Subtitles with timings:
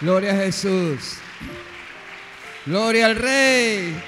[0.00, 1.18] Gloria a Jesús.
[2.64, 4.00] Gloria al Rey.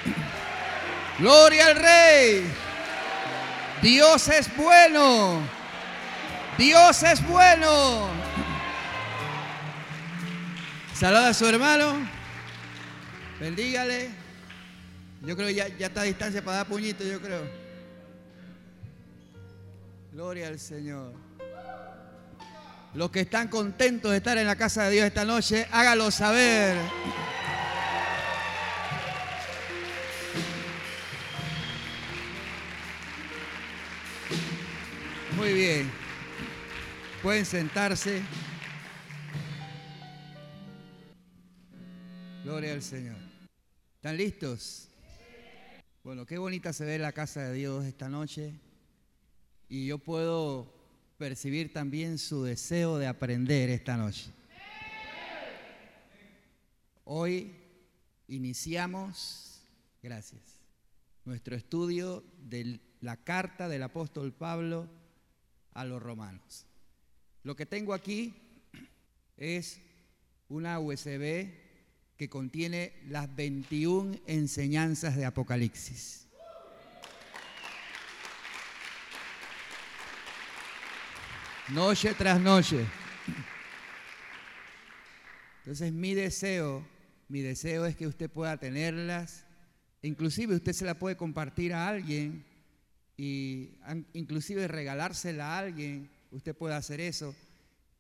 [1.19, 2.45] Gloria al Rey.
[3.83, 5.41] Dios es bueno.
[6.57, 8.09] Dios es bueno.
[10.95, 12.07] Saluda a su hermano.
[13.41, 14.11] Bendígale.
[15.23, 17.43] Yo creo que ya, ya está a distancia para dar puñito, yo creo.
[20.13, 21.30] Gloria al Señor.
[22.93, 26.77] Los que están contentos de estar en la casa de Dios esta noche, hágalo saber.
[35.37, 35.91] Muy bien.
[37.23, 38.23] Pueden sentarse.
[42.43, 43.17] Gloria al Señor.
[43.95, 44.89] ¿Están listos?
[46.03, 48.59] Bueno, qué bonita se ve la casa de Dios esta noche.
[49.69, 50.80] Y yo puedo
[51.21, 54.31] percibir también su deseo de aprender esta noche.
[57.05, 57.53] Hoy
[58.27, 59.61] iniciamos,
[60.03, 60.41] gracias,
[61.27, 64.89] nuestro estudio de la carta del apóstol Pablo
[65.75, 66.65] a los romanos.
[67.43, 68.33] Lo que tengo aquí
[69.37, 69.79] es
[70.49, 71.51] una USB
[72.17, 76.30] que contiene las 21 enseñanzas de Apocalipsis.
[81.73, 82.85] Noche tras noche.
[85.59, 86.85] Entonces mi deseo,
[87.29, 89.45] mi deseo es que usted pueda tenerlas,
[90.03, 92.45] inclusive usted se la puede compartir a alguien
[93.17, 93.79] y
[94.15, 97.35] inclusive regalársela a alguien, usted puede hacer eso.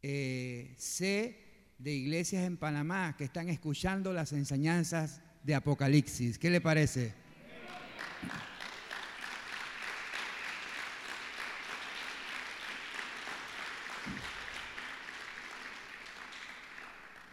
[0.03, 1.37] Eh, sé
[1.79, 6.39] de iglesias en Panamá que están escuchando las enseñanzas de Apocalipsis.
[6.39, 7.15] ¿Qué le parece?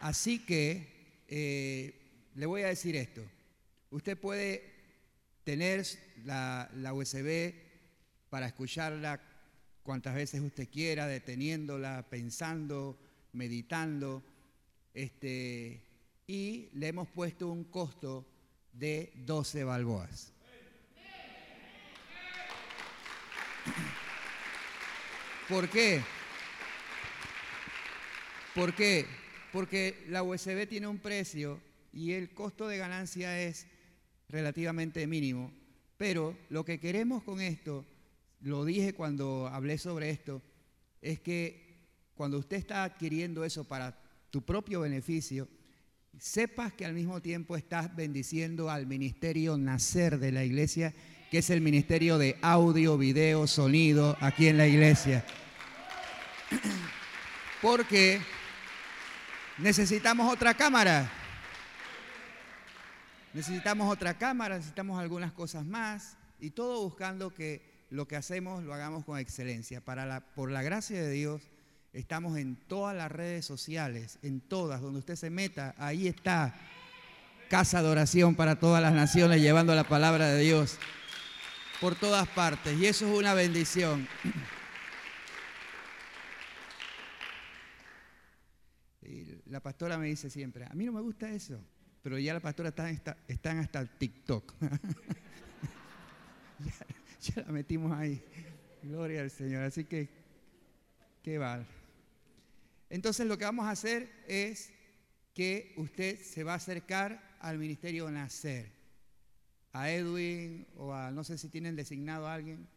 [0.07, 3.21] Así que eh, le voy a decir esto.
[3.91, 4.63] Usted puede
[5.43, 5.85] tener
[6.23, 7.53] la, USB
[8.29, 9.19] para escucharla
[9.83, 12.97] cuantas veces usted quiera, deteniéndola, pensando,
[13.33, 14.23] meditando.
[14.93, 15.83] Este,
[16.25, 18.25] y le hemos puesto un costo
[18.71, 20.31] de 12 balboas.
[25.49, 26.01] ¿Por qué?
[28.55, 29.26] ¿Por qué?
[29.51, 31.59] Porque la USB tiene un precio
[31.93, 33.65] y el costo de ganancia es
[34.29, 35.51] relativamente mínimo.
[35.97, 37.85] Pero lo que queremos con esto,
[38.41, 40.41] lo dije cuando hablé sobre esto,
[41.01, 41.67] es que
[42.13, 43.99] cuando usted está adquiriendo eso para
[44.29, 45.47] tu propio beneficio,
[46.19, 50.93] sepas que al mismo tiempo estás bendiciendo al ministerio nacer de la iglesia,
[51.31, 55.25] que es el ministerio de audio, video, sonido aquí en la iglesia.
[57.61, 58.19] Porque
[59.57, 61.09] Necesitamos otra cámara.
[63.33, 68.73] Necesitamos otra cámara, necesitamos algunas cosas más y todo buscando que lo que hacemos lo
[68.73, 69.81] hagamos con excelencia.
[69.81, 71.41] Para la, por la gracia de Dios,
[71.93, 76.53] estamos en todas las redes sociales, en todas, donde usted se meta, ahí está
[77.49, 80.77] casa de oración para todas las naciones, llevando la palabra de Dios
[81.81, 82.77] por todas partes.
[82.77, 84.07] Y eso es una bendición.
[89.49, 91.59] La pastora me dice siempre, a mí no me gusta eso,
[92.01, 94.53] pero ya la pastora está, están hasta el TikTok.
[97.21, 98.23] ya, la metimos ahí.
[98.83, 99.63] Gloria al Señor.
[99.63, 100.09] Así que,
[101.23, 101.65] qué va.
[102.89, 104.71] Entonces lo que vamos a hacer es
[105.33, 108.71] que usted se va a acercar al ministerio Nacer,
[109.73, 112.67] a Edwin o a, no sé si tienen designado a alguien,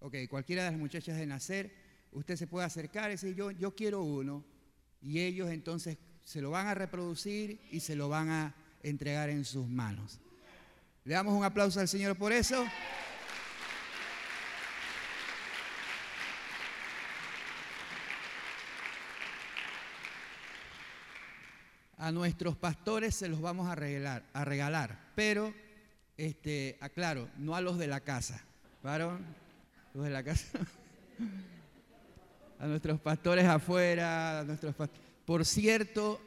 [0.00, 1.72] ok, cualquiera de las muchachas de Nacer,
[2.12, 4.44] usted se puede acercar y decir, yo quiero uno
[5.00, 9.44] y ellos entonces se lo van a reproducir y se lo van a entregar en
[9.44, 10.20] sus manos.
[11.04, 12.66] Le damos un aplauso al Señor por eso.
[21.96, 25.52] A nuestros pastores se los vamos a regalar, a regalar pero
[26.16, 28.44] este, aclaro, no a los de la casa.
[28.84, 29.26] ¿Varón?
[29.94, 30.46] Los de la casa.
[32.58, 34.74] a nuestros pastores afuera, a nuestros
[35.24, 36.20] Por cierto,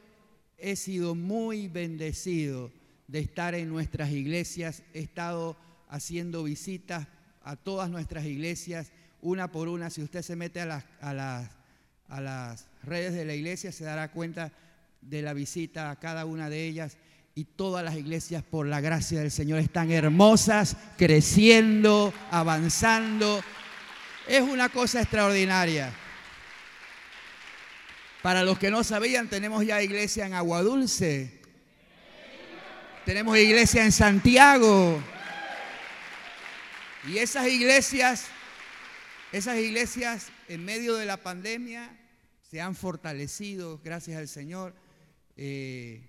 [0.58, 2.70] he sido muy bendecido
[3.08, 5.56] de estar en nuestras iglesias, he estado
[5.88, 7.06] haciendo visitas
[7.42, 9.90] a todas nuestras iglesias, una por una.
[9.90, 11.50] Si usted se mete a las, a las,
[12.08, 14.52] a las redes de la iglesia, se dará cuenta
[15.02, 16.96] de la visita a cada una de ellas.
[17.34, 23.42] Y todas las iglesias, por la gracia del Señor, están hermosas, creciendo, avanzando.
[24.28, 25.92] Es una cosa extraordinaria.
[28.22, 31.40] Para los que no sabían, tenemos ya iglesia en Aguadulce.
[33.04, 35.02] Tenemos iglesia en Santiago.
[37.08, 38.28] Y esas iglesias,
[39.32, 41.98] esas iglesias en medio de la pandemia
[42.48, 44.72] se han fortalecido, gracias al Señor.
[45.36, 46.08] Eh,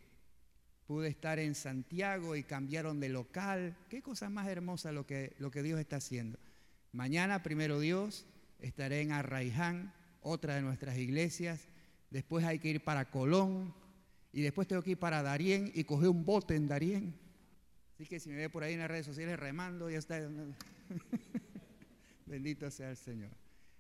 [0.85, 3.75] pude estar en Santiago y cambiaron de local.
[3.89, 6.37] Qué cosa más hermosa lo que, lo que Dios está haciendo.
[6.91, 8.27] Mañana, primero Dios,
[8.59, 11.72] estaré en Arraiján, otra de nuestras iglesias.
[12.13, 13.73] Después hay que ir para Colón.
[14.31, 17.15] Y después tengo que ir para Darién y coger un bote en Darién.
[17.95, 20.19] Así que si me ve por ahí en las redes sociales remando, ya está.
[22.27, 23.31] Bendito sea el Señor.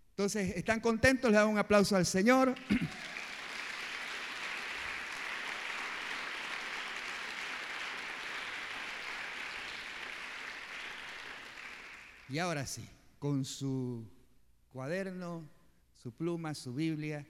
[0.09, 1.29] Entonces, ¿están contentos?
[1.29, 2.55] Le damos un aplauso al Señor.
[12.29, 12.89] Y ahora sí,
[13.19, 14.07] con su
[14.71, 15.47] cuaderno,
[16.01, 17.27] su pluma, su Biblia,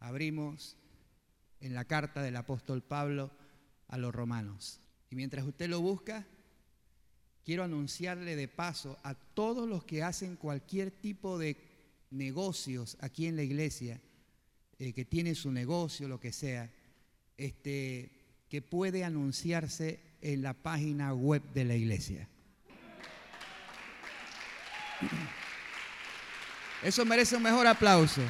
[0.00, 0.76] abrimos
[1.60, 3.30] en la carta del apóstol Pablo
[3.88, 4.80] a los romanos.
[5.10, 6.26] Y mientras usted lo busca,
[7.44, 11.56] quiero anunciarle de paso a todos los que hacen cualquier tipo de
[12.10, 14.00] negocios aquí en la iglesia,
[14.78, 16.70] eh, que tiene su negocio, lo que sea,
[17.36, 18.10] este,
[18.48, 22.28] que puede anunciarse en la página web de la iglesia.
[26.82, 28.22] Eso merece un mejor aplauso.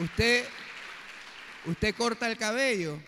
[0.00, 0.44] Usted,
[1.66, 2.98] usted corta el cabello.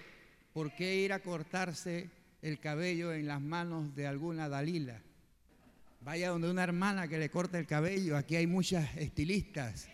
[0.53, 2.11] ¿Por qué ir a cortarse
[2.43, 5.01] el cabello en las manos de alguna Dalila?
[6.03, 8.15] Vaya donde una hermana que le corte el cabello.
[8.15, 9.89] Aquí hay muchas estilistas.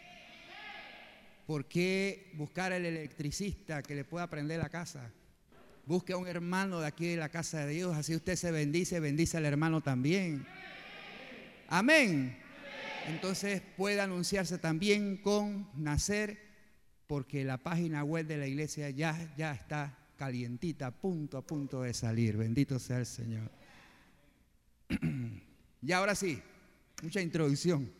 [1.47, 5.13] ¿Por qué buscar el electricista que le pueda prender la casa?
[5.87, 8.99] Busque a un hermano de aquí de la casa de Dios, así usted se bendice,
[8.99, 10.45] bendice al hermano también.
[11.69, 12.37] Amén.
[13.07, 16.48] Entonces puede anunciarse también con nacer,
[17.09, 21.93] porque la página web de la iglesia ya, ya está calientita, punto a punto de
[21.93, 22.37] salir.
[22.37, 23.51] Bendito sea el Señor.
[25.83, 26.41] y ahora sí,
[27.03, 27.91] mucha introducción.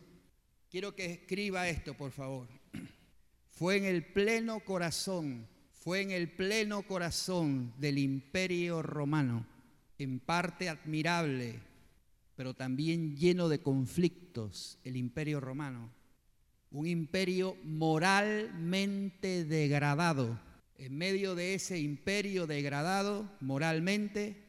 [0.71, 2.47] Quiero que escriba esto, por favor.
[3.49, 5.45] Fue en el pleno corazón
[5.79, 9.45] fue en el pleno corazón del imperio romano,
[9.97, 11.61] en parte admirable,
[12.35, 15.89] pero también lleno de conflictos, el imperio romano.
[16.71, 20.39] Un imperio moralmente degradado.
[20.77, 24.43] En medio de ese imperio degradado moralmente,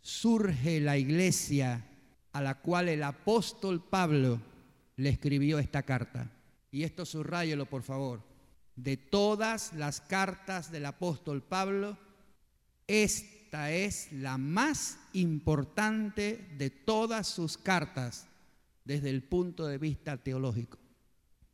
[0.00, 1.86] surge la iglesia
[2.32, 4.40] a la cual el apóstol Pablo
[4.96, 6.30] le escribió esta carta.
[6.70, 8.32] Y esto subrayelo, por favor
[8.76, 11.98] de todas las cartas del apóstol Pablo,
[12.86, 18.26] esta es la más importante de todas sus cartas
[18.84, 20.78] desde el punto de vista teológico.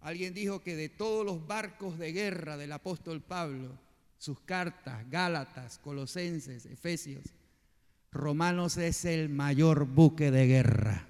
[0.09, 3.79] Alguien dijo que de todos los barcos de guerra del apóstol Pablo,
[4.17, 7.25] sus cartas, Gálatas, Colosenses, Efesios,
[8.11, 11.07] Romanos es el mayor buque de guerra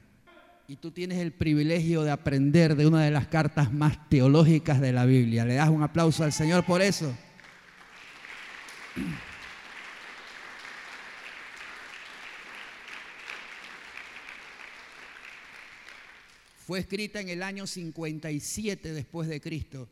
[0.67, 4.93] y tú tienes el privilegio de aprender de una de las cartas más teológicas de
[4.93, 5.45] la Biblia.
[5.45, 7.15] ¿Le das un aplauso al Señor por eso?
[16.69, 19.89] Fue escrita en el año 57 después de Cristo.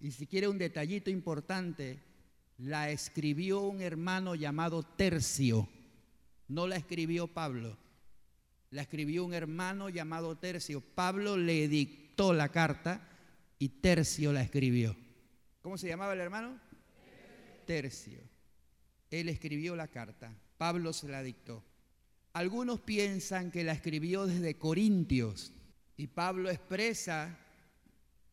[0.00, 1.98] Y si quiere un detallito importante,
[2.58, 5.68] la escribió un hermano llamado Tercio.
[6.46, 7.76] No la escribió Pablo
[8.70, 10.80] la escribió un hermano llamado Tercio.
[10.80, 13.08] Pablo le dictó la carta
[13.58, 14.96] y Tercio la escribió.
[15.60, 16.60] ¿Cómo se llamaba el hermano?
[17.66, 18.20] Tercio.
[19.10, 20.32] Él escribió la carta.
[20.56, 21.64] Pablo se la dictó.
[22.32, 25.52] Algunos piensan que la escribió desde Corintios
[25.96, 27.38] y Pablo expresa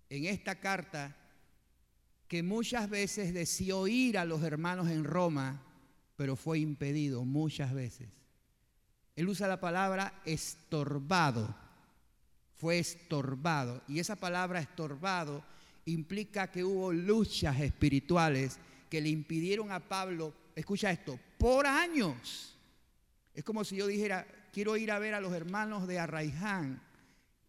[0.10, 1.16] en esta carta
[2.28, 5.62] que muchas veces deseó ir a los hermanos en Roma,
[6.16, 8.10] pero fue impedido muchas veces.
[9.16, 11.54] Él usa la palabra estorbado.
[12.56, 13.82] Fue estorbado.
[13.88, 15.44] Y esa palabra estorbado
[15.86, 22.56] implica que hubo luchas espirituales que le impidieron a Pablo, escucha esto, por años.
[23.34, 26.82] Es como si yo dijera, quiero ir a ver a los hermanos de Arraiján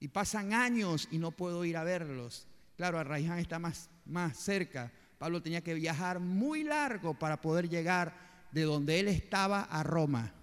[0.03, 2.49] y pasan años y no puedo ir a verlos.
[2.77, 4.91] Claro, Arraiján está más, más cerca.
[5.17, 10.35] Pablo tenía que viajar muy largo para poder llegar de donde él estaba a Roma.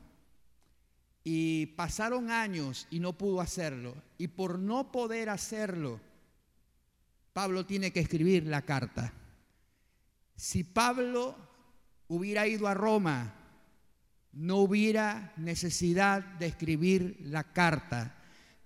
[1.25, 4.01] Y pasaron años y no pudo hacerlo.
[4.17, 5.99] Y por no poder hacerlo,
[7.33, 9.11] Pablo tiene que escribir la carta.
[10.37, 11.35] Si Pablo
[12.07, 13.35] hubiera ido a Roma,
[14.31, 18.15] no hubiera necesidad de escribir la carta.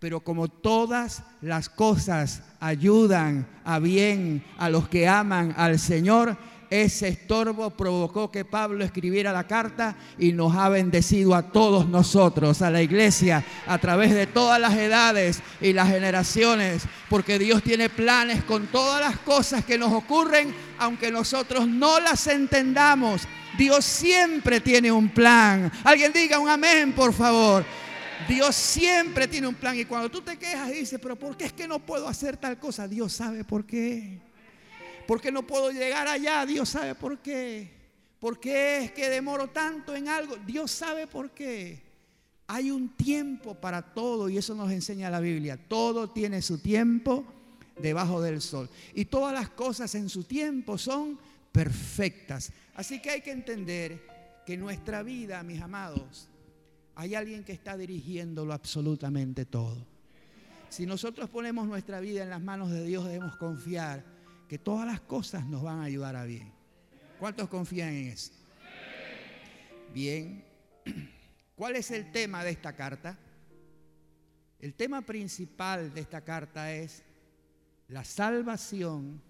[0.04, 6.36] Pero como todas las cosas ayudan a bien a los que aman al Señor,
[6.70, 12.62] ese estorbo provocó que Pablo escribiera la carta y nos ha bendecido a todos nosotros,
[12.62, 17.88] a la iglesia, a través de todas las edades y las generaciones, porque Dios tiene
[17.88, 23.22] planes con todas las cosas que nos ocurren, aunque nosotros no las entendamos.
[23.58, 25.72] Dios siempre tiene un plan.
[25.86, 27.64] Alguien diga un amén, por favor.
[28.28, 31.46] Dios siempre tiene un plan y cuando tú te quejas y dices, pero ¿por qué
[31.46, 32.88] es que no puedo hacer tal cosa?
[32.88, 34.20] Dios sabe por qué.
[35.08, 36.46] ¿Por qué no puedo llegar allá?
[36.46, 37.70] Dios sabe por qué.
[38.20, 40.38] ¿Por qué es que demoro tanto en algo?
[40.38, 41.82] Dios sabe por qué.
[42.48, 45.58] Hay un tiempo para todo y eso nos enseña la Biblia.
[45.68, 47.26] Todo tiene su tiempo
[47.78, 48.70] debajo del sol.
[48.94, 51.20] Y todas las cosas en su tiempo son
[51.52, 52.52] perfectas.
[52.76, 54.06] Así que hay que entender
[54.46, 56.30] que nuestra vida, mis amados,
[56.96, 59.86] hay alguien que está dirigiéndolo absolutamente todo.
[60.70, 64.04] Si nosotros ponemos nuestra vida en las manos de Dios, debemos confiar
[64.48, 66.52] que todas las cosas nos van a ayudar a bien.
[67.20, 68.32] ¿Cuántos confían en eso?
[69.94, 70.44] Bien.
[71.56, 73.18] ¿Cuál es el tema de esta carta?
[74.60, 77.04] El tema principal de esta carta es
[77.88, 79.22] la salvación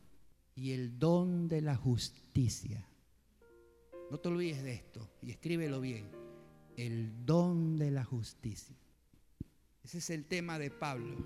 [0.55, 2.87] y el don de la justicia.
[4.09, 6.22] No te olvides de esto y escríbelo bien.
[6.77, 8.75] El don de la justicia.
[9.83, 11.17] Ese es el tema de Pablo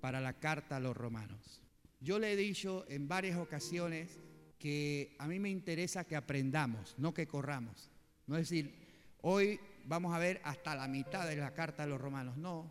[0.00, 1.62] para la carta a los romanos.
[2.00, 4.20] Yo le he dicho en varias ocasiones
[4.58, 7.90] que a mí me interesa que aprendamos, no que corramos.
[8.26, 8.74] No es decir,
[9.22, 12.36] hoy vamos a ver hasta la mitad de la carta de los romanos.
[12.36, 12.70] No,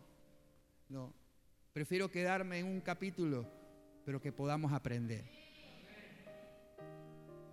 [0.88, 1.12] no.
[1.72, 3.46] Prefiero quedarme en un capítulo,
[4.04, 5.24] pero que podamos aprender.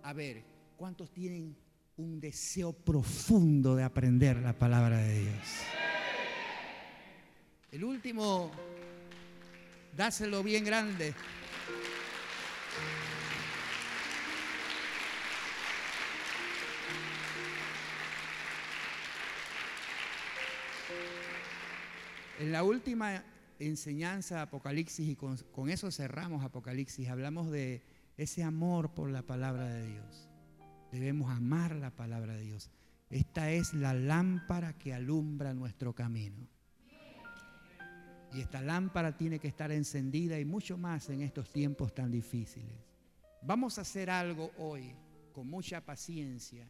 [0.02, 0.44] A ver,
[0.76, 1.56] ¿cuántos tienen
[1.96, 5.62] un deseo profundo de aprender la palabra de Dios?
[7.72, 8.50] El último,
[9.96, 11.14] dáselo bien grande.
[22.38, 23.24] En la última
[23.58, 27.82] enseñanza Apocalipsis, y con, eso cerramos Apocalipsis, hablamos de
[28.18, 30.35] ese amor por la palabra de Dios.
[30.92, 32.70] Debemos amar la palabra de Dios.
[33.10, 36.48] Esta es la lámpara que alumbra nuestro camino.
[38.32, 42.76] Y esta lámpara tiene que estar encendida y mucho más en estos tiempos tan difíciles.
[43.42, 44.94] Vamos a hacer algo hoy
[45.32, 46.68] con mucha paciencia,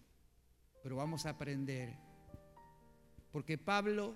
[0.82, 1.94] pero vamos a aprender.
[3.32, 4.14] Porque Pablo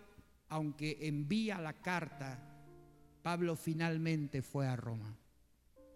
[0.50, 2.38] aunque envía la carta,
[3.22, 5.16] Pablo finalmente fue a Roma.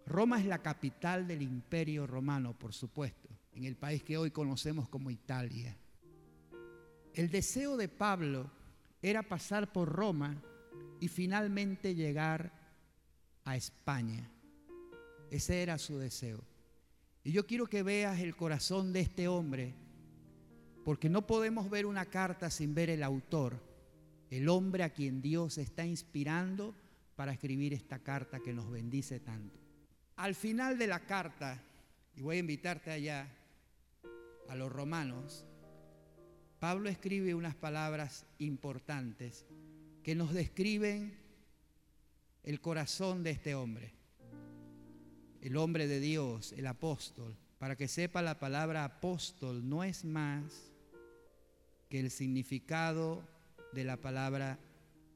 [0.07, 4.89] Roma es la capital del imperio romano, por supuesto, en el país que hoy conocemos
[4.89, 5.77] como Italia.
[7.15, 8.51] El deseo de Pablo
[9.01, 10.43] era pasar por Roma
[11.01, 12.53] y finalmente llegar
[13.45, 14.31] a España.
[15.31, 16.45] Ese era su deseo.
[17.23, 19.75] Y yo quiero que veas el corazón de este hombre,
[20.85, 23.75] porque no podemos ver una carta sin ver el autor
[24.37, 26.75] el hombre a quien Dios está inspirando
[27.15, 29.61] para escribir esta carta que nos bendice tanto.
[30.17, 31.63] Al final de la carta,
[32.17, 33.29] y voy a invitarte allá
[34.49, 35.45] a los romanos,
[36.59, 39.45] Pablo escribe unas palabras importantes
[40.03, 41.19] que nos describen
[42.43, 43.93] el corazón de este hombre,
[45.41, 47.37] el hombre de Dios, el apóstol.
[47.59, 50.73] Para que sepa la palabra apóstol no es más
[51.89, 53.27] que el significado
[53.73, 54.59] de la palabra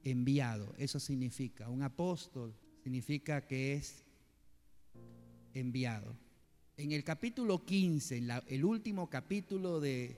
[0.04, 0.74] enviado.
[0.78, 4.04] Eso significa, un apóstol significa que es
[5.54, 6.16] enviado.
[6.78, 10.16] En el capítulo 15, en el último capítulo de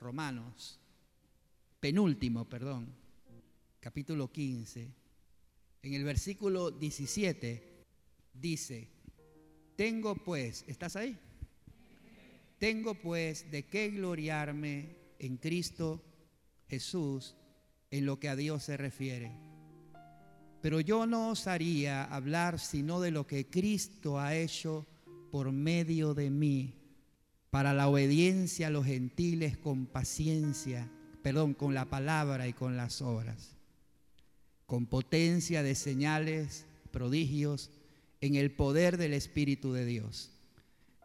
[0.00, 0.80] Romanos,
[1.78, 2.92] penúltimo, perdón,
[3.78, 4.90] capítulo 15,
[5.84, 7.84] en el versículo 17,
[8.34, 8.88] dice,
[9.76, 11.16] tengo pues, ¿estás ahí?
[12.58, 14.88] Tengo pues de qué gloriarme
[15.20, 16.02] en Cristo
[16.68, 17.36] Jesús
[17.92, 19.30] en lo que a Dios se refiere.
[20.60, 24.84] Pero yo no osaría hablar sino de lo que Cristo ha hecho
[25.36, 26.72] por medio de mí
[27.50, 30.90] para la obediencia a los gentiles con paciencia,
[31.22, 33.54] perdón, con la palabra y con las obras,
[34.64, 37.70] con potencia de señales, prodigios,
[38.22, 40.30] en el poder del Espíritu de Dios.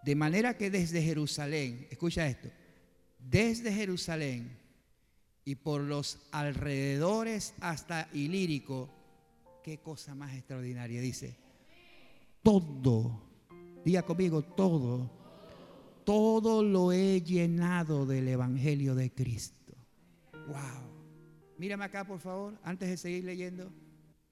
[0.06, 2.48] De manera que desde Jerusalén, escucha esto,
[3.20, 4.58] desde Jerusalén
[5.44, 8.90] y por los alrededores hasta Ilírico,
[9.62, 11.36] qué cosa más extraordinaria, dice,
[12.42, 13.31] todo,
[13.84, 15.10] diga conmigo, todo,
[16.04, 19.74] todo lo he llenado del Evangelio de Cristo.
[20.48, 20.92] Wow.
[21.58, 23.72] Mírame acá, por favor, antes de seguir leyendo.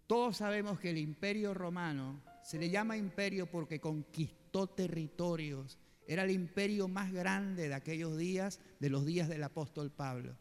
[0.08, 5.78] Todos sabemos que el imperio romano se le llama imperio porque conquistó territorios.
[6.08, 10.36] Era el imperio más grande de aquellos días, de los días del apóstol Pablo.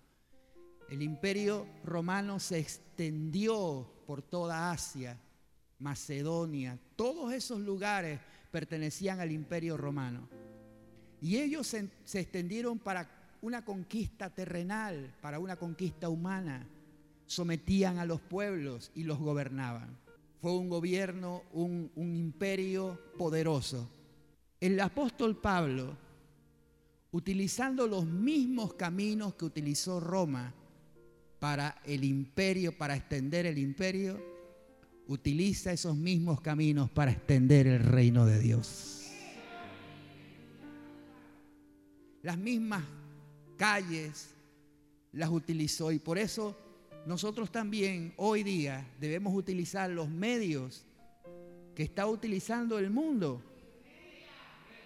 [0.88, 5.20] El imperio romano se extendió por toda Asia,
[5.78, 8.18] Macedonia, todos esos lugares
[8.50, 10.28] pertenecían al imperio romano.
[11.20, 11.88] Y ellos se,
[12.20, 13.08] extendieron para
[13.42, 16.66] una conquista terrenal, para una conquista humana.
[17.26, 19.96] Sometían a los pueblos y los gobernaban.
[20.40, 23.90] Fue un gobierno, un imperio poderoso.
[24.60, 25.96] El apóstol Pablo,
[27.10, 30.54] utilizando los mismos caminos que utilizó Roma
[31.38, 34.38] para el imperio, para extender el imperio,
[35.08, 39.10] utiliza esos mismos caminos para extender el reino de Dios.
[42.22, 42.84] Las mismas
[43.56, 44.28] calles
[45.12, 46.56] las utilizó y por eso
[47.06, 50.84] nosotros también hoy día debemos utilizar los medios
[51.74, 53.42] que está utilizando el mundo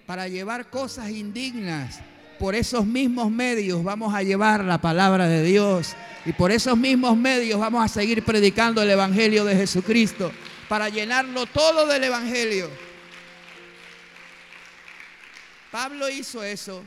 [0.07, 2.01] para llevar cosas indignas.
[2.43, 5.95] Por esos mismos medios vamos a llevar la palabra de Dios
[6.27, 10.33] y por esos mismos medios vamos a seguir predicando el Evangelio de Jesucristo
[10.69, 12.69] para llenarlo todo del Evangelio.
[15.71, 16.83] Pablo hizo eso.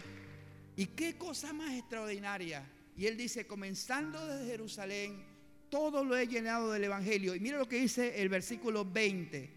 [0.76, 2.70] ¿Y qué cosa más extraordinaria?
[2.98, 5.24] Y él dice, comenzando desde Jerusalén,
[5.70, 7.34] todo lo he llenado del Evangelio.
[7.34, 9.56] Y mira lo que dice el versículo 20.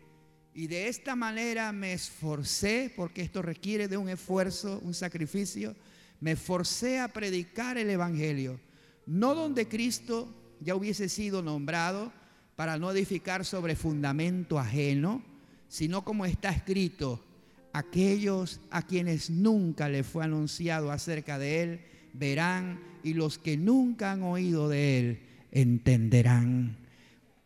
[0.55, 5.75] Y de esta manera me esforcé, porque esto requiere de un esfuerzo, un sacrificio,
[6.20, 8.60] me esforcé a predicar el Evangelio,
[9.06, 10.28] no donde Cristo
[10.60, 12.12] ya hubiese sido nombrado
[12.56, 15.22] para no edificar sobre fundamento ajeno,
[15.68, 17.25] sino como está escrito,
[17.72, 21.80] aquellos a quienes nunca le fue anunciado acerca de Él,
[22.14, 25.22] verán y los que nunca han oído de Él
[25.52, 26.76] entenderán.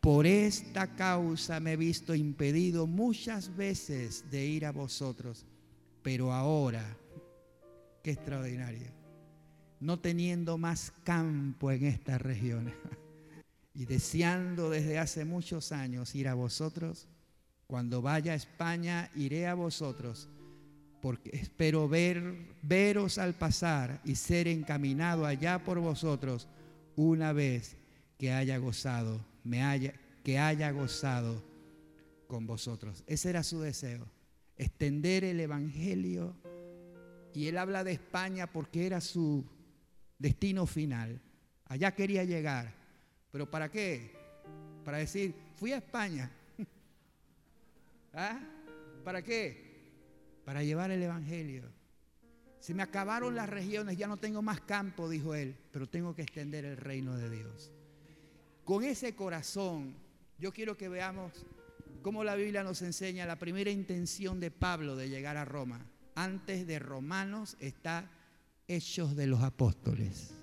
[0.00, 5.46] Por esta causa me he visto impedido muchas veces de ir a vosotros,
[6.02, 6.96] pero ahora,
[8.02, 8.88] qué extraordinario,
[9.80, 12.72] no teniendo más campo en esta región
[13.74, 17.08] y deseando desde hace muchos años ir a vosotros,
[17.66, 20.28] cuando vaya a España iré a vosotros
[21.02, 26.46] porque espero ver, veros al pasar y ser encaminado allá por vosotros
[26.94, 27.76] una vez
[28.18, 31.42] que haya gozado, me haya, que haya gozado
[32.28, 33.02] con vosotros.
[33.08, 34.06] Ese era su deseo,
[34.56, 36.36] extender el Evangelio.
[37.35, 39.45] Y él habla de España porque era su
[40.18, 41.21] destino final.
[41.66, 42.75] Allá quería llegar.
[43.31, 44.12] ¿Pero para qué?
[44.85, 46.31] Para decir, fui a España.
[48.12, 48.38] ¿Ah?
[49.05, 49.73] ¿Para qué?
[50.45, 51.64] para llevar el Evangelio.
[52.61, 56.23] Se me acabaron las regiones, ya no tengo más campo, dijo él, pero tengo que
[56.23, 57.73] extender el reino de Dios.
[58.64, 59.97] Con ese corazón,
[60.38, 61.45] yo quiero que veamos
[62.03, 65.85] cómo la Biblia nos enseña la primera intención de Pablo de llegar a Roma.
[66.14, 68.11] Antes de Romanos está
[68.68, 70.35] Hechos de los Apóstoles.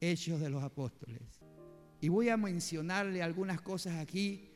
[0.00, 1.22] Hechos de los Apóstoles.
[2.00, 4.48] Y voy a mencionarle algunas cosas aquí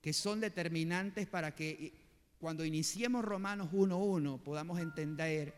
[0.00, 1.92] que son determinantes para que
[2.38, 5.54] cuando iniciemos Romanos 1.1 podamos entender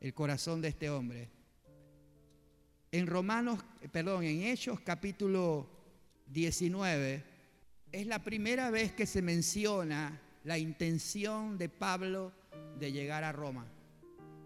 [0.00, 1.28] el corazón de este hombre.
[2.92, 3.60] En Romanos,
[3.92, 5.68] perdón, en Hechos capítulo
[6.26, 7.24] 19,
[7.92, 12.32] es la primera vez que se menciona la intención de Pablo
[12.78, 13.66] de llegar a Roma.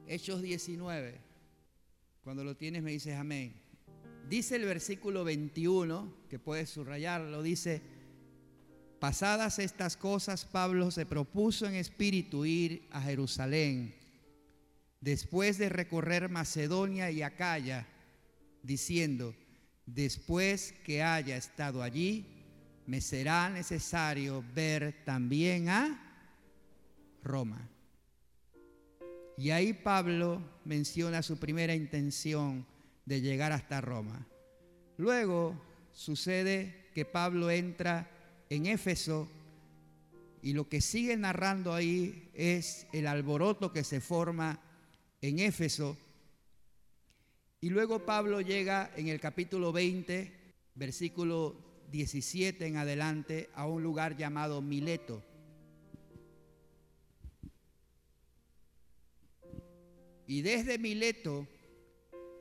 [0.06, 1.20] Hechos 19.
[2.22, 3.54] Cuando lo tienes me dices amén.
[4.28, 7.82] Dice el versículo 21, que puedes subrayarlo, dice,
[8.98, 13.94] Pasadas estas cosas, Pablo se propuso en espíritu ir a Jerusalén,
[15.02, 17.86] después de recorrer Macedonia y Acaya,
[18.62, 19.34] diciendo,
[19.84, 22.24] después que haya estado allí,
[22.86, 26.00] me será necesario ver también a
[27.22, 27.68] Roma.
[29.36, 32.66] Y ahí Pablo menciona su primera intención
[33.04, 34.26] de llegar hasta Roma.
[34.96, 35.60] Luego
[35.92, 38.10] sucede que Pablo entra
[38.48, 39.28] en Éfeso
[40.42, 44.60] y lo que sigue narrando ahí es el alboroto que se forma
[45.20, 45.96] en Éfeso.
[47.60, 51.56] Y luego Pablo llega en el capítulo 20, versículo
[51.90, 55.22] 17 en adelante, a un lugar llamado Mileto.
[60.26, 61.46] Y desde Mileto,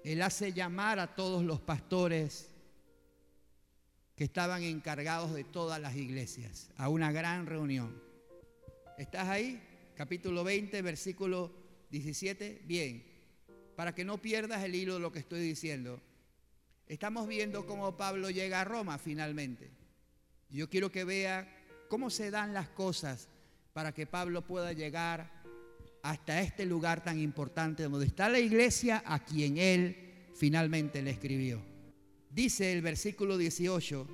[0.03, 2.49] él hace llamar a todos los pastores
[4.15, 8.01] que estaban encargados de todas las iglesias a una gran reunión.
[8.97, 9.61] ¿Estás ahí?
[9.95, 11.51] Capítulo 20, versículo
[11.89, 12.61] 17.
[12.65, 13.03] Bien,
[13.75, 15.99] para que no pierdas el hilo de lo que estoy diciendo.
[16.87, 19.71] Estamos viendo cómo Pablo llega a Roma finalmente.
[20.49, 21.47] Yo quiero que vea
[21.89, 23.29] cómo se dan las cosas
[23.73, 25.32] para que Pablo pueda llegar
[26.03, 29.95] hasta este lugar tan importante donde está la iglesia a quien él
[30.35, 31.61] finalmente le escribió.
[32.29, 34.07] Dice el versículo 18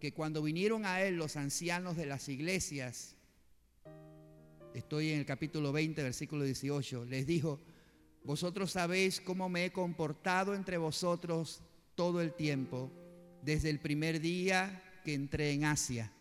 [0.00, 3.14] que cuando vinieron a él los ancianos de las iglesias,
[4.74, 7.60] estoy en el capítulo 20, versículo 18, les dijo,
[8.24, 11.62] vosotros sabéis cómo me he comportado entre vosotros
[11.94, 12.90] todo el tiempo,
[13.42, 16.12] desde el primer día que entré en Asia,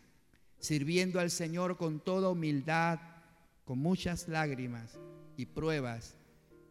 [0.59, 3.14] sirviendo al Señor con toda humildad,
[3.65, 4.99] con muchas lágrimas
[5.35, 6.15] y pruebas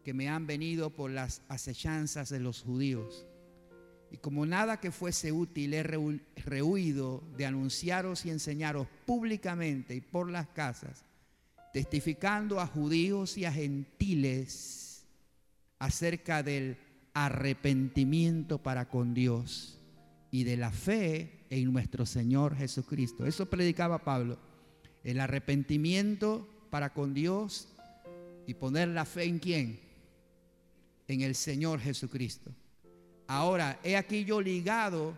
[0.03, 3.27] que me han venido por las acechanzas de los judíos.
[4.11, 10.29] Y como nada que fuese útil he rehuido de anunciaros y enseñaros públicamente y por
[10.29, 11.03] las casas,
[11.73, 15.05] testificando a judíos y a gentiles
[15.79, 16.77] acerca del
[17.13, 19.81] arrepentimiento para con Dios
[20.31, 23.25] y de la fe en nuestro Señor Jesucristo.
[23.25, 24.39] Eso predicaba Pablo.
[25.03, 27.67] El arrepentimiento para con Dios
[28.47, 29.79] y poner la fe en quién?
[31.07, 32.51] En el Señor Jesucristo.
[33.27, 35.17] Ahora, he aquí yo ligado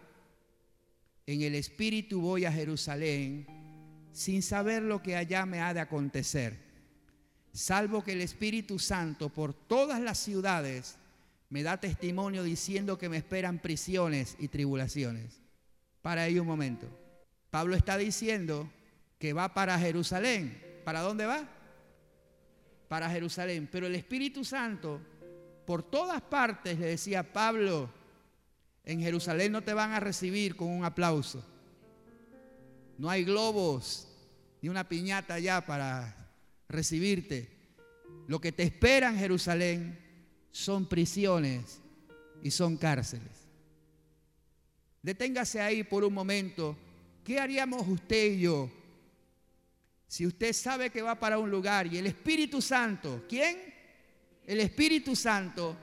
[1.25, 3.45] en el Espíritu voy a Jerusalén
[4.13, 6.57] sin saber lo que allá me ha de acontecer,
[7.53, 10.97] salvo que el Espíritu Santo por todas las ciudades
[11.49, 15.41] me da testimonio diciendo que me esperan prisiones y tribulaciones
[16.01, 16.87] para ahí un momento.
[17.49, 18.69] Pablo está diciendo
[19.19, 20.66] que va para Jerusalén.
[20.87, 21.45] ¿Para dónde va?
[22.87, 23.67] Para Jerusalén.
[23.69, 25.01] Pero el Espíritu Santo,
[25.65, 27.89] por todas partes, le decía, Pablo,
[28.85, 31.43] en Jerusalén no te van a recibir con un aplauso.
[32.97, 34.07] No hay globos
[34.61, 36.31] ni una piñata allá para
[36.69, 37.49] recibirte.
[38.29, 39.99] Lo que te espera en Jerusalén
[40.51, 41.81] son prisiones
[42.41, 43.49] y son cárceles.
[45.01, 46.77] Deténgase ahí por un momento.
[47.25, 48.71] ¿Qué haríamos usted y yo
[50.07, 53.57] si usted sabe que va para un lugar y el Espíritu Santo, ¿quién?
[54.45, 55.77] El Espíritu Santo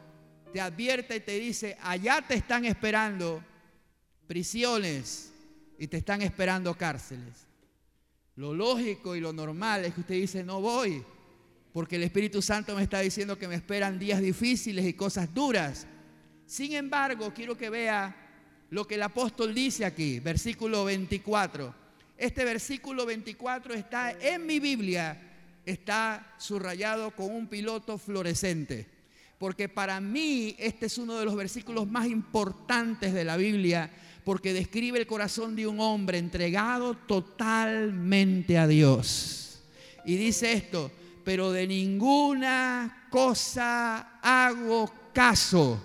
[0.52, 3.44] te advierte y te dice, allá te están esperando
[4.26, 5.32] prisiones
[5.78, 7.46] y te están esperando cárceles.
[8.36, 11.04] Lo lógico y lo normal es que usted dice, no voy,
[11.74, 15.86] porque el Espíritu Santo me está diciendo que me esperan días difíciles y cosas duras.
[16.46, 18.16] Sin embargo, quiero que vea
[18.70, 21.83] lo que el apóstol dice aquí, versículo 24.
[22.16, 25.20] Este versículo 24 está en mi Biblia,
[25.66, 28.86] está subrayado con un piloto fluorescente,
[29.38, 33.90] porque para mí este es uno de los versículos más importantes de la Biblia,
[34.24, 39.62] porque describe el corazón de un hombre entregado totalmente a Dios.
[40.04, 40.90] Y dice esto,
[41.24, 45.82] pero de ninguna cosa hago caso.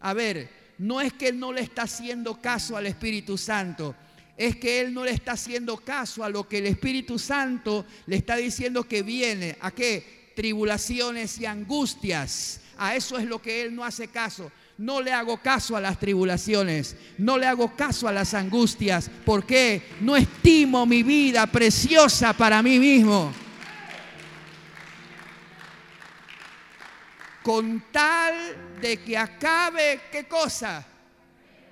[0.00, 3.94] A ver, no es que no le está haciendo caso al Espíritu Santo,
[4.36, 8.16] es que él no le está haciendo caso a lo que el Espíritu Santo le
[8.16, 9.56] está diciendo que viene.
[9.60, 10.32] ¿A qué?
[10.34, 12.60] Tribulaciones y angustias.
[12.78, 14.52] A eso es lo que él no hace caso.
[14.78, 19.82] No le hago caso a las tribulaciones, no le hago caso a las angustias, porque
[20.02, 23.32] no estimo mi vida preciosa para mí mismo.
[27.46, 30.84] con tal de que acabe qué cosa.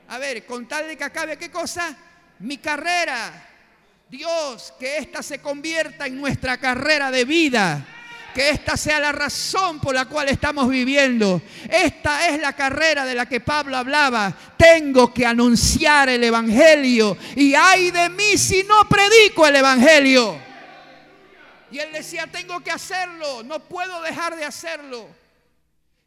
[0.07, 1.97] A ver, con tal de que acabe qué cosa.
[2.41, 3.49] Mi carrera.
[4.09, 7.87] Dios, que esta se convierta en nuestra carrera de vida.
[8.35, 11.41] Que esta sea la razón por la cual estamos viviendo.
[11.71, 14.37] Esta es la carrera de la que Pablo hablaba.
[14.57, 17.17] Tengo que anunciar el Evangelio.
[17.37, 20.37] Y ay de mí si no predico el Evangelio.
[21.71, 23.43] Y él decía, tengo que hacerlo.
[23.45, 25.09] No puedo dejar de hacerlo.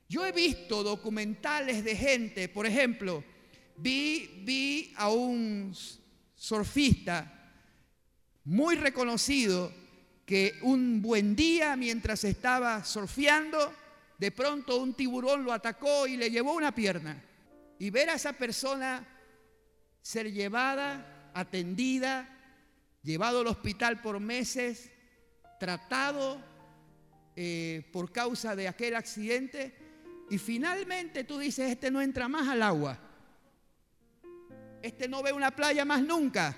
[0.09, 3.23] Yo he visto documentales de gente, por ejemplo,
[3.75, 5.75] vi, vi a un
[6.38, 7.34] surfista
[8.45, 9.73] muy reconocido
[10.26, 13.73] que un buen día mientras estaba surfeando,
[14.17, 17.21] de pronto un tiburón lo atacó y le llevó una pierna.
[17.80, 19.06] Y ver a esa persona
[20.02, 22.30] ser llevada, atendida,
[23.04, 24.91] llevado al hospital por meses,
[25.60, 26.41] tratado
[27.36, 29.76] eh, por causa de aquel accidente,
[30.30, 33.00] y finalmente tú dices, este no entra más al agua.
[34.81, 36.55] Este no ve una playa más nunca.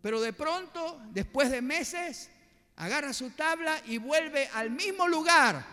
[0.00, 2.30] Pero de pronto, después de meses,
[2.76, 5.64] agarra su tabla y vuelve al mismo lugar.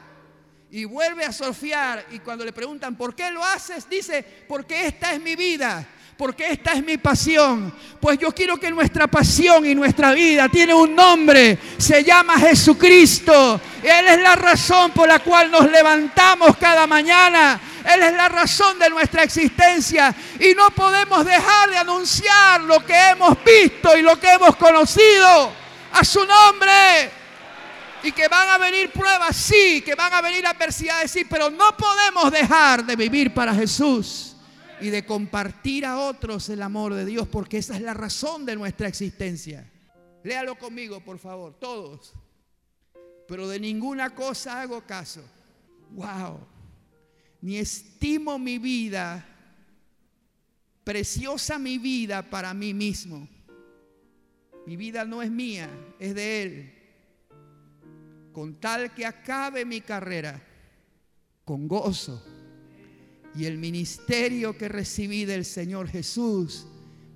[0.71, 2.05] Y vuelve a surfear.
[2.11, 3.89] Y cuando le preguntan, ¿por qué lo haces?
[3.89, 5.87] Dice, porque esta es mi vida
[6.19, 7.73] porque esta es mi pasión.
[8.01, 13.61] Pues yo quiero que nuestra pasión y nuestra vida tiene un nombre, se llama Jesucristo.
[13.81, 18.77] Él es la razón por la cual nos levantamos cada mañana Él es la razón
[18.79, 24.19] de nuestra existencia y no podemos dejar de anunciar lo que hemos visto y lo
[24.19, 25.51] que hemos conocido
[25.93, 27.11] a su nombre.
[28.01, 31.75] Y que van a venir pruebas, sí, que van a venir adversidades, sí, pero no
[31.75, 34.37] podemos dejar de vivir para Jesús
[34.79, 38.55] y de compartir a otros el amor de Dios, porque esa es la razón de
[38.55, 39.69] nuestra existencia.
[40.23, 42.13] Léalo conmigo, por favor, todos.
[43.27, 45.21] Pero de ninguna cosa hago caso.
[45.91, 46.39] Wow.
[47.41, 49.25] Ni estimo mi vida,
[50.83, 53.27] preciosa mi vida para mí mismo.
[54.65, 56.79] Mi vida no es mía, es de Él
[58.39, 60.41] con tal que acabe mi carrera
[61.43, 62.23] con gozo
[63.35, 66.65] y el ministerio que recibí del Señor Jesús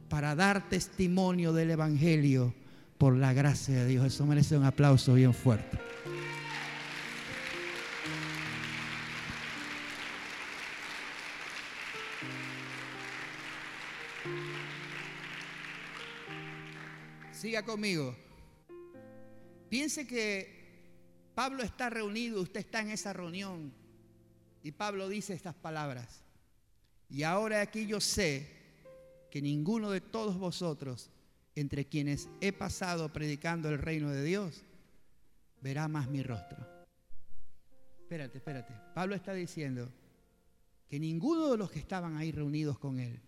[0.10, 2.54] para dar testimonio del Evangelio
[2.98, 4.06] por la gracia de Dios.
[4.06, 5.80] Eso merece un aplauso bien fuerte.
[17.44, 18.16] Siga conmigo.
[19.68, 20.48] Piense que
[21.36, 23.74] Pablo está reunido, usted está en esa reunión.
[24.64, 26.24] Y Pablo dice estas palabras.
[27.10, 28.48] Y ahora aquí yo sé
[29.30, 31.10] que ninguno de todos vosotros,
[31.54, 34.64] entre quienes he pasado predicando el reino de Dios,
[35.60, 36.66] verá más mi rostro.
[38.00, 38.74] Espérate, espérate.
[38.96, 39.92] Pablo está diciendo
[40.88, 43.20] que ninguno de los que estaban ahí reunidos con él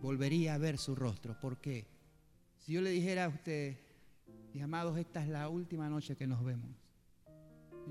[0.00, 1.38] volvería a ver su rostro.
[1.38, 1.94] ¿Por qué?
[2.66, 3.76] Si yo le dijera a usted,
[4.52, 6.68] mis amados, esta es la última noche que nos vemos.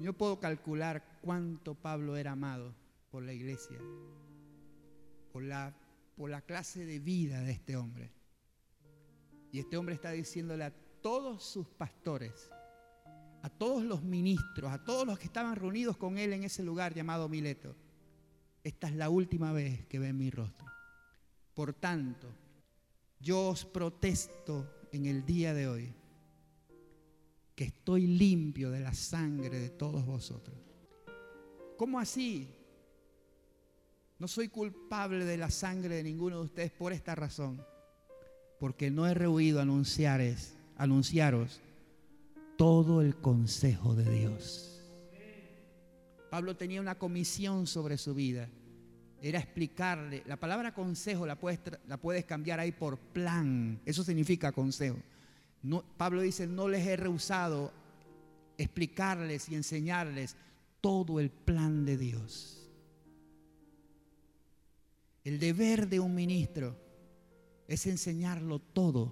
[0.02, 2.76] Yo puedo calcular cuánto Pablo era amado
[3.10, 3.80] por la iglesia,
[5.32, 5.74] por la,
[6.18, 8.12] por la clase de vida de este hombre.
[9.50, 12.52] Y este hombre está diciéndole a todos sus pastores,
[13.44, 16.94] a todos los ministros, a todos los que estaban reunidos con él en ese lugar
[16.94, 17.78] llamado Mileto,
[18.62, 20.66] esta es la última vez que ven mi rostro.
[21.54, 22.28] Por tanto,
[23.20, 25.94] yo os protesto en el día de hoy
[27.56, 30.58] que estoy limpio de la sangre de todos vosotros.
[31.78, 32.50] ¿Cómo así?
[34.20, 37.66] No soy culpable de la sangre de ninguno de ustedes por esta razón,
[38.60, 41.62] porque no he rehuido anunciares, anunciaros
[42.58, 44.82] todo el consejo de Dios.
[46.30, 48.50] Pablo tenía una comisión sobre su vida.
[49.26, 53.82] Era explicarle, la palabra consejo la puedes, la puedes cambiar ahí por plan.
[53.84, 54.98] Eso significa consejo.
[55.98, 57.74] Pablo dice, no les he rehusado
[58.56, 60.36] explicarles y enseñarles
[60.80, 62.70] todo el plan de Dios.
[65.24, 66.78] El deber de un ministro
[67.68, 69.12] es enseñarlo todo.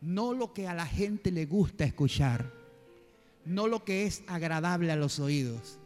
[0.00, 2.52] No lo que a la gente le gusta escuchar,
[3.44, 5.78] no lo que es agradable a los oídos,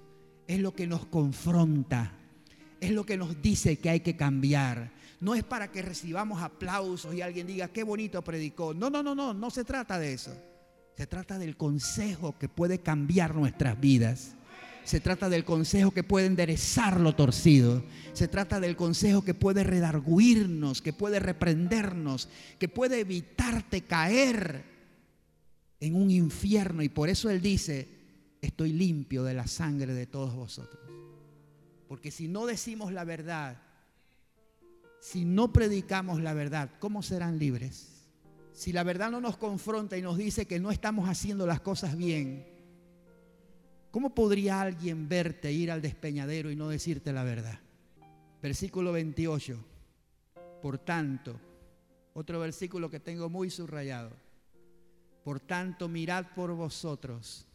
[0.46, 2.14] es lo que nos confronta,
[2.80, 7.14] es lo que nos dice que hay que cambiar, no es para que recibamos aplausos
[7.14, 8.74] y alguien diga, qué bonito predicó.
[8.74, 10.32] No, no, no, no, no se trata de eso.
[10.96, 14.34] Se trata del consejo que puede cambiar nuestras vidas.
[14.84, 17.82] Se trata del consejo que puede enderezar lo torcido.
[18.12, 24.64] Se trata del consejo que puede redarguirnos, que puede reprendernos, que puede evitarte caer
[25.80, 26.82] en un infierno.
[26.82, 27.88] Y por eso Él dice,
[28.40, 30.85] estoy limpio de la sangre de todos vosotros.
[31.88, 33.62] Porque si no decimos la verdad,
[35.00, 38.04] si no predicamos la verdad, ¿cómo serán libres?
[38.52, 41.96] Si la verdad no nos confronta y nos dice que no estamos haciendo las cosas
[41.96, 42.46] bien,
[43.90, 47.60] ¿cómo podría alguien verte ir al despeñadero y no decirte la verdad?
[48.42, 49.58] Versículo 28.
[50.62, 51.38] Por tanto,
[52.14, 54.10] otro versículo que tengo muy subrayado.
[55.22, 57.46] Por tanto, mirad por vosotros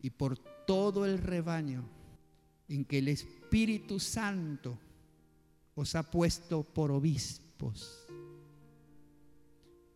[0.00, 1.84] y por todo el rebaño
[2.70, 4.78] en que el Espíritu Santo
[5.74, 8.06] os ha puesto por obispos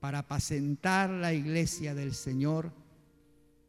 [0.00, 2.72] para apacentar la iglesia del Señor,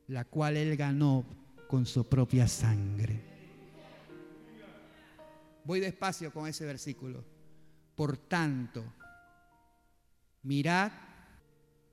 [0.08, 1.24] la cual él ganó
[1.68, 3.22] con su propia sangre.
[5.63, 7.24] Voy despacio con ese versículo.
[7.96, 8.84] Por tanto,
[10.44, 10.91] mirad,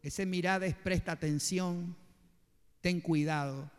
[0.03, 1.95] ese mirad es presta atención,
[2.81, 3.71] ten cuidado.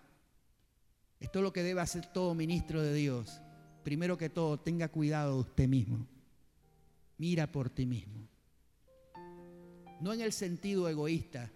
[1.24, 3.42] Esto es lo que debe hacer todo ministro de Dios.
[3.84, 6.08] Primero que todo, tenga cuidado de usted mismo
[7.24, 8.28] mira por ti mismo.
[10.02, 11.52] No en el sentido egoísta,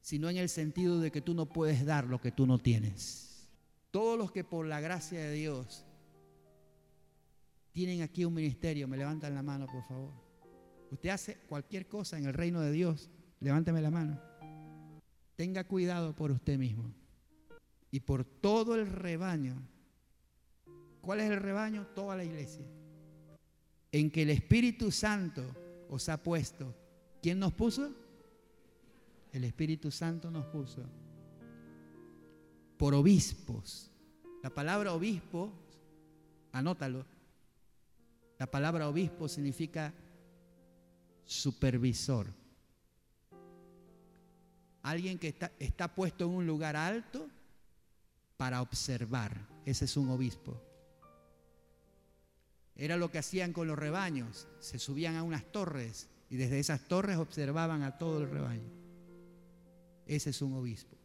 [0.00, 3.50] sino en el sentido de que tú no puedes dar lo que tú no tienes.
[3.90, 5.84] Todos los que por la gracia de Dios
[7.72, 10.12] tienen aquí un ministerio, me levantan la mano, por favor.
[10.90, 14.18] Usted hace cualquier cosa en el reino de Dios, levánteme la mano.
[15.36, 16.99] Tenga cuidado por usted mismo
[17.90, 19.60] y por todo el rebaño
[21.00, 21.86] ¿Cuál es el rebaño?
[21.94, 22.64] Toda la iglesia.
[23.92, 25.42] En que el Espíritu Santo
[25.88, 26.74] os ha puesto.
[27.22, 27.92] ¿Quién nos puso?
[29.32, 30.82] El Espíritu Santo nos puso.
[32.76, 33.90] Por obispos.
[34.42, 35.52] La palabra obispo,
[36.52, 37.04] anótalo.
[38.38, 39.92] La palabra obispo significa
[41.24, 42.26] supervisor.
[44.82, 47.28] Alguien que está, está puesto en un lugar alto
[48.40, 49.36] para observar.
[49.66, 50.58] Ese es un obispo.
[52.74, 54.48] Era lo que hacían con los rebaños.
[54.60, 58.72] Se subían a unas torres y desde esas torres observaban a todo el rebaño.
[60.06, 60.96] Ese es un obispo.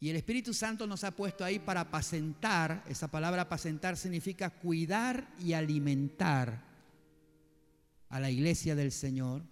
[0.00, 2.82] Y el Espíritu Santo nos ha puesto ahí para apacentar.
[2.88, 6.64] Esa palabra apacentar significa cuidar y alimentar
[8.08, 9.44] a la iglesia del Señor.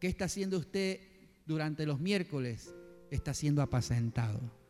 [0.00, 0.98] ¿Qué está haciendo usted
[1.44, 2.72] durante los miércoles?
[3.10, 4.65] Está siendo apacentado.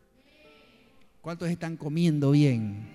[1.27, 2.89] ¿Cuántos están comiendo bien?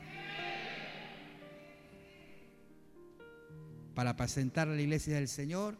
[3.94, 5.78] Para apacentar la iglesia del Señor,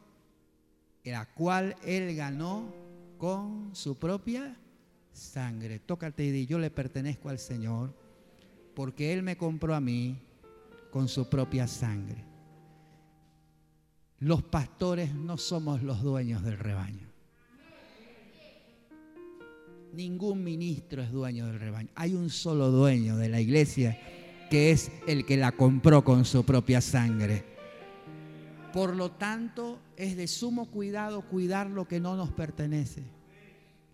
[1.06, 2.76] la cual Él ganó
[3.18, 4.58] con su propia
[5.14, 5.80] sangre.
[5.80, 7.96] Tócate y di, yo le pertenezco al Señor,
[8.76, 10.20] porque Él me compró a mí
[10.92, 12.22] con su propia sangre.
[14.20, 17.11] Los pastores no somos los dueños del rebaño.
[19.94, 21.90] Ningún ministro es dueño del rebaño.
[21.96, 24.00] Hay un solo dueño de la iglesia
[24.50, 27.44] que es el que la compró con su propia sangre.
[28.74, 33.04] Por lo tanto, es de sumo cuidado cuidar lo que no nos pertenece.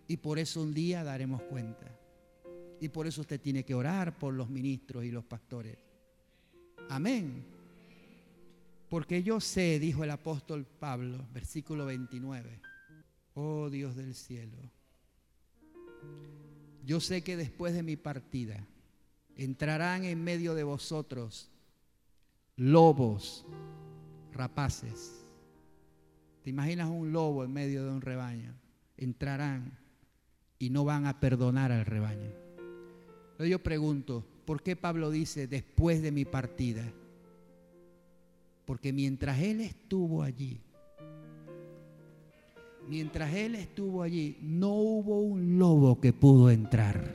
[0.06, 1.86] Y por eso un día daremos cuenta.
[2.80, 5.76] Y por eso usted tiene que orar por los ministros y los pastores.
[6.88, 7.44] Amén.
[8.88, 12.60] Porque yo sé, dijo el apóstol Pablo, versículo 29,
[13.34, 14.56] oh Dios del cielo,
[16.84, 18.66] yo sé que después de mi partida
[19.36, 21.50] entrarán en medio de vosotros
[22.56, 23.44] lobos
[24.32, 25.26] rapaces.
[26.42, 28.54] ¿Te imaginas un lobo en medio de un rebaño?
[28.96, 29.78] Entrarán
[30.58, 32.32] y no van a perdonar al rebaño.
[33.38, 36.90] yo pregunto, ¿por qué Pablo dice después de mi partida?
[38.64, 40.60] Porque mientras él estuvo allí,
[42.88, 47.14] mientras él estuvo allí, no hubo un lobo que pudo entrar.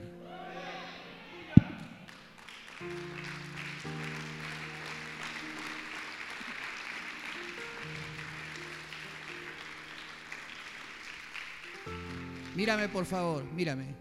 [12.56, 13.96] Mírame por favor, mírame.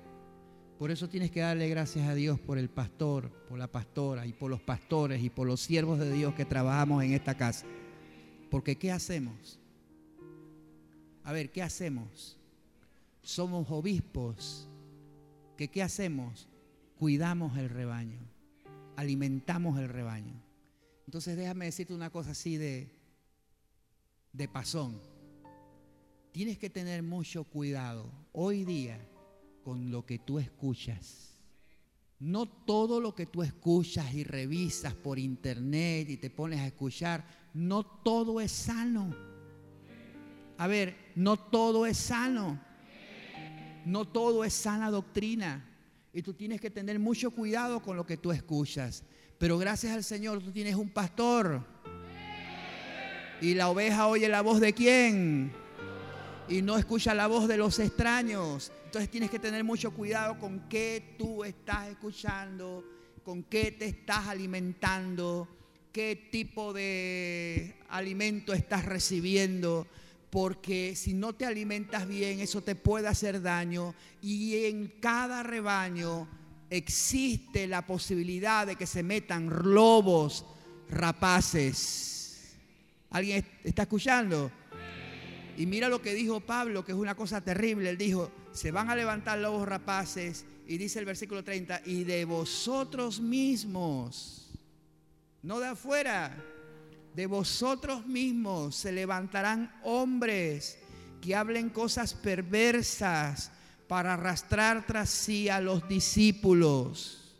[0.78, 4.32] Por eso tienes que darle gracias a Dios por el pastor, por la pastora y
[4.32, 7.66] por los pastores y por los siervos de Dios que trabajamos en esta casa.
[8.50, 9.61] Porque ¿qué hacemos?
[11.24, 12.38] A ver, ¿qué hacemos?
[13.22, 14.68] Somos obispos.
[15.56, 16.48] ¿Que ¿Qué hacemos?
[16.98, 18.20] Cuidamos el rebaño,
[18.96, 20.40] alimentamos el rebaño.
[21.06, 22.90] Entonces déjame decirte una cosa así de,
[24.32, 25.00] de pasón.
[26.32, 28.98] Tienes que tener mucho cuidado hoy día
[29.62, 31.38] con lo que tú escuchas.
[32.18, 37.26] No todo lo que tú escuchas y revisas por internet y te pones a escuchar,
[37.52, 39.31] no todo es sano.
[40.62, 42.56] A ver, no todo es sano.
[43.84, 45.68] No todo es sana doctrina.
[46.12, 49.02] Y tú tienes que tener mucho cuidado con lo que tú escuchas.
[49.38, 51.66] Pero gracias al Señor tú tienes un pastor.
[53.40, 55.52] Y la oveja oye la voz de quién?
[56.48, 58.70] Y no escucha la voz de los extraños.
[58.84, 62.84] Entonces tienes que tener mucho cuidado con qué tú estás escuchando,
[63.24, 65.48] con qué te estás alimentando,
[65.90, 69.88] qué tipo de alimento estás recibiendo,
[70.32, 76.26] porque si no te alimentas bien, eso te puede hacer daño y en cada rebaño
[76.70, 80.46] existe la posibilidad de que se metan lobos
[80.88, 82.56] rapaces.
[83.10, 84.50] ¿Alguien está escuchando?
[85.58, 87.90] Y mira lo que dijo Pablo, que es una cosa terrible.
[87.90, 90.46] Él dijo, se van a levantar lobos rapaces.
[90.66, 94.50] Y dice el versículo 30, y de vosotros mismos,
[95.42, 96.42] no de afuera,
[97.14, 100.78] de vosotros mismos se levantarán hombres
[101.20, 103.50] que hablen cosas perversas
[103.86, 107.36] para arrastrar tras sí a los discípulos.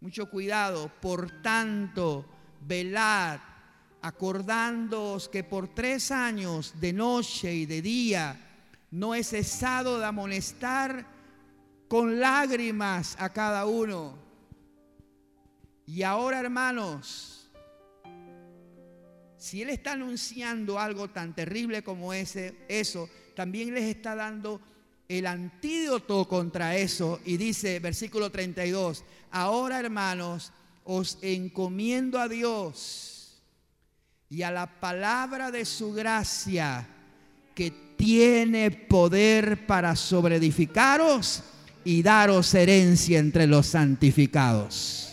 [0.00, 2.26] Mucho cuidado, por tanto,
[2.66, 3.38] velad
[4.02, 8.36] acordándoos que por tres años, de noche y de día,
[8.90, 11.06] no he cesado de amonestar
[11.88, 14.18] con lágrimas a cada uno.
[15.86, 17.41] Y ahora, hermanos,
[19.42, 24.60] si Él está anunciando algo tan terrible como ese, eso, también les está dando
[25.08, 27.20] el antídoto contra eso.
[27.24, 30.52] Y dice, versículo 32, ahora, hermanos,
[30.84, 33.42] os encomiendo a Dios
[34.30, 36.86] y a la palabra de su gracia
[37.52, 41.42] que tiene poder para sobreedificaros
[41.84, 45.11] y daros herencia entre los santificados.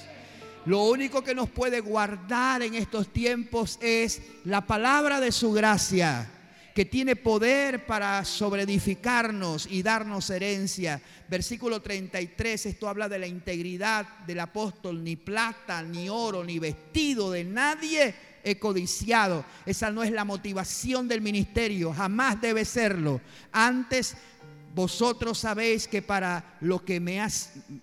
[0.70, 6.30] Lo único que nos puede guardar en estos tiempos es la palabra de su gracia
[6.76, 11.02] que tiene poder para sobreedificarnos y darnos herencia.
[11.28, 17.32] Versículo 33, esto habla de la integridad del apóstol, ni plata, ni oro, ni vestido
[17.32, 18.14] de nadie
[18.44, 19.46] he codiciado.
[19.66, 23.22] Esa no es la motivación del ministerio, jamás debe serlo.
[23.52, 24.16] Antes,
[24.76, 27.28] vosotros sabéis que para lo que me,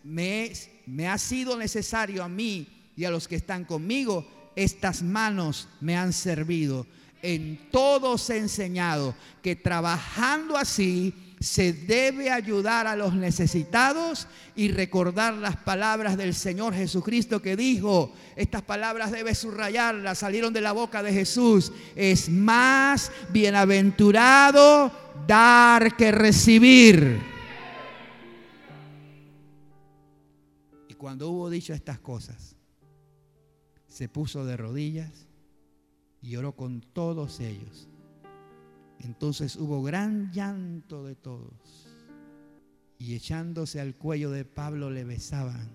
[0.04, 0.52] me,
[0.86, 4.26] me ha sido necesario a mí y a los que están conmigo,
[4.56, 6.86] estas manos me han servido
[7.26, 15.34] en todos he enseñado que trabajando así se debe ayudar a los necesitados y recordar
[15.34, 21.02] las palabras del Señor Jesucristo que dijo, estas palabras debe subrayarlas, salieron de la boca
[21.02, 24.92] de Jesús, es más bienaventurado
[25.26, 27.20] dar que recibir.
[30.88, 32.56] Y cuando hubo dicho estas cosas,
[33.96, 35.26] se puso de rodillas
[36.20, 37.88] y oró con todos ellos.
[38.98, 41.88] Entonces hubo gran llanto de todos
[42.98, 45.70] y echándose al cuello de Pablo le besaban,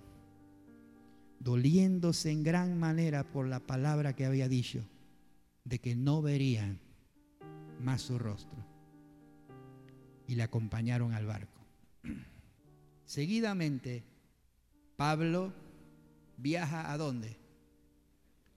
[1.39, 4.83] doliéndose en gran manera por la palabra que había dicho,
[5.63, 6.79] de que no verían
[7.79, 8.63] más su rostro.
[10.27, 11.65] Y le acompañaron al barco.
[13.05, 14.03] Seguidamente,
[14.95, 15.51] Pablo
[16.37, 17.40] viaja a dónde?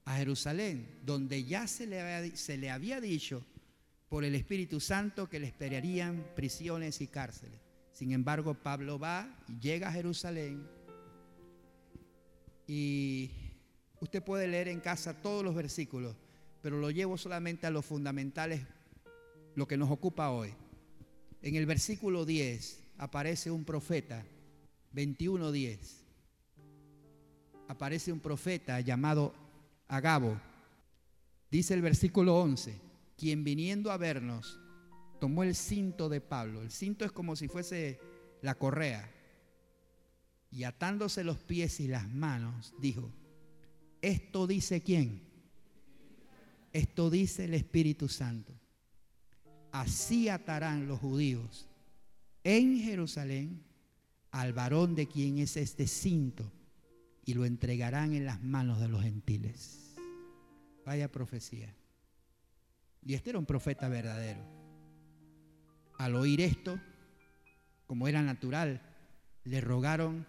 [0.05, 3.45] A Jerusalén, donde ya se le, había, se le había dicho
[4.09, 7.61] por el Espíritu Santo que le esperarían prisiones y cárceles.
[7.93, 10.67] Sin embargo, Pablo va y llega a Jerusalén
[12.67, 13.31] y
[14.01, 16.17] usted puede leer en casa todos los versículos,
[16.61, 18.63] pero lo llevo solamente a los fundamentales,
[19.55, 20.55] lo que nos ocupa hoy.
[21.43, 24.25] En el versículo 10 aparece un profeta,
[24.95, 25.79] 21.10,
[27.69, 29.44] aparece un profeta llamado
[29.89, 30.41] Agabo.
[31.51, 32.81] Dice el versículo 11,
[33.17, 34.59] quien viniendo a vernos
[35.21, 36.63] tomó el cinto de Pablo.
[36.63, 38.01] El cinto es como si fuese
[38.43, 39.11] la correa.
[40.51, 43.11] Y atándose los pies y las manos, dijo,
[44.01, 45.23] esto dice quién?
[46.73, 48.53] Esto dice el Espíritu Santo.
[49.73, 51.69] Así atarán los judíos
[52.45, 53.65] en Jerusalén
[54.31, 56.53] al varón de quien es este cinto
[57.25, 59.95] y lo entregarán en las manos de los gentiles.
[60.85, 61.75] Vaya profecía.
[63.03, 64.41] Y este era un profeta verdadero.
[65.99, 66.79] Al oír esto,
[67.87, 68.83] como era natural,
[69.45, 70.27] le rogaron,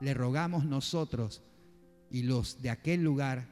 [0.00, 1.42] le rogamos nosotros
[2.10, 3.48] y los de aquel lugar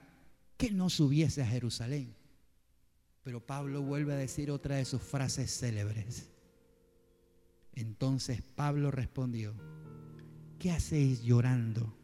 [0.57, 2.15] que no subiese a Jerusalén.
[3.23, 6.31] Pero Pablo vuelve a decir otra de sus frases célebres.
[7.75, 9.55] Entonces Pablo respondió,
[10.59, 12.00] ¿qué hacéis llorando?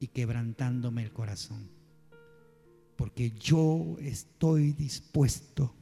[0.00, 1.68] Y quebrantándome el corazón.
[2.96, 5.74] Porque yo estoy dispuesto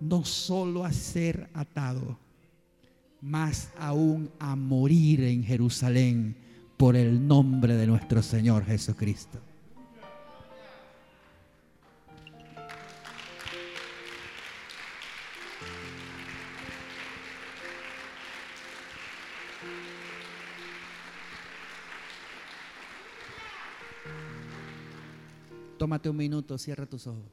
[0.00, 2.18] no solo a ser atado,
[3.20, 6.36] más aún a morir en Jerusalén
[6.76, 9.40] por el nombre de nuestro Señor Jesucristo.
[25.88, 27.32] Tómate un minuto, cierra tus ojos.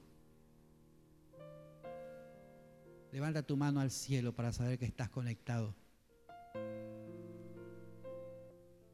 [3.12, 5.76] Levanta tu mano al cielo para saber que estás conectado.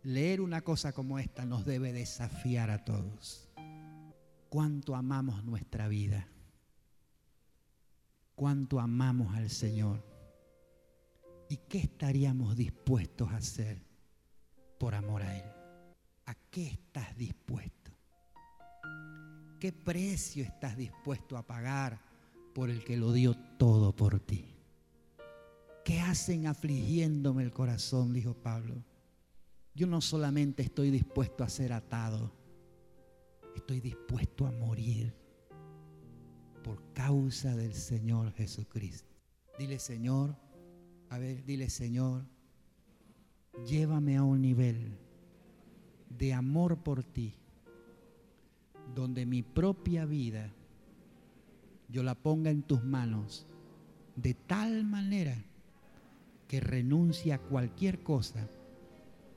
[0.01, 3.51] Leer una cosa como esta nos debe desafiar a todos.
[4.49, 6.27] Cuánto amamos nuestra vida.
[8.33, 10.03] Cuánto amamos al Señor.
[11.49, 13.85] ¿Y qué estaríamos dispuestos a hacer
[14.79, 15.45] por amor a Él?
[16.25, 17.40] ¿A qué estás dispuesto?
[19.61, 22.01] ¿Qué precio estás dispuesto a pagar
[22.51, 24.55] por el que lo dio todo por ti?
[25.85, 28.11] ¿Qué hacen afligiéndome el corazón?
[28.11, 28.83] Dijo Pablo.
[29.75, 32.33] Yo no solamente estoy dispuesto a ser atado,
[33.55, 35.13] estoy dispuesto a morir
[36.63, 39.15] por causa del Señor Jesucristo.
[39.59, 40.35] Dile Señor,
[41.09, 42.25] a ver, dile Señor,
[43.67, 44.97] llévame a un nivel
[46.09, 47.40] de amor por ti
[48.93, 50.51] donde mi propia vida
[51.89, 53.45] yo la ponga en tus manos
[54.15, 55.35] de tal manera
[56.47, 58.47] que renuncie a cualquier cosa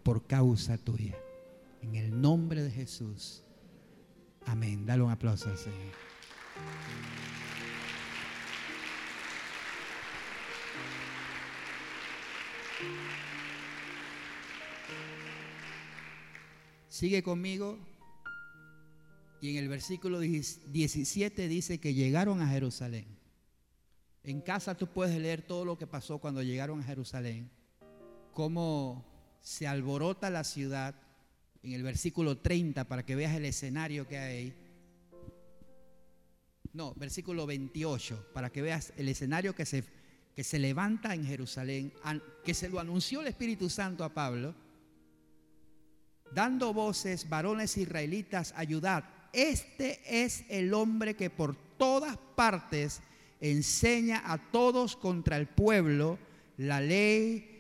[0.03, 1.17] por causa tuya.
[1.83, 3.45] En el nombre de Jesús.
[4.47, 4.87] Amén.
[4.87, 5.93] Dale un aplauso al Señor.
[16.89, 17.79] Sigue conmigo.
[19.45, 23.05] Y en el versículo 17 dice que llegaron a Jerusalén.
[24.23, 27.51] En casa tú puedes leer todo lo que pasó cuando llegaron a Jerusalén.
[28.33, 29.05] Cómo
[29.43, 30.95] se alborota la ciudad.
[31.63, 34.55] En el versículo 30 para que veas el escenario que hay.
[36.73, 39.85] No, versículo 28 para que veas el escenario que se,
[40.35, 41.93] que se levanta en Jerusalén.
[42.43, 44.55] Que se lo anunció el Espíritu Santo a Pablo
[46.33, 49.05] dando voces, varones israelitas, ayudad.
[49.35, 53.01] Este es el hombre que por todas partes
[53.41, 56.19] enseña a todos contra el pueblo
[56.57, 57.51] la ley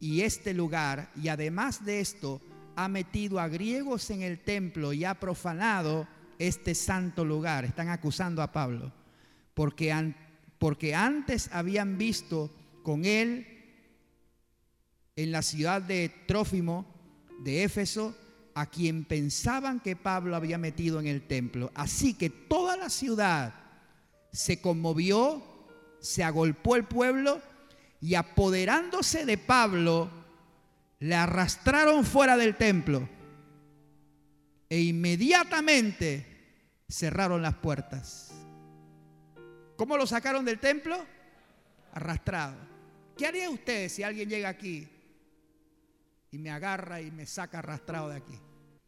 [0.00, 2.40] y este lugar, y además de esto,
[2.74, 6.08] ha metido a griegos en el templo y ha profanado
[6.40, 7.64] este santo lugar.
[7.64, 8.92] Están acusando a Pablo,
[9.54, 10.14] porque,
[10.58, 12.50] porque antes habían visto
[12.82, 13.46] con él
[15.14, 16.84] en la ciudad de Trófimo
[17.44, 18.16] de Éfeso
[18.54, 21.70] a quien pensaban que Pablo había metido en el templo.
[21.74, 23.54] Así que toda la ciudad
[24.32, 25.42] se conmovió,
[26.00, 27.40] se agolpó el pueblo
[28.00, 30.10] y apoderándose de Pablo,
[30.98, 33.08] le arrastraron fuera del templo
[34.68, 36.26] e inmediatamente
[36.88, 38.32] cerraron las puertas.
[39.76, 41.04] ¿Cómo lo sacaron del templo?
[41.92, 42.56] Arrastrado.
[43.16, 44.88] ¿Qué haría usted si alguien llega aquí
[46.32, 48.38] y me agarra y me saca arrastrado de aquí.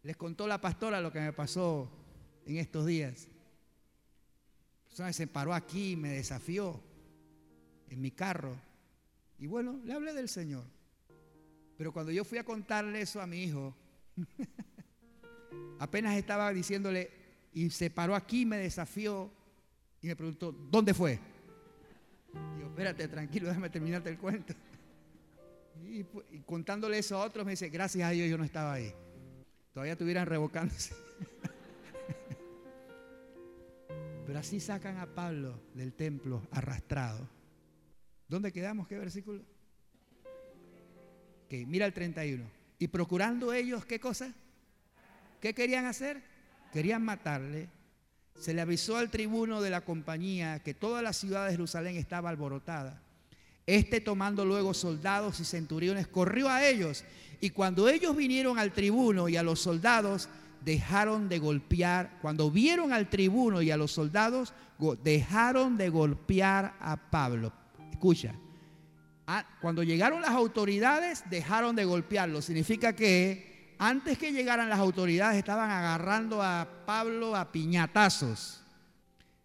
[0.03, 1.91] Les contó la pastora lo que me pasó
[2.47, 3.29] en estos días.
[4.83, 6.81] La persona se paró aquí y me desafió
[7.91, 8.57] en mi carro.
[9.39, 10.65] Y bueno, le hablé del Señor.
[11.77, 13.75] Pero cuando yo fui a contarle eso a mi hijo,
[15.79, 17.11] apenas estaba diciéndole,
[17.53, 19.31] y se paró aquí, me desafió
[20.01, 21.19] y me preguntó, ¿dónde fue?
[22.33, 24.55] Y yo, espérate, tranquilo, déjame terminarte el cuento.
[25.95, 26.05] Y,
[26.41, 28.93] contándole eso a otros me dice, gracias a Dios yo no estaba ahí.
[29.73, 30.93] Todavía estuvieran revocándose.
[34.27, 37.29] Pero así sacan a Pablo del templo arrastrado.
[38.27, 38.89] ¿Dónde quedamos?
[38.89, 39.45] ¿Qué versículo?
[41.49, 42.45] Que mira el 31.
[42.81, 44.35] Y procurando ellos, ¿qué cosa?
[45.41, 46.21] ¿Qué querían hacer?
[46.73, 47.69] Querían matarle.
[48.41, 52.31] Se le avisó al tribuno de la compañía que toda la ciudad de Jerusalén estaba
[52.31, 53.04] alborotada.
[53.67, 57.05] Este tomando luego soldados y centuriones, corrió a ellos.
[57.41, 60.29] Y cuando ellos vinieron al tribuno y a los soldados,
[60.65, 62.19] dejaron de golpear.
[62.21, 64.53] Cuando vieron al tribuno y a los soldados,
[65.03, 67.53] dejaron de golpear a Pablo.
[67.91, 68.35] Escucha,
[69.61, 72.43] cuando llegaron las autoridades, dejaron de golpearlo.
[72.43, 78.61] Significa que antes que llegaran las autoridades, estaban agarrando a Pablo a piñatazos.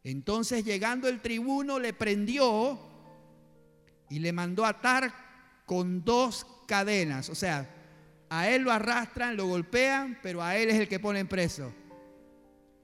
[0.03, 2.88] Entonces, llegando el tribuno, le prendió
[4.09, 5.13] y le mandó atar
[5.65, 7.29] con dos cadenas.
[7.29, 7.69] O sea,
[8.29, 11.73] a él lo arrastran, lo golpean, pero a él es el que ponen preso.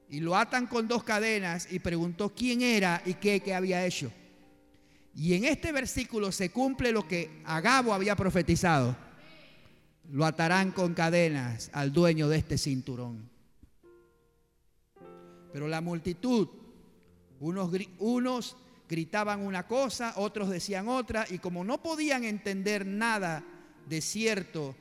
[0.08, 4.12] Y lo atan con dos cadenas y preguntó quién era y qué, había hecho.
[5.14, 8.96] Y en este versículo se cumple lo que Agabo había profetizado.
[10.10, 13.28] Lo atarán con cadenas al dueño de este cinturón.
[15.52, 16.48] Pero la multitud,
[17.40, 18.56] unos, unos
[18.88, 23.44] gritaban una cosa, otros decían otra, y como no podían entender nada
[23.88, 24.74] de cierto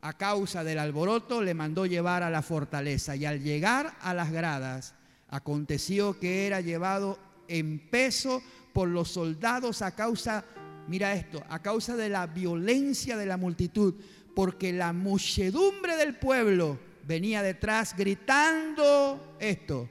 [0.00, 3.16] a causa del alboroto, le mandó llevar a la fortaleza.
[3.16, 4.94] Y al llegar a las gradas,
[5.28, 7.18] aconteció que era llevado
[7.48, 8.42] en peso
[8.72, 10.44] por los soldados a causa,
[10.86, 13.94] mira esto, a causa de la violencia de la multitud,
[14.34, 19.88] porque la muchedumbre del pueblo venía detrás gritando esto,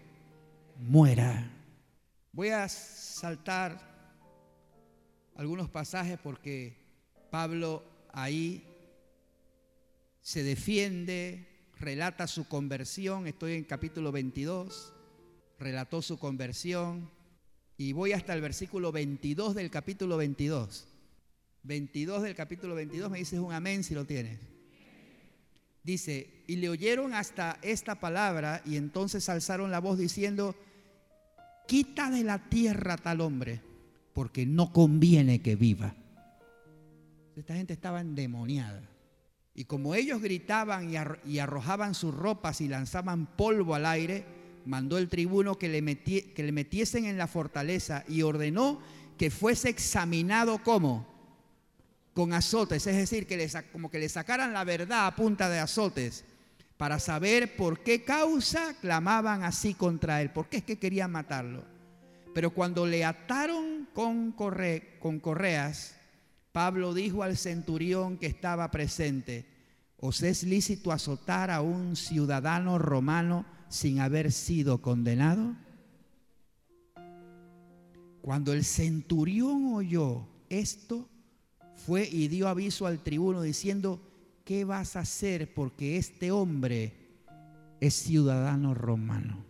[0.79, 1.56] muera.
[2.37, 3.81] Voy a saltar
[5.33, 6.77] algunos pasajes porque
[7.31, 7.83] Pablo
[8.13, 8.63] ahí
[10.21, 11.47] se defiende,
[11.79, 14.93] relata su conversión, estoy en capítulo 22,
[15.57, 17.09] relató su conversión
[17.75, 20.87] y voy hasta el versículo 22 del capítulo 22.
[21.63, 24.37] 22 del capítulo 22, me dices un amén si lo tienes.
[25.81, 30.55] Dice, y le oyeron hasta esta palabra y entonces alzaron la voz diciendo,
[31.67, 33.61] quita de la tierra tal hombre,
[34.13, 35.93] porque no conviene que viva.
[37.35, 38.81] Esta gente estaba endemoniada.
[39.53, 40.91] Y como ellos gritaban
[41.25, 44.25] y arrojaban sus ropas y lanzaban polvo al aire,
[44.65, 48.79] mandó el tribuno que le, que le metiesen en la fortaleza y ordenó
[49.17, 51.07] que fuese examinado como
[52.13, 56.25] con azotes, es decir, que como que le sacaran la verdad a punta de azotes.
[56.77, 61.63] Para saber por qué causa clamaban así contra él, por qué es que querían matarlo.
[62.33, 65.95] Pero cuando le ataron con, con correas,
[66.51, 69.45] Pablo dijo al centurión que estaba presente,
[69.97, 75.55] ¿os es lícito azotar a un ciudadano romano sin haber sido condenado?
[78.21, 81.09] Cuando el centurión oyó esto,
[81.75, 84.01] fue y dio aviso al tribuno diciendo,
[84.47, 85.53] ¿qué vas a hacer?
[85.53, 86.93] Porque este hombre
[87.81, 89.43] es ciudadano romano.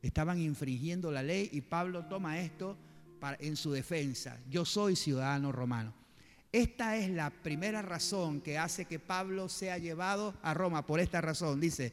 [0.00, 2.78] Estaban infringiendo la ley y Pablo toma esto
[3.40, 4.40] en su defensa.
[4.48, 5.92] Yo soy ciudadano romano.
[6.50, 10.86] Esta es la primera razón que hace que Pablo sea llevado a Roma.
[10.86, 11.92] Por esta razón, dice,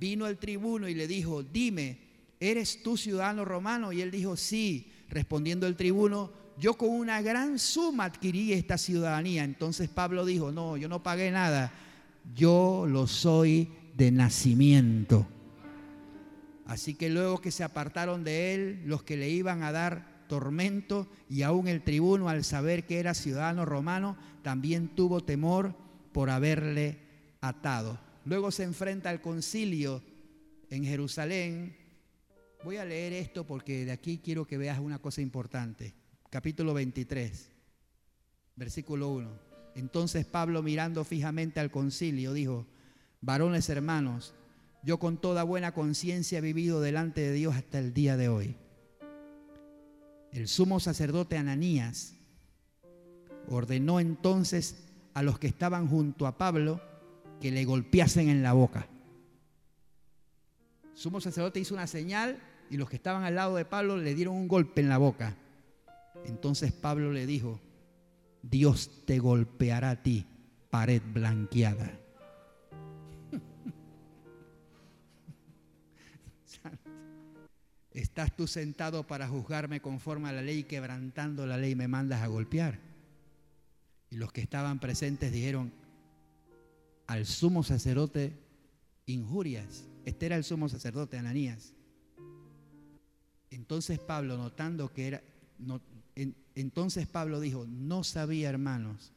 [0.00, 1.98] vino el tribuno y le dijo, dime,
[2.40, 3.92] ¿eres tú ciudadano romano?
[3.92, 4.92] Y él dijo, sí.
[5.10, 9.44] Respondiendo el tribuno, yo con una gran suma adquirí esta ciudadanía.
[9.44, 11.72] Entonces Pablo dijo, no, yo no pagué nada,
[12.34, 15.26] yo lo soy de nacimiento.
[16.66, 21.06] Así que luego que se apartaron de él los que le iban a dar tormento
[21.28, 25.76] y aún el tribuno al saber que era ciudadano romano también tuvo temor
[26.12, 26.98] por haberle
[27.40, 28.00] atado.
[28.24, 30.02] Luego se enfrenta al concilio
[30.68, 31.76] en Jerusalén.
[32.64, 35.94] Voy a leer esto porque de aquí quiero que veas una cosa importante
[36.36, 37.50] capítulo 23,
[38.56, 39.30] versículo 1.
[39.74, 42.66] Entonces Pablo mirando fijamente al concilio dijo,
[43.22, 44.34] varones hermanos,
[44.82, 48.54] yo con toda buena conciencia he vivido delante de Dios hasta el día de hoy.
[50.30, 52.16] El sumo sacerdote Ananías
[53.48, 54.84] ordenó entonces
[55.14, 56.82] a los que estaban junto a Pablo
[57.40, 58.86] que le golpeasen en la boca.
[60.92, 64.14] El sumo sacerdote hizo una señal y los que estaban al lado de Pablo le
[64.14, 65.34] dieron un golpe en la boca.
[66.24, 67.60] Entonces Pablo le dijo,
[68.42, 70.26] Dios te golpeará a ti,
[70.70, 72.00] pared blanqueada.
[77.92, 82.26] Estás tú sentado para juzgarme conforme a la ley, quebrantando la ley, me mandas a
[82.26, 82.78] golpear.
[84.10, 85.72] Y los que estaban presentes dijeron,
[87.06, 88.32] al sumo sacerdote
[89.06, 89.84] injurias.
[90.04, 91.74] Este era el sumo sacerdote, Ananías.
[93.50, 95.22] Entonces Pablo, notando que era,
[96.56, 99.12] entonces Pablo dijo, no sabía, hermanos,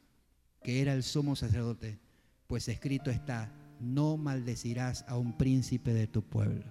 [0.62, 1.98] que era el sumo sacerdote,
[2.46, 6.66] pues escrito está, no maldecirás a un príncipe de tu pueblo.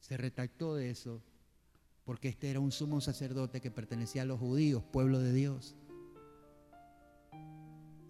[0.00, 1.22] Se retractó de eso
[2.04, 5.76] porque este era un sumo sacerdote que pertenecía a los judíos, pueblo de Dios.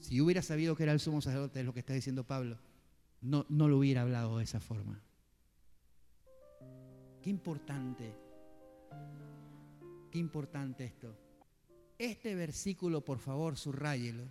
[0.01, 2.59] Si hubiera sabido que era el sumo sacerdote, es lo que está diciendo Pablo,
[3.20, 5.03] no, no lo hubiera hablado de esa forma.
[7.20, 8.14] Qué importante
[10.11, 11.17] Qué importante esto.
[11.99, 14.25] Este versículo, por favor, subrayelo,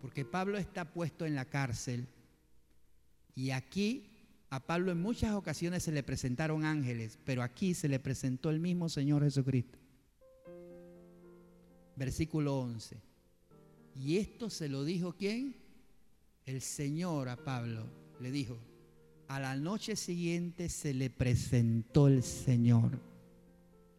[0.00, 2.08] porque Pablo está puesto en la cárcel
[3.34, 4.10] y aquí
[4.50, 8.60] a Pablo en muchas ocasiones se le presentaron ángeles, pero aquí se le presentó el
[8.60, 9.78] mismo Señor Jesucristo.
[11.96, 12.96] Versículo 11.
[13.94, 15.54] Y esto se lo dijo quién?
[16.46, 17.86] El Señor a Pablo.
[18.20, 18.58] Le dijo,
[19.28, 22.98] a la noche siguiente se le presentó el Señor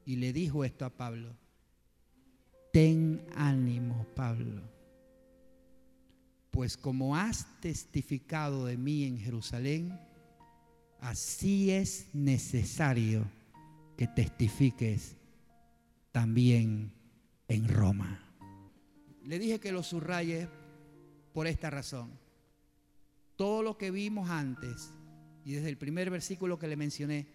[0.09, 1.35] y le dijo esto a Pablo.
[2.73, 4.63] Ten ánimo, Pablo,
[6.49, 9.99] pues como has testificado de mí en Jerusalén,
[10.99, 13.29] así es necesario
[13.97, 15.15] que testifiques
[16.11, 16.91] también
[17.47, 18.19] en Roma.
[19.23, 20.47] Le dije que lo subraye
[21.33, 22.09] por esta razón.
[23.35, 24.91] Todo lo que vimos antes,
[25.45, 27.27] y desde el primer versículo que le mencioné,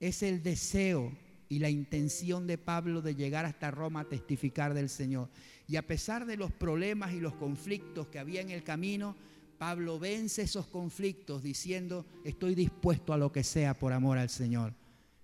[0.00, 1.12] es el deseo
[1.52, 5.28] y la intención de Pablo de llegar hasta Roma a testificar del Señor.
[5.68, 9.14] Y a pesar de los problemas y los conflictos que había en el camino,
[9.58, 14.72] Pablo vence esos conflictos diciendo, estoy dispuesto a lo que sea por amor al Señor.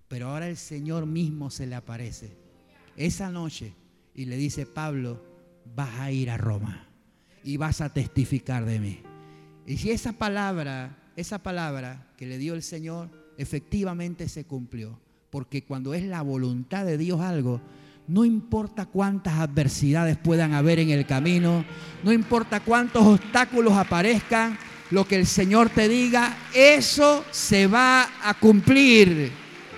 [0.06, 2.36] Pero ahora el Señor mismo se le aparece
[2.94, 3.72] esa noche
[4.14, 5.24] y le dice, Pablo,
[5.74, 6.90] vas a ir a Roma
[7.42, 9.00] y vas a testificar de mí.
[9.66, 13.08] Y si esa palabra, esa palabra que le dio el Señor,
[13.38, 15.00] efectivamente se cumplió.
[15.30, 17.60] Porque cuando es la voluntad de Dios algo,
[18.06, 21.64] no importa cuántas adversidades puedan haber en el camino,
[22.02, 24.58] no importa cuántos obstáculos aparezcan,
[24.90, 29.30] lo que el Señor te diga, eso se va a cumplir.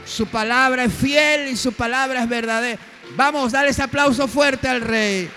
[0.05, 2.81] Su palabra es fiel y su palabra es verdadera.
[3.17, 5.29] Vamos, dale ese aplauso fuerte al Rey.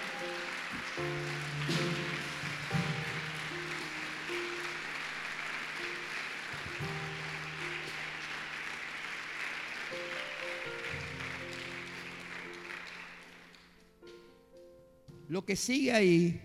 [15.34, 16.40] Lo que sigue ahí,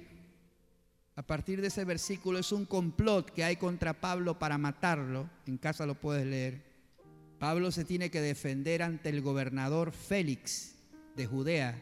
[1.26, 5.28] partir de ese versículo es un complot que hay contra Pablo para matarlo.
[5.45, 6.62] En casa lo puedes leer.
[7.39, 10.74] Pablo se tiene que defender ante el gobernador Félix
[11.14, 11.78] de Judea.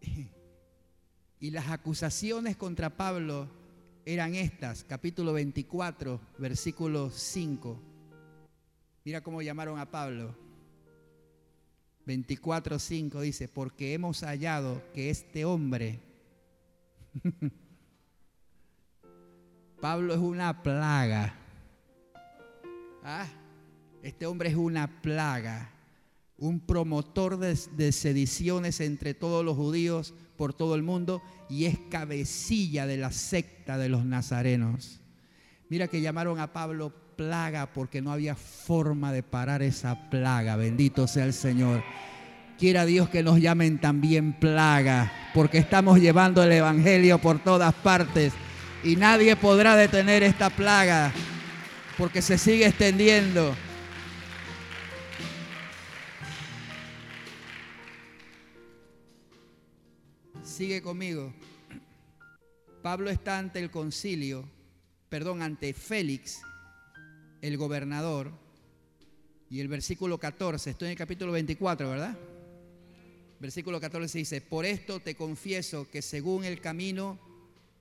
[1.42, 3.48] Y las acusaciones contra Pablo
[4.04, 7.82] eran estas, capítulo 24, versículo 5.
[9.04, 10.36] Mira cómo llamaron a Pablo.
[12.04, 16.09] 24, 5 dice, porque hemos hallado que este hombre,
[19.80, 21.34] Pablo es una plaga.
[23.02, 23.26] ¿Ah?
[24.02, 25.70] Este hombre es una plaga,
[26.38, 31.78] un promotor de, de sediciones entre todos los judíos por todo el mundo y es
[31.90, 35.00] cabecilla de la secta de los nazarenos.
[35.68, 40.56] Mira que llamaron a Pablo plaga porque no había forma de parar esa plaga.
[40.56, 41.82] Bendito sea el Señor.
[42.60, 48.34] Quiera Dios que nos llamen también plaga, porque estamos llevando el Evangelio por todas partes
[48.84, 51.10] y nadie podrá detener esta plaga,
[51.96, 53.56] porque se sigue extendiendo.
[60.44, 61.32] Sigue conmigo.
[62.82, 64.46] Pablo está ante el concilio,
[65.08, 66.42] perdón, ante Félix,
[67.40, 68.32] el gobernador,
[69.48, 72.18] y el versículo 14, estoy en el capítulo 24, ¿verdad?
[73.40, 77.18] Versículo 14 dice, por esto te confieso que según el camino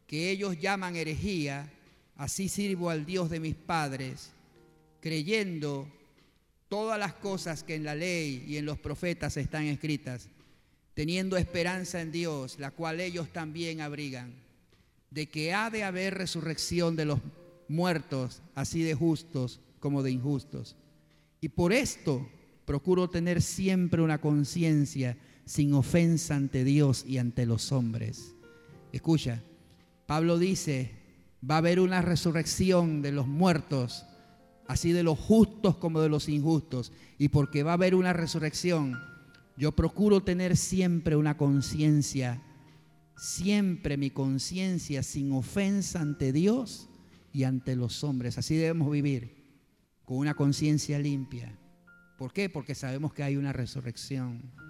[0.08, 1.70] que ellos llaman herejía,
[2.16, 4.32] así sirvo al Dios de mis padres,
[5.02, 5.92] creyendo
[6.70, 10.30] todas las cosas que en la ley y en los profetas están escritas,
[10.94, 14.34] teniendo esperanza en Dios, la cual ellos también abrigan,
[15.12, 17.20] de que ha de haber resurrección de los
[17.68, 20.78] muertos, así de justos como de injustos.
[21.42, 22.30] Y por esto
[22.66, 25.18] procuro tener siempre una conciencia
[25.50, 28.36] sin ofensa ante Dios y ante los hombres.
[28.92, 29.42] Escucha,
[30.06, 30.92] Pablo dice,
[31.44, 34.06] va a haber una resurrección de los muertos,
[34.68, 36.92] así de los justos como de los injustos.
[37.18, 39.00] Y porque va a haber una resurrección,
[39.58, 42.44] yo procuro tener siempre una conciencia,
[43.18, 46.90] siempre mi conciencia sin ofensa ante Dios
[47.34, 48.38] y ante los hombres.
[48.38, 49.48] Así debemos vivir,
[50.06, 51.58] con una conciencia limpia.
[52.20, 52.50] ¿Por qué?
[52.50, 54.69] Porque sabemos que hay una resurrección.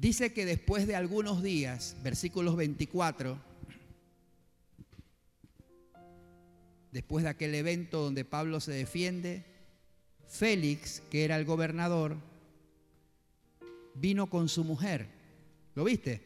[0.00, 3.38] Dice que después de algunos días, versículos 24,
[6.90, 9.44] después de aquel evento donde Pablo se defiende,
[10.26, 12.16] Félix, que era el gobernador,
[13.94, 15.06] vino con su mujer.
[15.74, 16.22] ¿Lo viste?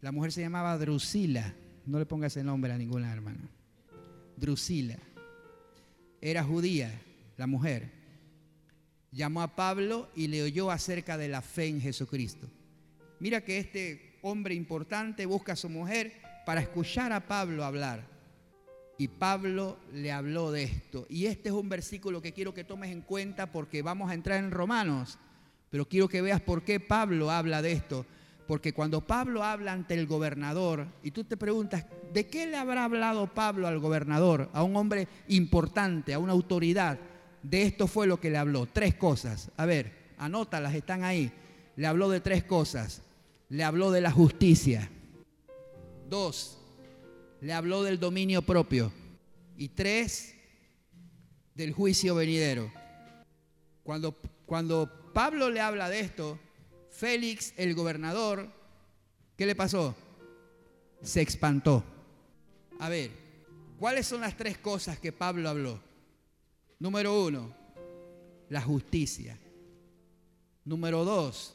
[0.00, 1.52] La mujer se llamaba Drusila.
[1.84, 3.50] No le pongas el nombre a ninguna hermana.
[4.36, 4.98] Drusila.
[6.20, 6.92] Era judía,
[7.38, 7.95] la mujer.
[9.12, 12.48] Llamó a Pablo y le oyó acerca de la fe en Jesucristo.
[13.18, 18.06] Mira que este hombre importante busca a su mujer para escuchar a Pablo hablar.
[18.98, 21.06] Y Pablo le habló de esto.
[21.08, 24.38] Y este es un versículo que quiero que tomes en cuenta porque vamos a entrar
[24.38, 25.18] en Romanos.
[25.70, 28.06] Pero quiero que veas por qué Pablo habla de esto.
[28.46, 32.84] Porque cuando Pablo habla ante el gobernador, y tú te preguntas, ¿de qué le habrá
[32.84, 36.98] hablado Pablo al gobernador, a un hombre importante, a una autoridad?
[37.48, 38.66] De esto fue lo que le habló.
[38.66, 39.52] Tres cosas.
[39.56, 41.30] A ver, anótalas, están ahí.
[41.76, 43.02] Le habló de tres cosas.
[43.48, 44.90] Le habló de la justicia.
[46.10, 46.58] Dos,
[47.40, 48.92] le habló del dominio propio.
[49.56, 50.34] Y tres,
[51.54, 52.72] del juicio venidero.
[53.84, 56.40] Cuando, cuando Pablo le habla de esto,
[56.90, 58.50] Félix, el gobernador,
[59.36, 59.94] ¿qué le pasó?
[61.00, 61.84] Se espantó.
[62.80, 63.12] A ver,
[63.78, 65.85] ¿cuáles son las tres cosas que Pablo habló?
[66.78, 67.54] Número uno,
[68.48, 69.38] la justicia.
[70.64, 71.54] Número dos,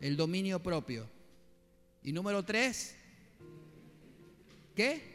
[0.00, 1.06] el dominio propio.
[2.02, 2.96] Y número tres,
[4.74, 5.14] ¿qué?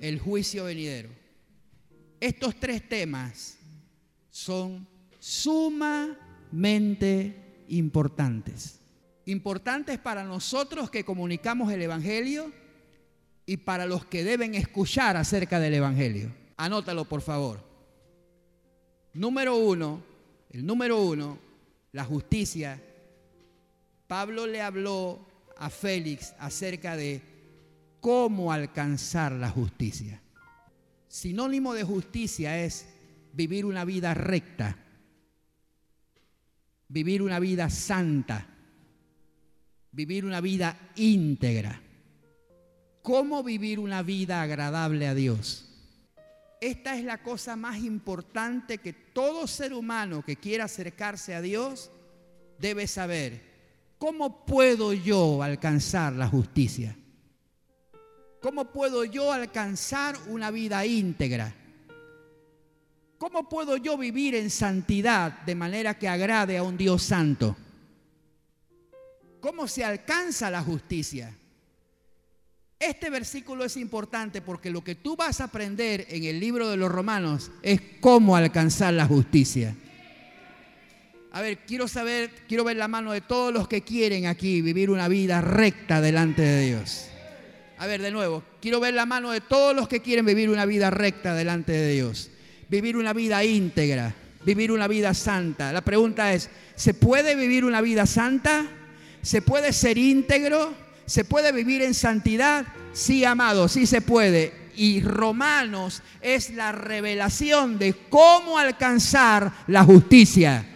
[0.00, 1.08] El juicio venidero.
[2.20, 3.58] Estos tres temas
[4.30, 4.86] son
[5.18, 6.14] sumamente
[7.68, 8.80] importantes.
[9.26, 12.50] Importantes para nosotros que comunicamos el Evangelio
[13.44, 16.34] y para los que deben escuchar acerca del Evangelio.
[16.56, 17.67] Anótalo, por favor.
[19.14, 20.02] Número uno,
[20.50, 21.38] el número uno,
[21.92, 22.82] la justicia.
[24.06, 27.20] Pablo le habló a Félix acerca de
[28.00, 30.20] cómo alcanzar la justicia.
[31.08, 32.86] Sinónimo de justicia es
[33.32, 34.76] vivir una vida recta,
[36.88, 38.46] vivir una vida santa,
[39.92, 41.82] vivir una vida íntegra.
[43.02, 45.67] ¿Cómo vivir una vida agradable a Dios?
[46.60, 51.90] Esta es la cosa más importante que todo ser humano que quiera acercarse a Dios
[52.58, 53.48] debe saber.
[53.98, 56.96] ¿Cómo puedo yo alcanzar la justicia?
[58.40, 61.54] ¿Cómo puedo yo alcanzar una vida íntegra?
[63.18, 67.56] ¿Cómo puedo yo vivir en santidad de manera que agrade a un Dios santo?
[69.40, 71.36] ¿Cómo se alcanza la justicia?
[72.80, 76.76] Este versículo es importante porque lo que tú vas a aprender en el libro de
[76.76, 79.74] los romanos es cómo alcanzar la justicia.
[81.32, 84.90] A ver, quiero saber, quiero ver la mano de todos los que quieren aquí vivir
[84.90, 87.08] una vida recta delante de Dios.
[87.78, 90.64] A ver, de nuevo, quiero ver la mano de todos los que quieren vivir una
[90.64, 92.30] vida recta delante de Dios.
[92.68, 94.14] Vivir una vida íntegra,
[94.44, 95.72] vivir una vida santa.
[95.72, 98.66] La pregunta es, ¿se puede vivir una vida santa?
[99.20, 100.87] ¿Se puede ser íntegro?
[101.08, 102.66] ¿Se puede vivir en santidad?
[102.92, 104.52] Sí, amado, sí se puede.
[104.76, 110.66] Y Romanos es la revelación de cómo alcanzar la justicia.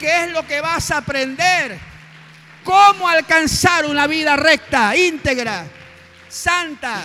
[0.00, 1.78] ¿Qué es lo que vas a aprender?
[2.64, 5.66] ¿Cómo alcanzar una vida recta, íntegra,
[6.26, 7.04] santa?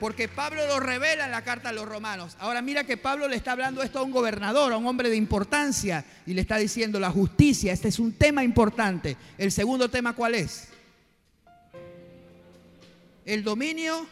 [0.00, 2.36] Porque Pablo lo revela en la carta a los romanos.
[2.38, 5.16] Ahora mira que Pablo le está hablando esto a un gobernador, a un hombre de
[5.16, 7.72] importancia, y le está diciendo la justicia.
[7.72, 9.16] Este es un tema importante.
[9.36, 10.68] El segundo tema, ¿cuál es?
[13.24, 14.06] El dominio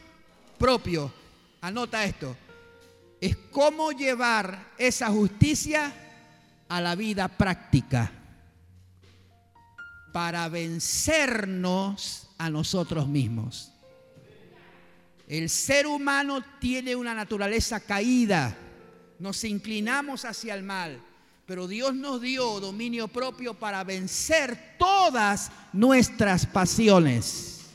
[0.58, 1.12] propio.
[1.60, 2.36] Anota esto.
[3.20, 5.92] Es cómo llevar esa justicia
[6.68, 8.12] a la vida práctica
[10.12, 13.72] para vencernos a nosotros mismos.
[15.26, 18.56] El ser humano tiene una naturaleza caída.
[19.18, 21.00] Nos inclinamos hacia el mal.
[21.46, 27.66] Pero Dios nos dio dominio propio para vencer todas nuestras pasiones.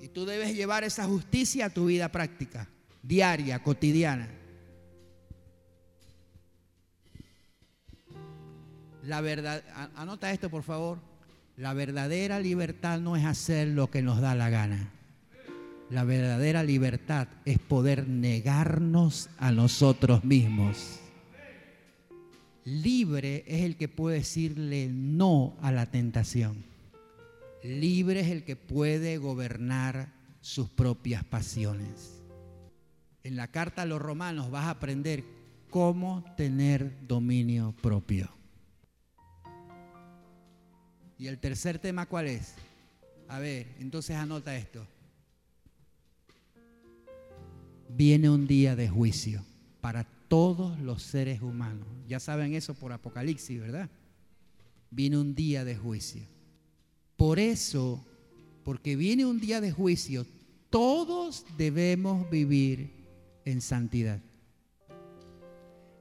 [0.00, 2.68] Y tú debes llevar esa justicia a tu vida práctica,
[3.02, 4.28] diaria, cotidiana.
[9.02, 9.64] La verdad,
[9.96, 11.07] anota esto por favor.
[11.58, 14.92] La verdadera libertad no es hacer lo que nos da la gana.
[15.90, 21.00] La verdadera libertad es poder negarnos a nosotros mismos.
[22.64, 26.62] Libre es el que puede decirle no a la tentación.
[27.64, 32.22] Libre es el que puede gobernar sus propias pasiones.
[33.24, 35.24] En la carta a los romanos vas a aprender
[35.70, 38.37] cómo tener dominio propio.
[41.18, 42.54] Y el tercer tema, ¿cuál es?
[43.26, 44.86] A ver, entonces anota esto.
[47.88, 49.44] Viene un día de juicio
[49.80, 51.86] para todos los seres humanos.
[52.06, 53.90] Ya saben eso por Apocalipsis, ¿verdad?
[54.90, 56.22] Viene un día de juicio.
[57.16, 58.04] Por eso,
[58.64, 60.24] porque viene un día de juicio,
[60.70, 62.90] todos debemos vivir
[63.44, 64.20] en santidad.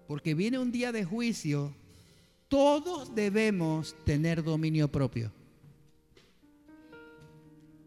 [0.08, 1.74] Porque viene un día de juicio
[2.48, 5.32] todos debemos tener dominio propio.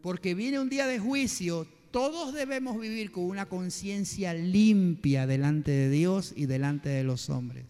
[0.01, 5.89] Porque viene un día de juicio, todos debemos vivir con una conciencia limpia delante de
[5.89, 7.65] Dios y delante de los hombres.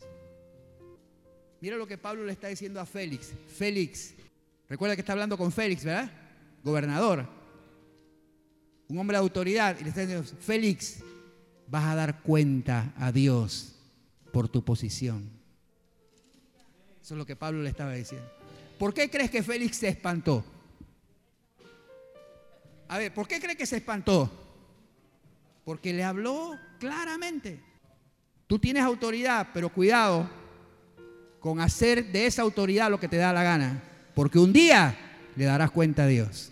[1.59, 3.33] Mira lo que Pablo le está diciendo a Félix.
[3.47, 4.13] Félix,
[4.69, 6.11] recuerda que está hablando con Félix, ¿verdad?
[6.63, 7.27] Gobernador.
[8.87, 9.77] Un hombre de autoridad.
[9.79, 10.99] Y le está diciendo, Félix,
[11.67, 13.75] vas a dar cuenta a Dios
[14.31, 15.40] por tu posición.
[17.01, 18.29] Eso es lo que Pablo le estaba diciendo.
[18.77, 20.43] ¿Por qué crees que Félix se espantó?
[22.87, 24.29] A ver, ¿por qué crees que se espantó?
[25.63, 27.63] Porque le habló claramente.
[28.47, 30.29] Tú tienes autoridad, pero cuidado
[31.39, 33.81] con hacer de esa autoridad lo que te da la gana.
[34.13, 34.95] Porque un día
[35.35, 36.51] le darás cuenta a Dios.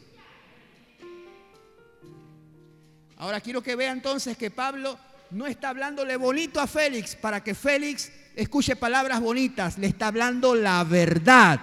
[3.18, 4.97] Ahora quiero que vea entonces que Pablo
[5.32, 10.55] no está hablándole bonito a Félix para que Félix escuche palabras bonitas, le está hablando
[10.55, 11.59] la verdad.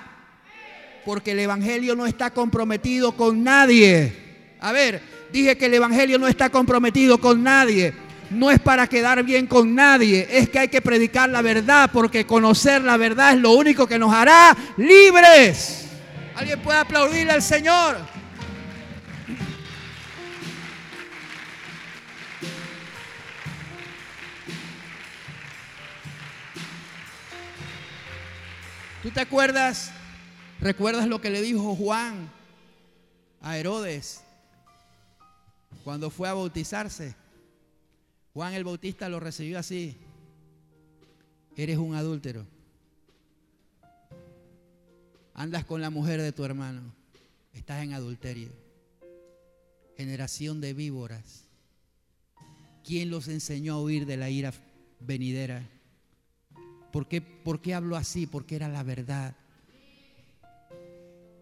[1.04, 4.12] Porque el Evangelio no está comprometido con nadie.
[4.60, 5.00] A ver,
[5.32, 7.94] dije que el Evangelio no está comprometido con nadie.
[8.30, 12.26] No es para quedar bien con nadie, es que hay que predicar la verdad porque
[12.26, 15.86] conocer la verdad es lo único que nos hará libres.
[16.34, 18.15] ¿Alguien puede aplaudirle al Señor?
[29.06, 29.92] ¿Tú te acuerdas?
[30.58, 32.28] ¿Recuerdas lo que le dijo Juan
[33.40, 34.20] a Herodes
[35.84, 37.14] cuando fue a bautizarse?
[38.34, 39.96] Juan el Bautista lo recibió así.
[41.54, 42.44] Eres un adúltero.
[45.34, 46.80] Andas con la mujer de tu hermano.
[47.54, 48.48] Estás en adulterio.
[49.96, 51.44] Generación de víboras.
[52.84, 54.52] ¿Quién los enseñó a huir de la ira
[54.98, 55.62] venidera?
[56.96, 58.26] ¿Por qué, ¿Por qué hablo así?
[58.26, 59.36] Porque era la verdad.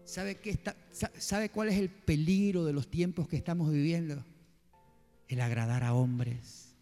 [0.03, 4.21] ¿Sabe, qué está, ¿Sabe cuál es el peligro de los tiempos que estamos viviendo?
[5.29, 6.75] El agradar a hombres.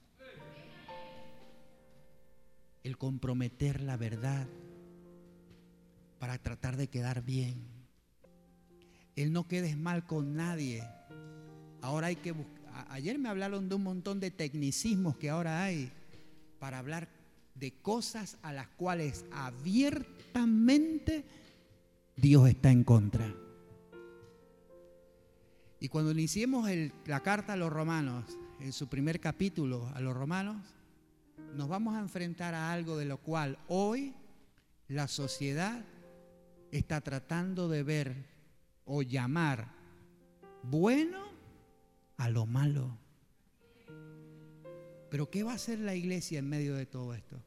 [2.82, 4.48] El comprometer la verdad
[6.18, 7.68] para tratar de quedar bien.
[9.16, 10.84] El no quedes mal con nadie.
[11.84, 12.88] Ahora hay que buscar.
[12.90, 15.92] Ayer me hablaron de un montón de tecnicismos que ahora hay
[16.58, 17.08] para hablar
[17.56, 21.26] de cosas a las cuales abiertamente
[22.16, 23.34] Dios está en contra.
[25.80, 26.70] Y cuando iniciemos
[27.06, 28.26] la carta a los romanos,
[28.60, 30.56] en su primer capítulo a los romanos,
[31.56, 34.14] nos vamos a enfrentar a algo de lo cual hoy
[34.88, 35.84] la sociedad
[36.72, 38.26] está tratando de ver
[38.86, 39.74] o llamar
[40.64, 41.22] bueno
[42.18, 43.03] a lo malo.
[45.14, 47.40] Pero ¿qué va a hacer la iglesia en medio de todo esto?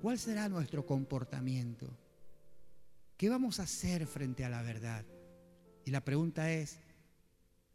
[0.00, 1.98] ¿Cuál será nuestro comportamiento?
[3.16, 5.04] ¿Qué vamos a hacer frente a la verdad?
[5.84, 6.78] Y la pregunta es,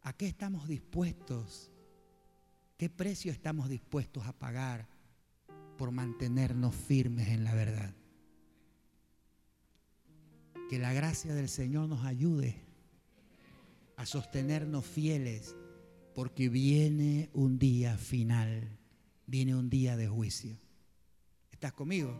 [0.00, 1.70] ¿a qué estamos dispuestos?
[2.78, 4.88] ¿Qué precio estamos dispuestos a pagar
[5.76, 7.94] por mantenernos firmes en la verdad?
[10.70, 12.56] Que la gracia del Señor nos ayude
[13.98, 15.54] a sostenernos fieles,
[16.14, 18.77] porque viene un día final,
[19.28, 20.58] viene un día de juicio.
[21.52, 22.18] ¿Estás conmigo?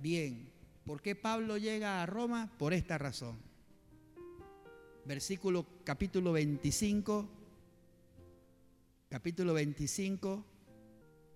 [0.00, 0.50] Bien.
[0.84, 2.50] ¿Por qué Pablo llega a Roma?
[2.58, 3.38] Por esta razón.
[5.04, 7.28] Versículo capítulo 25,
[9.10, 10.44] capítulo 25,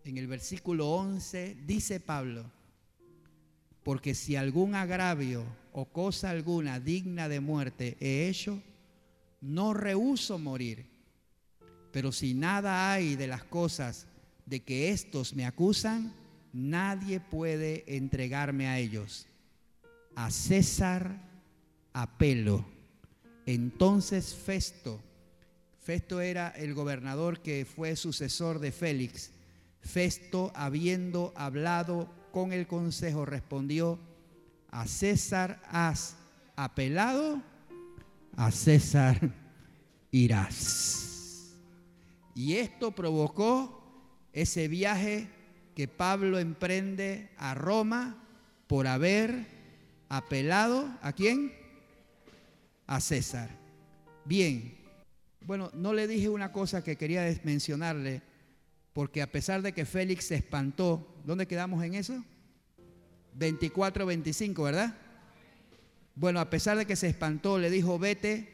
[0.04, 2.50] en el versículo 11, dice Pablo,
[3.82, 8.62] porque si algún agravio o cosa alguna digna de muerte he hecho,
[9.40, 10.86] no rehuso morir.
[11.92, 14.06] Pero si nada hay de las cosas
[14.46, 16.12] de que estos me acusan,
[16.52, 19.26] nadie puede entregarme a ellos
[20.16, 21.20] a César
[21.92, 22.64] apelo.
[23.46, 25.00] Entonces Festo,
[25.80, 29.30] Festo era el gobernador que fue sucesor de Félix.
[29.80, 33.98] Festo, habiendo hablado con el consejo, respondió,
[34.70, 36.16] a César has
[36.56, 37.42] apelado,
[38.34, 39.30] a César
[40.10, 41.54] irás.
[42.34, 43.83] Y esto provocó
[44.34, 45.28] ese viaje
[45.74, 48.22] que Pablo emprende a Roma
[48.66, 49.46] por haber
[50.08, 51.52] apelado a quién?
[52.86, 53.50] A César.
[54.24, 54.76] Bien,
[55.40, 58.22] bueno, no le dije una cosa que quería mencionarle,
[58.92, 62.24] porque a pesar de que Félix se espantó, ¿dónde quedamos en eso?
[63.34, 64.94] 24, 25, ¿verdad?
[66.14, 68.48] Bueno, a pesar de que se espantó, le dijo, vete,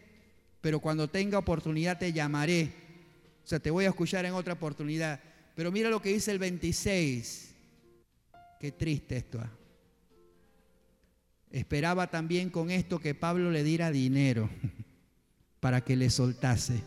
[0.60, 2.72] pero cuando tenga oportunidad te llamaré.
[3.44, 5.20] O sea, te voy a escuchar en otra oportunidad.
[5.60, 7.54] Pero mira lo que dice el 26.
[8.58, 9.38] Qué triste esto.
[9.42, 9.50] ¿ah?
[11.50, 14.48] Esperaba también con esto que Pablo le diera dinero
[15.60, 16.80] para que le soltase,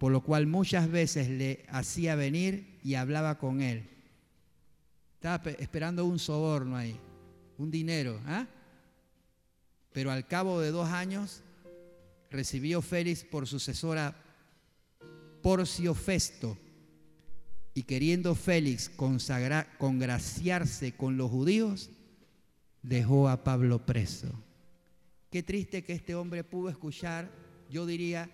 [0.00, 3.88] por lo cual muchas veces le hacía venir y hablaba con él.
[5.14, 6.98] Estaba esperando un soborno ahí,
[7.58, 8.20] un dinero.
[8.26, 8.48] ¿ah?
[9.92, 11.44] Pero al cabo de dos años
[12.28, 14.16] recibió Félix por sucesora
[15.42, 16.58] Porcio Festo,
[17.74, 18.90] y queriendo Félix
[19.78, 21.90] congraciarse con los judíos,
[22.82, 24.28] dejó a Pablo preso.
[25.30, 27.30] Qué triste que este hombre pudo escuchar,
[27.70, 28.30] yo diría,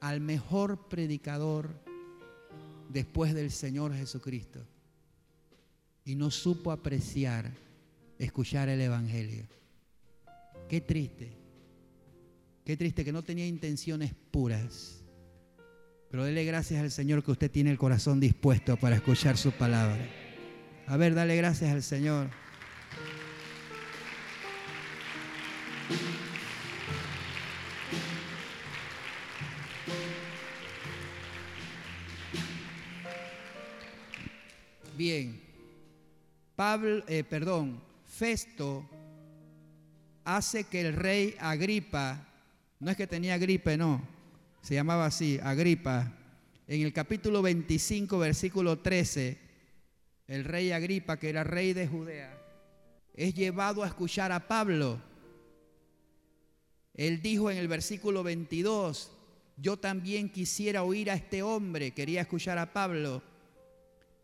[0.00, 1.70] al mejor predicador
[2.88, 4.60] después del Señor Jesucristo.
[6.04, 7.50] Y no supo apreciar,
[8.18, 9.44] escuchar el Evangelio.
[10.68, 11.32] Qué triste.
[12.64, 15.02] Qué triste que no tenía intenciones puras.
[16.10, 19.98] Pero dele gracias al Señor que usted tiene el corazón dispuesto para escuchar su palabra.
[20.86, 22.30] A ver, dale gracias al Señor.
[34.96, 35.38] Bien,
[36.54, 38.88] Pablo, eh, perdón, Festo
[40.24, 42.26] hace que el rey Agripa,
[42.80, 44.15] no es que tenía gripe, no,
[44.66, 46.12] se llamaba así, Agripa,
[46.66, 49.38] en el capítulo 25, versículo 13,
[50.26, 52.36] el rey Agripa, que era rey de Judea,
[53.14, 55.00] es llevado a escuchar a Pablo.
[56.94, 59.12] Él dijo en el versículo 22,
[59.56, 63.22] yo también quisiera oír a este hombre, quería escuchar a Pablo.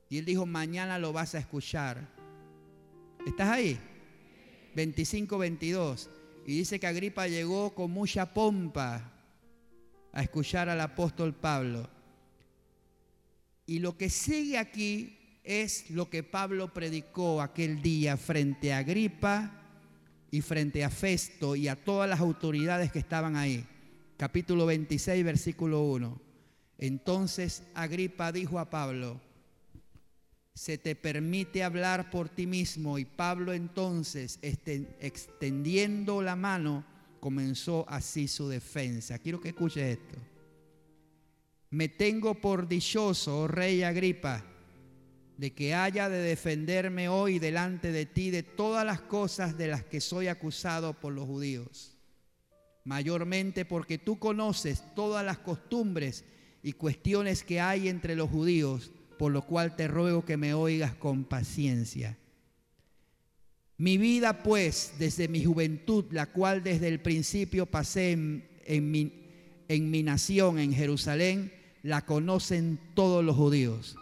[0.08, 2.08] Y él dijo, mañana lo vas a escuchar.
[3.24, 3.78] ¿Estás ahí?
[4.74, 6.10] 25, 22.
[6.48, 9.12] Y dice que Agripa llegó con mucha pompa
[10.12, 11.88] a escuchar al apóstol Pablo.
[13.66, 19.50] Y lo que sigue aquí es lo que Pablo predicó aquel día frente a Agripa
[20.30, 23.66] y frente a Festo y a todas las autoridades que estaban ahí.
[24.16, 26.20] Capítulo 26, versículo 1.
[26.78, 29.20] Entonces Agripa dijo a Pablo,
[30.54, 32.98] se te permite hablar por ti mismo.
[32.98, 36.84] Y Pablo entonces, extendiendo la mano,
[37.22, 39.16] comenzó así su defensa.
[39.20, 40.16] Quiero que escuche esto.
[41.70, 44.44] Me tengo por dichoso, oh rey Agripa,
[45.36, 49.84] de que haya de defenderme hoy delante de ti de todas las cosas de las
[49.84, 51.96] que soy acusado por los judíos.
[52.82, 56.24] Mayormente porque tú conoces todas las costumbres
[56.60, 60.96] y cuestiones que hay entre los judíos, por lo cual te ruego que me oigas
[60.96, 62.18] con paciencia.
[63.78, 69.12] Mi vida pues desde mi juventud, la cual desde el principio pasé en, mi,
[69.68, 71.52] mi nación, en Jerusalén,
[71.82, 73.96] la conocen todos los judíos,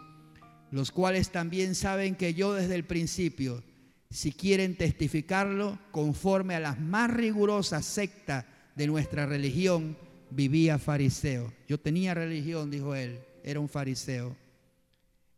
[0.71, 3.63] los cuales también saben que yo desde el principio,
[4.09, 8.45] si quieren testificarlo, conforme a las más rigurosas sectas
[8.75, 9.97] de nuestra religión,
[10.29, 11.53] vivía fariseo.
[11.67, 14.35] Yo tenía religión, dijo él, era un fariseo.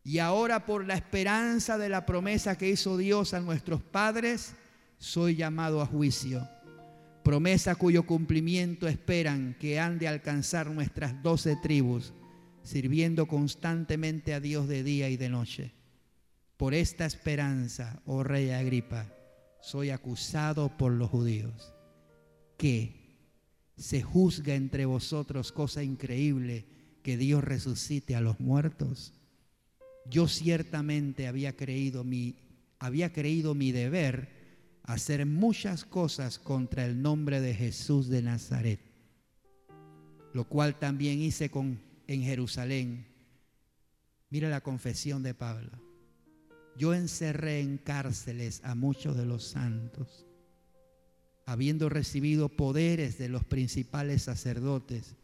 [0.03, 4.53] Y ahora por la esperanza de la promesa que hizo Dios a nuestros padres,
[4.97, 6.47] soy llamado a juicio.
[7.23, 12.13] Promesa cuyo cumplimiento esperan que han de alcanzar nuestras doce tribus,
[12.63, 15.73] sirviendo constantemente a Dios de día y de noche.
[16.57, 19.07] Por esta esperanza, oh rey Agripa,
[19.61, 21.73] soy acusado por los judíos.
[22.57, 23.01] Que
[23.77, 26.65] se juzga entre vosotros cosa increíble
[27.03, 29.13] que Dios resucite a los muertos
[30.09, 32.35] yo ciertamente había creído mi,
[32.79, 34.29] había creído mi deber
[34.83, 38.79] hacer muchas cosas contra el nombre de Jesús de Nazaret,
[40.33, 43.07] lo cual también hice con, en Jerusalén.
[44.29, 45.71] Mira la confesión de Pablo.
[46.77, 50.25] Yo encerré en cárceles a muchos de los santos,
[51.45, 55.15] habiendo recibido poderes de los principales sacerdotes,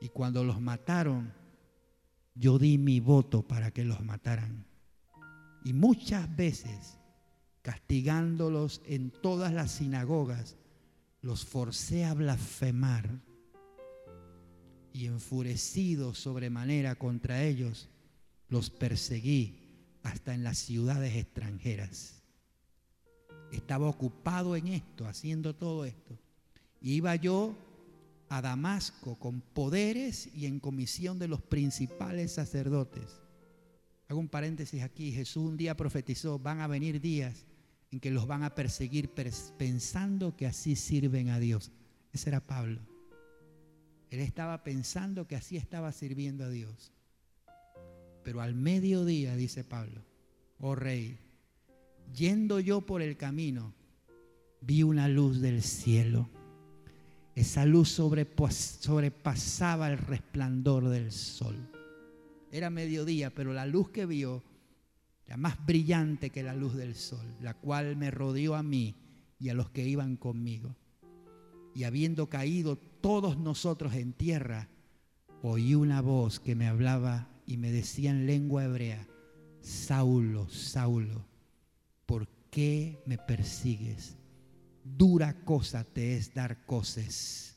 [0.00, 1.32] y cuando los mataron,
[2.40, 4.64] yo di mi voto para que los mataran.
[5.62, 6.96] Y muchas veces,
[7.60, 10.56] castigándolos en todas las sinagogas,
[11.20, 13.20] los forcé a blasfemar.
[14.94, 17.90] Y enfurecido sobremanera contra ellos,
[18.48, 19.58] los perseguí
[20.02, 22.22] hasta en las ciudades extranjeras.
[23.52, 26.18] Estaba ocupado en esto, haciendo todo esto.
[26.80, 27.54] Iba yo
[28.30, 33.20] a Damasco con poderes y en comisión de los principales sacerdotes.
[34.08, 35.10] Hago un paréntesis aquí.
[35.10, 37.44] Jesús un día profetizó, van a venir días
[37.90, 39.10] en que los van a perseguir
[39.58, 41.72] pensando que así sirven a Dios.
[42.12, 42.80] Ese era Pablo.
[44.10, 46.92] Él estaba pensando que así estaba sirviendo a Dios.
[48.22, 50.04] Pero al mediodía, dice Pablo,
[50.60, 51.18] oh rey,
[52.14, 53.74] yendo yo por el camino,
[54.60, 56.30] vi una luz del cielo
[57.34, 61.56] esa luz sobrepasaba el resplandor del sol.
[62.52, 64.42] Era mediodía, pero la luz que vio
[65.26, 68.96] era más brillante que la luz del sol, la cual me rodeó a mí
[69.38, 70.74] y a los que iban conmigo.
[71.74, 74.68] Y habiendo caído todos nosotros en tierra,
[75.42, 79.06] oí una voz que me hablaba y me decía en lengua hebrea,
[79.60, 81.24] Saulo, Saulo,
[82.06, 84.16] ¿por qué me persigues?
[84.96, 87.56] Dura cosa te es dar coces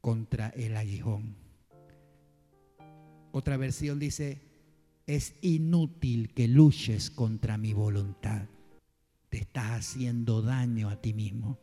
[0.00, 1.36] contra el aguijón.
[3.32, 4.42] Otra versión dice,
[5.06, 8.46] es inútil que luches contra mi voluntad.
[9.28, 11.58] Te estás haciendo daño a ti mismo.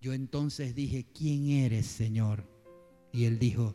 [0.00, 2.46] Yo entonces dije, ¿quién eres, Señor?
[3.12, 3.74] Y él dijo,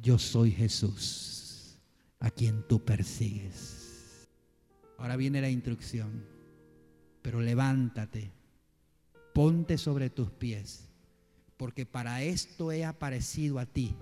[0.00, 1.78] yo soy Jesús,
[2.20, 4.28] a quien tú persigues.
[4.98, 6.24] Ahora viene la instrucción,
[7.22, 8.37] pero levántate
[9.38, 10.88] ponte sobre tus pies,
[11.56, 13.94] porque para esto he aparecido a ti,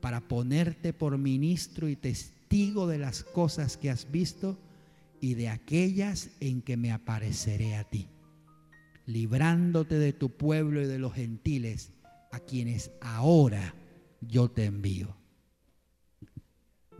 [0.00, 4.58] para ponerte por ministro y testigo de las cosas que has visto
[5.20, 8.08] y de aquellas en que me apareceré a ti,
[9.06, 11.92] librándote de tu pueblo y de los gentiles,
[12.32, 13.76] a quienes ahora
[14.22, 15.16] yo te envío.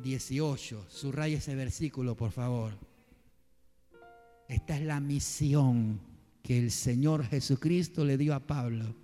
[0.05, 2.78] 18, subraya ese versículo, por favor.
[4.48, 6.13] Esta es la misión
[6.44, 8.94] que el Señor Jesucristo le dio a Pablo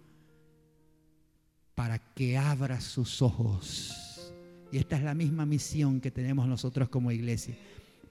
[1.75, 4.31] para que abra sus ojos.
[4.71, 7.57] Y esta es la misma misión que tenemos nosotros como iglesia,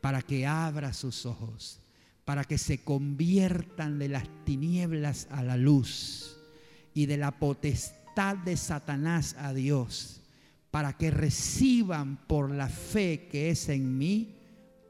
[0.01, 1.79] para que abra sus ojos,
[2.25, 6.35] para que se conviertan de las tinieblas a la luz
[6.95, 10.23] y de la potestad de Satanás a Dios,
[10.71, 14.35] para que reciban por la fe que es en mí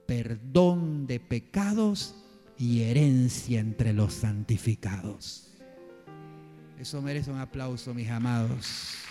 [0.07, 2.16] perdón de pecados
[2.60, 5.45] y herencia entre los santificados.
[6.77, 9.06] Eso merece un aplauso, mis amados.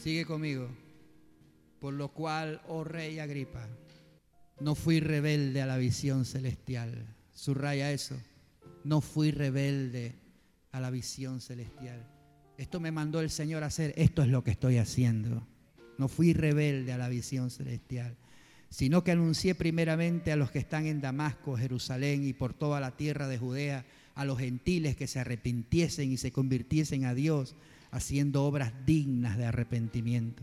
[0.00, 0.68] Sigue conmigo.
[1.80, 3.68] Por lo cual, oh rey Agripa,
[4.60, 7.04] no fui rebelde a la visión celestial.
[7.32, 8.16] Subraya eso.
[8.84, 10.14] No fui rebelde
[10.72, 12.06] a la visión celestial.
[12.56, 13.92] Esto me mandó el Señor a hacer.
[13.96, 15.46] Esto es lo que estoy haciendo.
[15.98, 18.16] No fui rebelde a la visión celestial,
[18.68, 22.96] sino que anuncié primeramente a los que están en Damasco, Jerusalén y por toda la
[22.96, 23.84] tierra de Judea,
[24.14, 27.54] a los gentiles que se arrepintiesen y se convirtiesen a Dios
[27.90, 30.42] haciendo obras dignas de arrepentimiento.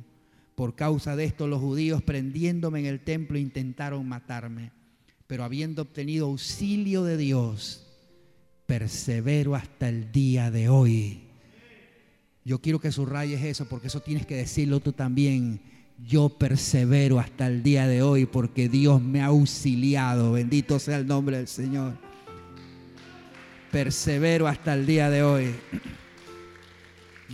[0.56, 4.72] Por causa de esto los judíos prendiéndome en el templo intentaron matarme,
[5.28, 7.91] pero habiendo obtenido auxilio de Dios,
[8.72, 11.20] persevero hasta el día de hoy.
[12.46, 15.60] Yo quiero que subrayes eso porque eso tienes que decirlo tú también.
[16.08, 20.32] Yo persevero hasta el día de hoy porque Dios me ha auxiliado.
[20.32, 21.98] Bendito sea el nombre del Señor.
[23.74, 25.54] Persevero hasta el día de hoy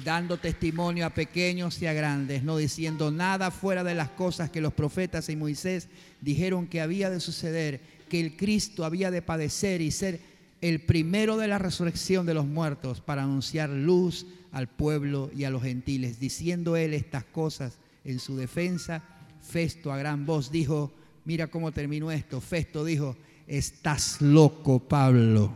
[0.03, 4.61] dando testimonio a pequeños y a grandes, no diciendo nada fuera de las cosas que
[4.61, 5.88] los profetas y Moisés
[6.19, 10.19] dijeron que había de suceder, que el Cristo había de padecer y ser
[10.61, 15.49] el primero de la resurrección de los muertos para anunciar luz al pueblo y a
[15.49, 16.19] los gentiles.
[16.19, 19.03] Diciendo él estas cosas en su defensa,
[19.41, 20.91] Festo a gran voz dijo,
[21.25, 23.15] mira cómo terminó esto, Festo dijo,
[23.45, 25.53] estás loco Pablo,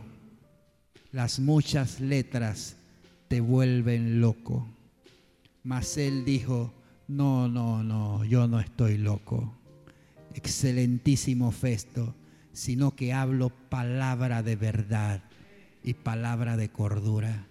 [1.10, 2.76] las muchas letras
[3.28, 4.66] te vuelven loco.
[5.64, 6.72] Mas él dijo,
[7.08, 9.52] no, no, no, yo no estoy loco.
[10.34, 12.14] Excelentísimo Festo,
[12.52, 15.22] sino que hablo palabra de verdad
[15.82, 17.46] y palabra de cordura.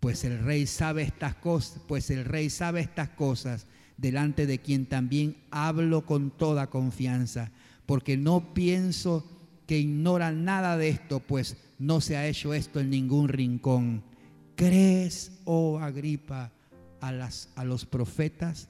[0.00, 4.86] Pues el rey sabe estas cosas, pues el rey sabe estas cosas delante de quien
[4.86, 7.50] también hablo con toda confianza,
[7.86, 9.24] porque no pienso
[9.66, 14.02] que ignora nada de esto, pues no se ha hecho esto en ningún rincón
[14.56, 16.50] ¿Crees, oh Agripa,
[17.00, 18.68] a, los profetas?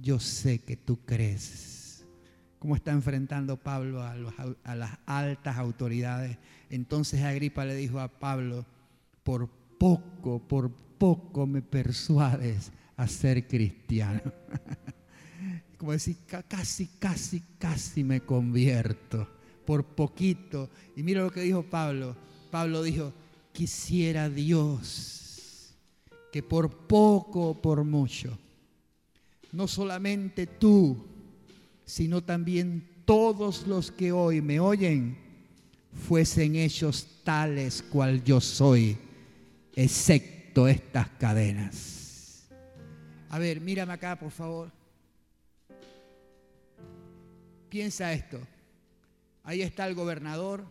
[0.00, 1.73] Yo sé que tú crees.
[2.64, 6.38] ¿Cómo está enfrentando Pablo a, las altas autoridades?
[6.70, 8.64] Entonces Agripa le dijo a Pablo,
[9.22, 14.22] por poco, por poco me persuades a ser cristiano.
[15.76, 16.16] Como decir,
[16.48, 19.28] casi, casi, casi me convierto.
[19.66, 20.70] Por poquito.
[20.96, 22.16] Y mira lo que dijo Pablo.
[22.50, 23.12] Pablo dijo,
[23.52, 25.76] quisiera Dios
[26.32, 28.38] que por poco o por mucho,
[29.52, 31.12] no solamente tú,
[31.84, 35.18] sino también todos los que hoy me oyen,
[35.92, 38.96] fuesen hechos tales cual yo soy,
[39.74, 42.48] excepto estas cadenas.
[43.28, 44.70] A ver, mírame acá, por favor.
[47.68, 48.38] Piensa esto.
[49.42, 50.64] Ahí está el gobernador,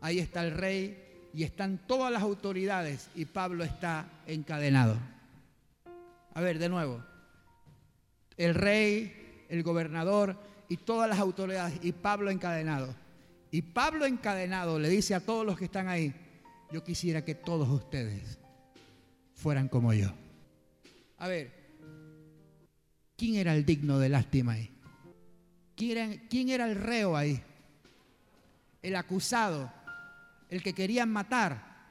[0.00, 1.02] ahí está el rey,
[1.34, 4.96] y están todas las autoridades y Pablo está encadenado.
[6.34, 7.02] A ver, de nuevo.
[8.36, 9.21] El rey,
[9.52, 10.34] el gobernador
[10.66, 12.94] y todas las autoridades y Pablo encadenado.
[13.50, 16.14] Y Pablo encadenado le dice a todos los que están ahí,
[16.72, 18.38] yo quisiera que todos ustedes
[19.34, 20.10] fueran como yo.
[21.18, 21.52] A ver,
[23.14, 24.70] ¿quién era el digno de lástima ahí?
[25.76, 27.42] ¿Quién era, quién era el reo ahí?
[28.80, 29.70] El acusado
[30.48, 31.88] el que querían matar,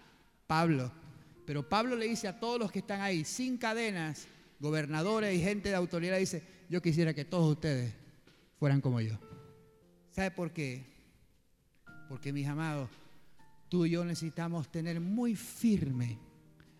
[0.47, 0.91] Pablo.
[1.45, 4.27] Pero Pablo le dice a todos los que están ahí, sin cadenas,
[4.59, 7.93] gobernadores y gente de autoridad, dice, yo quisiera que todos ustedes
[8.57, 9.19] fueran como yo.
[10.09, 10.85] ¿Sabe por qué?
[12.07, 12.89] Porque mis amados,
[13.67, 16.17] tú y yo necesitamos tener muy firme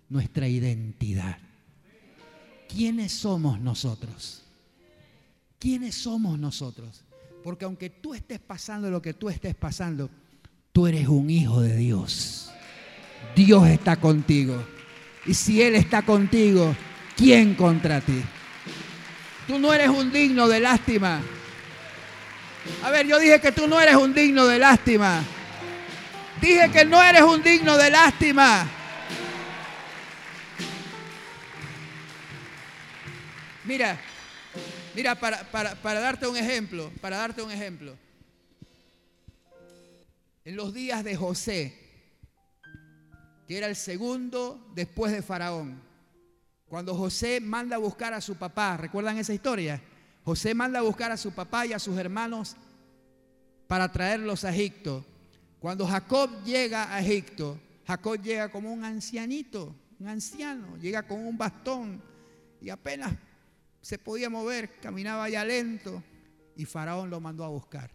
[0.08, 1.38] nuestra identidad.
[2.70, 4.44] ¿Quiénes somos nosotros?
[5.60, 7.04] ¿Quiénes somos nosotros?
[7.44, 10.10] Porque aunque tú estés pasando lo que tú estés pasando,
[10.72, 12.50] Tú eres un hijo de Dios.
[13.36, 14.56] Dios está contigo.
[15.26, 16.74] Y si Él está contigo,
[17.18, 18.22] ¿quién contra ti?
[19.48, 21.22] Tú no eres un digno de lástima.
[22.84, 25.24] A ver, yo dije que tú no eres un digno de lástima.
[26.40, 28.68] Dije que no eres un digno de lástima.
[33.64, 34.00] Mira,
[34.96, 37.96] mira, para, para, para darte un ejemplo, para darte un ejemplo
[40.44, 41.78] en los días de José,
[43.48, 45.91] que era el segundo después de Faraón.
[46.72, 49.82] Cuando José manda a buscar a su papá, ¿recuerdan esa historia?
[50.24, 52.56] José manda a buscar a su papá y a sus hermanos
[53.68, 55.04] para traerlos a Egipto.
[55.60, 61.38] Cuando Jacob llega a Egipto, Jacob llega como un ancianito, un anciano, llega con un
[61.38, 62.02] bastón
[62.62, 63.16] y apenas
[63.82, 66.02] se podía mover, caminaba ya lento
[66.56, 67.92] y Faraón lo mandó a buscar.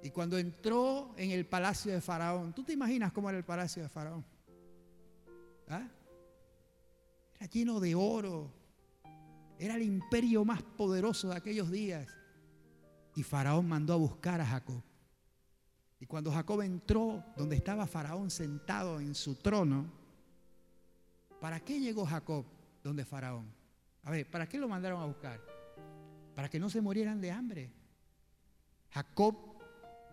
[0.00, 3.82] Y cuando entró en el palacio de Faraón, ¿tú te imaginas cómo era el palacio
[3.82, 4.24] de Faraón?
[5.66, 5.88] ¿Ah?
[7.38, 8.52] Era lleno de oro.
[9.58, 12.08] Era el imperio más poderoso de aquellos días.
[13.14, 14.82] Y Faraón mandó a buscar a Jacob.
[16.00, 19.90] Y cuando Jacob entró donde estaba Faraón sentado en su trono,
[21.40, 22.44] ¿para qué llegó Jacob
[22.82, 23.52] donde Faraón?
[24.04, 25.40] A ver, ¿para qué lo mandaron a buscar?
[26.34, 27.72] Para que no se murieran de hambre.
[28.90, 29.36] Jacob,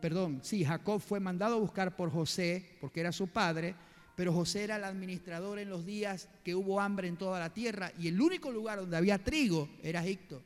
[0.02, 3.76] perdón, sí, Jacob fue mandado a buscar por José, porque era su padre,
[4.16, 7.92] pero José era el administrador en los días que hubo hambre en toda la tierra
[8.00, 10.42] y el único lugar donde había trigo era Egipto.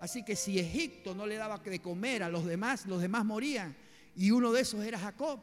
[0.00, 3.76] Así que si Egipto no le daba de comer a los demás, los demás morían.
[4.16, 5.40] Y uno de esos era Jacob.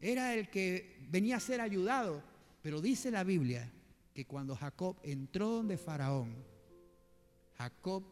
[0.00, 2.22] Era el que venía a ser ayudado.
[2.62, 3.70] Pero dice la Biblia
[4.14, 6.34] que cuando Jacob entró donde Faraón,
[7.58, 8.04] Jacob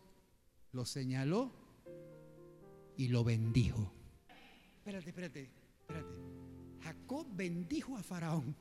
[0.72, 1.50] lo señaló
[2.96, 3.90] y lo bendijo.
[4.80, 6.37] Espérate, espérate, espérate.
[6.88, 8.56] Jacob bendijo a Faraón.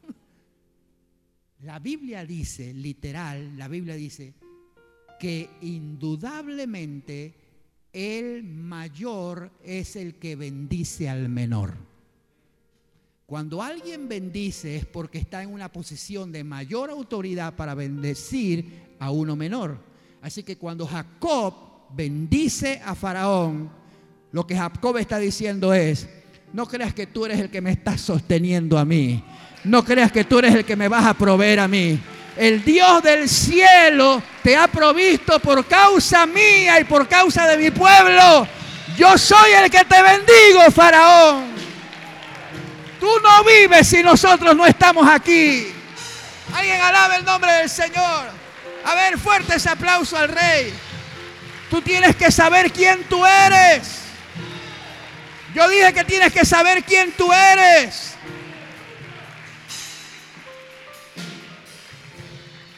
[1.64, 4.34] La Biblia dice, literal, la Biblia dice
[5.18, 7.34] que indudablemente
[7.94, 11.76] el mayor es el que bendice al menor.
[13.26, 19.10] Cuando alguien bendice es porque está en una posición de mayor autoridad para bendecir a
[19.10, 19.80] uno menor.
[20.22, 21.54] Así que cuando Jacob
[21.95, 23.72] bendice a Faraón,
[24.34, 26.10] lo que Jacob está diciendo es,
[26.53, 29.24] no creas que tú eres el que me estás sosteniendo a mí.
[29.64, 31.99] No creas que tú eres el que me vas a proveer a mí.
[32.38, 37.72] El Dios del cielo te ha provisto por causa mía y por causa de mi
[37.72, 38.48] pueblo.
[38.98, 41.48] Yo soy el que te bendigo, Faraón.
[42.99, 45.68] Tú no vives si nosotros no estamos aquí.
[46.53, 48.26] Alguien alabe el nombre del Señor.
[48.86, 50.74] A ver, fuerte ese aplauso al Rey.
[51.69, 54.07] Tú tienes que saber quién tú eres.
[55.58, 58.14] Yo dije que tienes que saber quién tú eres.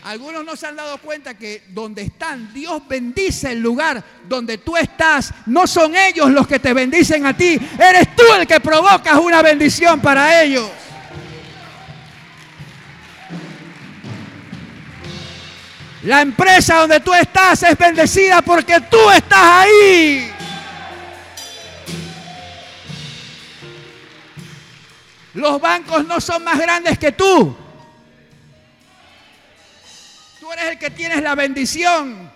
[0.03, 4.77] Algunos no se han dado cuenta que donde están, Dios bendice el lugar donde tú
[4.77, 5.33] estás.
[5.45, 7.59] No son ellos los que te bendicen a ti.
[7.77, 10.69] Eres tú el que provocas una bendición para ellos.
[16.03, 20.38] La empresa donde tú estás es bendecida porque tú estás ahí.
[25.39, 27.55] Los bancos no son más grandes que tú
[30.53, 32.29] eres el que tienes la bendición.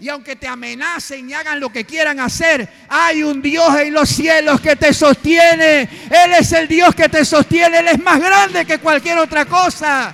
[0.00, 4.08] Y aunque te amenacen y hagan lo que quieran hacer, hay un Dios en los
[4.08, 5.82] cielos que te sostiene.
[5.82, 7.78] Él es el Dios que te sostiene.
[7.78, 10.12] Él es más grande que cualquier otra cosa.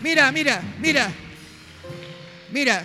[0.00, 1.12] Mira, mira, mira.
[2.50, 2.84] Mira,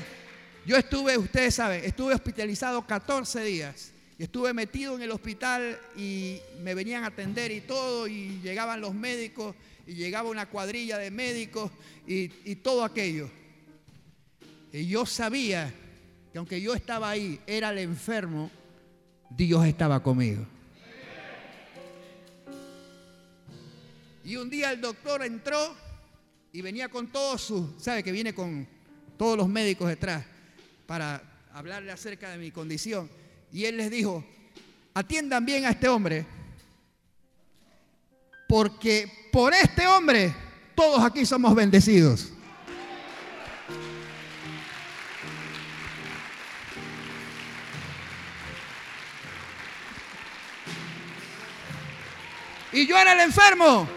[0.67, 3.94] yo estuve, ustedes saben, estuve hospitalizado 14 días.
[4.17, 8.07] Y estuve metido en el hospital y me venían a atender y todo.
[8.07, 9.55] Y llegaban los médicos
[9.85, 11.71] y llegaba una cuadrilla de médicos
[12.07, 13.29] y, todo aquello.
[14.71, 15.73] Y yo sabía
[16.31, 18.49] que aunque yo estaba ahí, era el enfermo,
[19.29, 20.45] Dios estaba conmigo.
[24.23, 25.75] Y un día el doctor entró
[26.51, 28.67] y venía con todos sus, sabe que viene con
[29.17, 30.25] todos los médicos detrás
[30.87, 31.21] para
[31.53, 33.07] hablarle acerca de mi condición.
[33.55, 34.21] Y él les dijo,
[34.93, 36.25] atiendan bien a este hombre,
[38.49, 40.35] porque por este hombre
[40.75, 42.33] todos aquí somos bendecidos.
[52.73, 53.87] Y yo era el enfermo.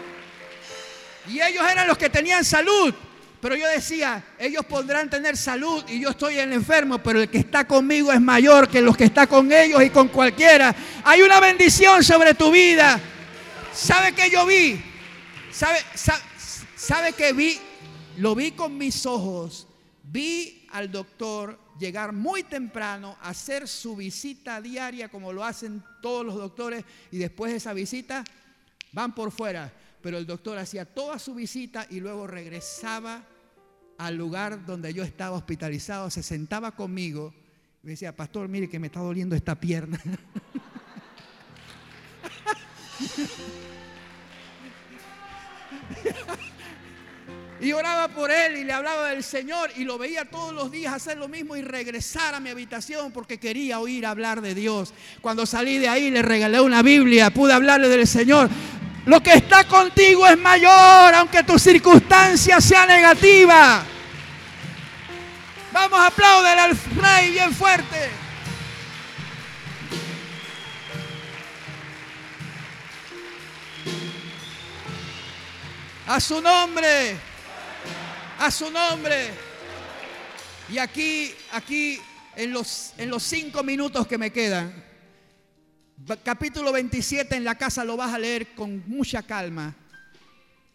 [1.27, 2.95] Y ellos eran los que tenían salud.
[3.41, 7.37] Pero yo decía, ellos podrán tener salud y yo estoy el enfermo, pero el que
[7.37, 10.75] está conmigo es mayor que los que está con ellos y con cualquiera.
[11.05, 12.99] Hay una bendición sobre tu vida.
[13.73, 14.81] ¿Sabe qué yo vi?
[15.51, 15.79] ¿Sabe,
[16.75, 17.57] sabe, que vi?
[18.17, 19.67] Lo vi con mis ojos.
[20.03, 26.35] Vi al doctor llegar muy temprano, hacer su visita diaria como lo hacen todos los
[26.35, 28.25] doctores y después de esa visita
[28.91, 29.71] van por fuera.
[30.01, 33.23] Pero el doctor hacía toda su visita y luego regresaba
[33.97, 37.33] al lugar donde yo estaba hospitalizado, se sentaba conmigo
[37.83, 39.99] y me decía, pastor, mire que me está doliendo esta pierna.
[47.61, 50.93] Y oraba por él y le hablaba del Señor y lo veía todos los días
[50.93, 54.93] hacer lo mismo y regresar a mi habitación porque quería oír hablar de Dios.
[55.19, 58.49] Cuando salí de ahí le regalé una Biblia, pude hablarle del Señor.
[59.09, 63.83] Lo que está contigo es mayor, aunque tu circunstancia sea negativa.
[65.71, 68.11] Vamos a aplaudir al rey bien fuerte.
[76.05, 77.17] A su nombre.
[78.37, 79.31] A su nombre.
[80.71, 81.99] Y aquí, aquí,
[82.35, 84.71] en los, en los cinco minutos que me quedan,
[86.17, 89.75] capítulo 27 en la casa lo vas a leer con mucha calma.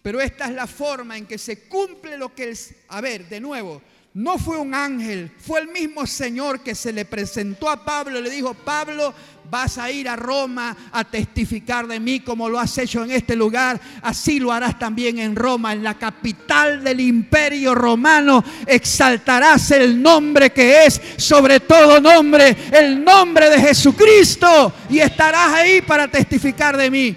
[0.02, 2.74] Pero esta es la forma en que se cumple lo que es.
[2.88, 3.80] A ver, de nuevo,
[4.12, 8.22] no fue un ángel, fue el mismo Señor que se le presentó a Pablo y
[8.22, 9.12] le dijo, Pablo,
[9.50, 13.36] vas a ir a Roma a testificar de mí como lo has hecho en este
[13.36, 20.00] lugar, así lo harás también en Roma, en la capital del imperio romano, exaltarás el
[20.00, 26.76] nombre que es sobre todo nombre, el nombre de Jesucristo, y estarás ahí para testificar
[26.76, 27.16] de mí.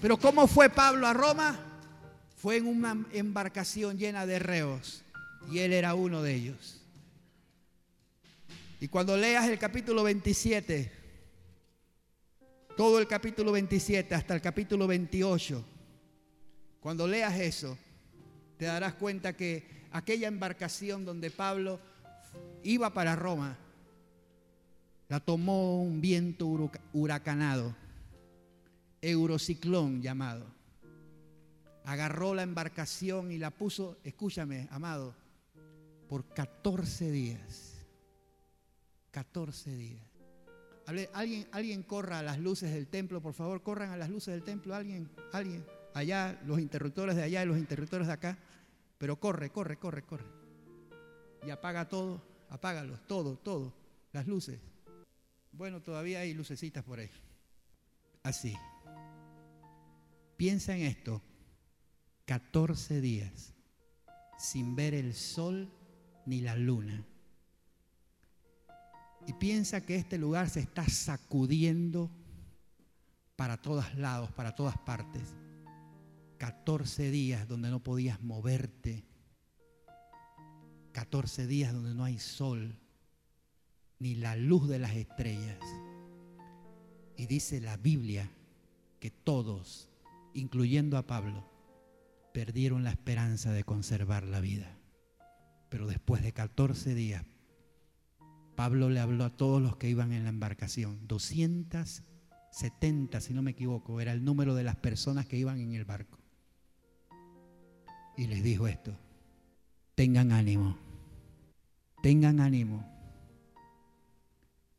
[0.00, 1.58] Pero ¿cómo fue Pablo a Roma?
[2.36, 5.02] Fue en una embarcación llena de reos
[5.50, 6.80] y él era uno de ellos.
[8.80, 10.99] Y cuando leas el capítulo 27,
[12.80, 15.62] todo el capítulo 27 hasta el capítulo 28,
[16.80, 17.76] cuando leas eso,
[18.56, 21.78] te darás cuenta que aquella embarcación donde Pablo
[22.62, 23.58] iba para Roma,
[25.10, 27.76] la tomó un viento huracanado,
[29.02, 30.46] eurociclón llamado.
[31.84, 35.14] Agarró la embarcación y la puso, escúchame, amado,
[36.08, 37.74] por 14 días.
[39.10, 40.09] 14 días.
[40.86, 44.42] Alguien, alguien corra a las luces del templo, por favor, corran a las luces del
[44.42, 48.38] templo, alguien, alguien, allá, los interruptores de allá y los interruptores de acá,
[48.98, 50.26] pero corre, corre, corre, corre.
[51.46, 53.72] Y apaga todo, apágalos, todo, todo,
[54.12, 54.60] las luces.
[55.52, 57.10] Bueno, todavía hay lucecitas por ahí.
[58.22, 58.56] Así.
[60.36, 61.22] Piensa en esto,
[62.26, 63.54] 14 días
[64.40, 65.70] sin ver el sol
[66.24, 67.04] ni la luna.
[69.26, 72.10] Y piensa que este lugar se está sacudiendo
[73.36, 75.34] para todos lados, para todas partes.
[76.38, 79.04] 14 días donde no podías moverte.
[80.92, 82.78] 14 días donde no hay sol,
[83.98, 85.58] ni la luz de las estrellas.
[87.16, 88.30] Y dice la Biblia
[88.98, 89.88] que todos,
[90.34, 91.48] incluyendo a Pablo,
[92.32, 94.78] perdieron la esperanza de conservar la vida.
[95.68, 97.24] Pero después de 14 días,
[98.60, 101.08] Pablo le habló a todos los que iban en la embarcación.
[101.08, 105.86] 270, si no me equivoco, era el número de las personas que iban en el
[105.86, 106.18] barco.
[108.18, 108.94] Y les dijo esto,
[109.94, 110.76] tengan ánimo,
[112.02, 112.86] tengan ánimo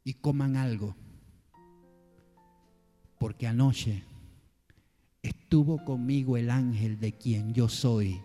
[0.03, 0.95] y coman algo,
[3.17, 4.03] porque anoche
[5.23, 8.21] estuvo conmigo el ángel de quien yo soy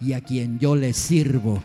[0.00, 1.62] y a quien yo le sirvo.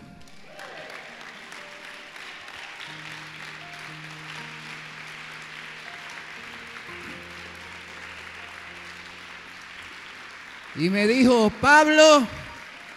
[10.78, 12.28] Y me dijo, Pablo,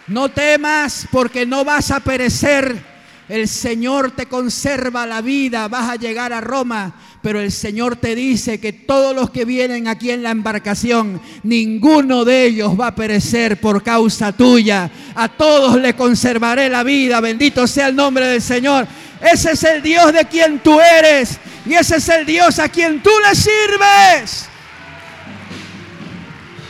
[0.07, 2.83] no temas porque no vas a perecer.
[3.27, 8.15] El Señor te conserva la vida, vas a llegar a Roma pero el Señor te
[8.15, 12.95] dice que todos los que vienen aquí en la embarcación, ninguno de ellos va a
[12.95, 14.89] perecer por causa tuya.
[15.15, 17.19] A todos le conservaré la vida.
[17.19, 18.87] Bendito sea el nombre del Señor.
[19.21, 21.37] Ese es el Dios de quien tú eres.
[21.65, 24.47] Y ese es el Dios a quien tú le sirves.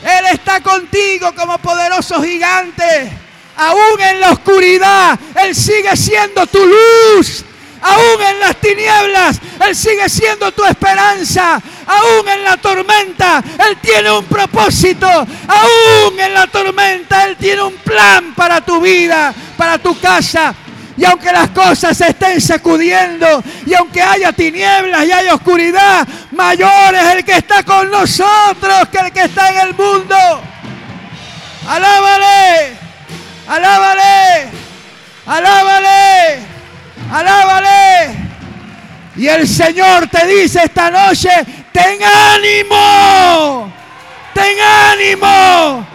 [0.04, 3.12] Él está contigo como poderoso gigante.
[3.58, 7.44] Aún en la oscuridad, Él sigue siendo tu luz.
[7.82, 11.62] Aún en las tinieblas, Él sigue siendo tu esperanza.
[11.86, 15.08] Aún en la tormenta, Él tiene un propósito.
[15.08, 20.54] Aún en la tormenta, Él tiene un plan para tu vida, para tu casa.
[21.00, 26.06] Y aunque las cosas se estén sacudiendo, y aunque haya tinieblas y haya oscuridad,
[26.40, 30.16] mayor es el que está con nosotros que el que está en el mundo.
[31.68, 32.78] Alábale,
[33.46, 34.50] alábale,
[35.26, 36.50] alábale.
[37.12, 38.16] Alábale.
[39.16, 41.30] Y el Señor te dice esta noche,
[41.74, 43.74] ten ánimo,
[44.34, 45.88] ten ánimo.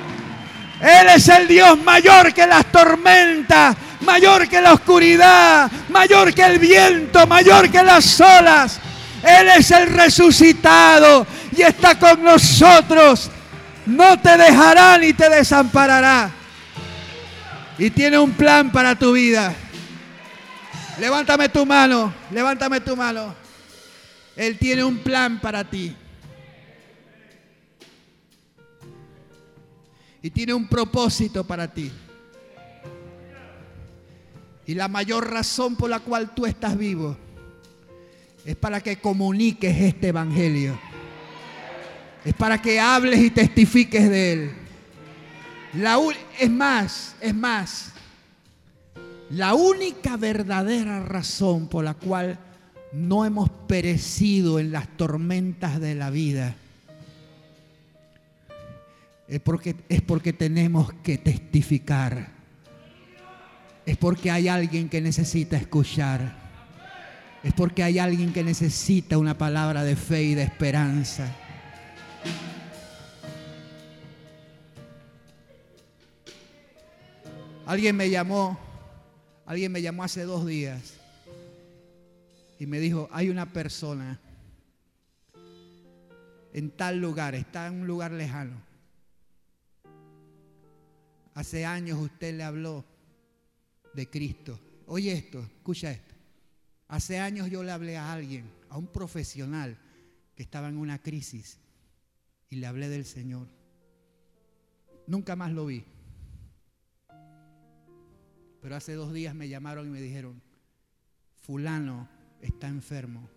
[0.81, 6.59] Él es el Dios mayor que las tormentas, mayor que la oscuridad, mayor que el
[6.59, 8.81] viento, mayor que las olas.
[9.25, 11.27] Él es el resucitado
[11.57, 13.31] y está con nosotros.
[13.87, 16.31] No te dejará ni te desamparará.
[17.79, 19.55] Y tiene un plan para tu vida.
[20.99, 23.35] Levántame tu mano, levántame tu mano.
[24.37, 25.97] Él tiene un plan para ti.
[30.23, 31.91] Y tiene un propósito para ti.
[34.67, 37.24] Y la mayor razón por la cual tú estás vivo
[38.45, 40.79] es para que comuniques este evangelio.
[42.25, 44.53] Es para que hables y testifiques de él.
[45.75, 45.99] La
[46.39, 47.93] es más, es más.
[49.31, 52.39] La única verdadera razón por la cual
[52.93, 56.55] no hemos perecido en las tormentas de la vida
[59.27, 62.29] es porque, es porque tenemos que testificar.
[63.87, 66.44] Es porque hay alguien que necesita escuchar.
[67.45, 71.31] Es porque hay alguien que necesita una palabra de fe y de esperanza.
[77.67, 78.59] Alguien me llamó,
[79.45, 80.95] alguien me llamó hace dos días
[82.59, 84.19] y me dijo, hay una persona
[86.55, 88.57] en tal lugar, está en un lugar lejano.
[91.35, 92.85] Hace años usted le habló
[93.93, 94.59] de Cristo.
[94.87, 96.04] Oye esto, escucha esto.
[96.95, 99.77] Hace años yo le hablé a alguien, a un profesional
[100.37, 101.59] que estaba en una crisis
[102.49, 103.49] y le hablé del Señor.
[105.09, 105.85] Nunca más lo vi.
[108.63, 110.41] Pero hace dos días me llamaron y me dijeron,
[111.35, 112.09] fulano
[112.41, 113.29] está enfermo.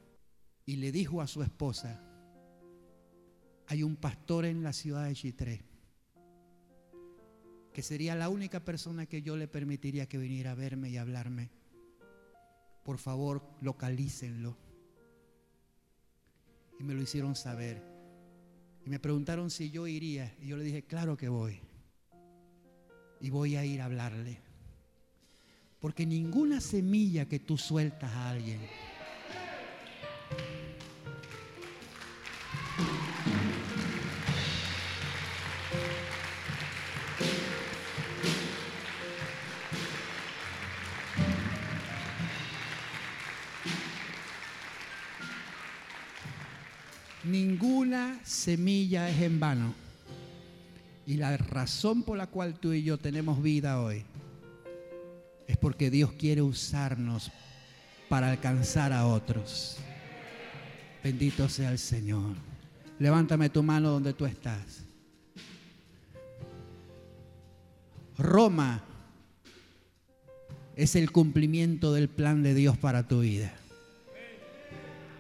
[0.64, 2.00] Y le dijo a su esposa,
[3.66, 5.66] hay un pastor en la ciudad de Chitré
[7.74, 11.57] que sería la única persona que yo le permitiría que viniera a verme y hablarme.
[12.88, 14.56] Por favor, localícenlo.
[16.80, 17.84] Y me lo hicieron saber.
[18.86, 20.34] Y me preguntaron si yo iría.
[20.42, 21.60] Y yo le dije, claro que voy.
[23.20, 24.40] Y voy a ir a hablarle.
[25.82, 28.62] Porque ninguna semilla que tú sueltas a alguien
[47.28, 49.74] ninguna semilla es en vano.
[51.06, 54.04] Y la razón por la cual tú y yo tenemos vida hoy
[55.48, 57.32] es porque Dios quiere usarnos
[58.10, 59.78] para alcanzar a otros.
[61.04, 62.36] Bendito sea el Señor.
[63.00, 64.84] Levántame tu mano donde tú estás.
[68.18, 68.84] Roma
[70.76, 73.54] es el cumplimiento del plan de Dios para tu vida.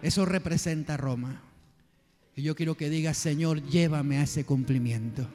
[0.02, 1.47] Eso representa Roma.
[2.38, 5.27] Y yo quiero que digas, Señor, llévame a ese cumplimiento.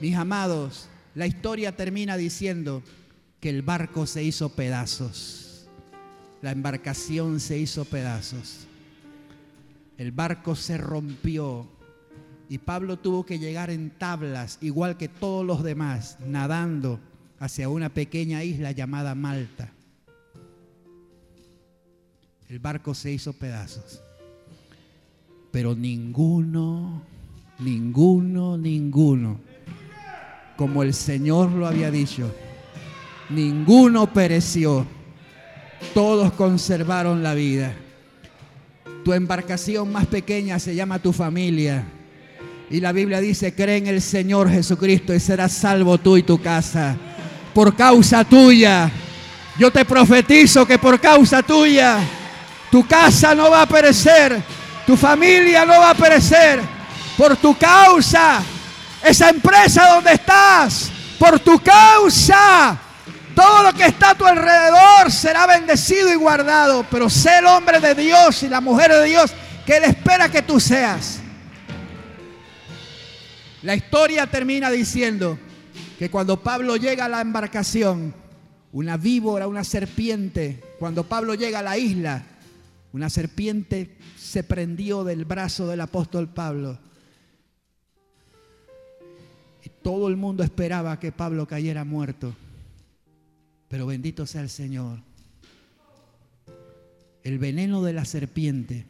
[0.00, 2.82] Mis amados, la historia termina diciendo
[3.38, 5.68] que el barco se hizo pedazos.
[6.42, 8.66] La embarcación se hizo pedazos.
[9.96, 11.68] El barco se rompió
[12.48, 16.98] y Pablo tuvo que llegar en tablas, igual que todos los demás, nadando
[17.38, 19.70] hacia una pequeña isla llamada Malta.
[22.48, 24.02] El barco se hizo pedazos.
[25.50, 27.02] Pero ninguno,
[27.58, 29.40] ninguno, ninguno,
[30.56, 32.32] como el Señor lo había dicho,
[33.30, 34.86] ninguno pereció.
[35.92, 37.74] Todos conservaron la vida.
[39.04, 41.84] Tu embarcación más pequeña se llama tu familia.
[42.70, 46.40] Y la Biblia dice, cree en el Señor Jesucristo y serás salvo tú y tu
[46.40, 46.96] casa.
[47.52, 48.88] Por causa tuya.
[49.58, 51.98] Yo te profetizo que por causa tuya,
[52.70, 56.60] tu casa no va a perecer tu familia no va a perecer
[57.16, 58.42] por tu causa.
[59.02, 62.78] Esa empresa donde estás, por tu causa.
[63.34, 66.84] Todo lo que está a tu alrededor será bendecido y guardado.
[66.90, 69.32] Pero sé el hombre de Dios y la mujer de Dios
[69.64, 71.20] que Él espera que tú seas.
[73.62, 75.38] La historia termina diciendo
[75.98, 78.14] que cuando Pablo llega a la embarcación,
[78.72, 82.22] una víbora, una serpiente, cuando Pablo llega a la isla,
[82.92, 86.78] una serpiente se prendió del brazo del apóstol Pablo.
[89.64, 92.34] Y todo el mundo esperaba que Pablo cayera muerto.
[93.68, 95.02] Pero bendito sea el Señor.
[97.22, 98.86] El veneno de la serpiente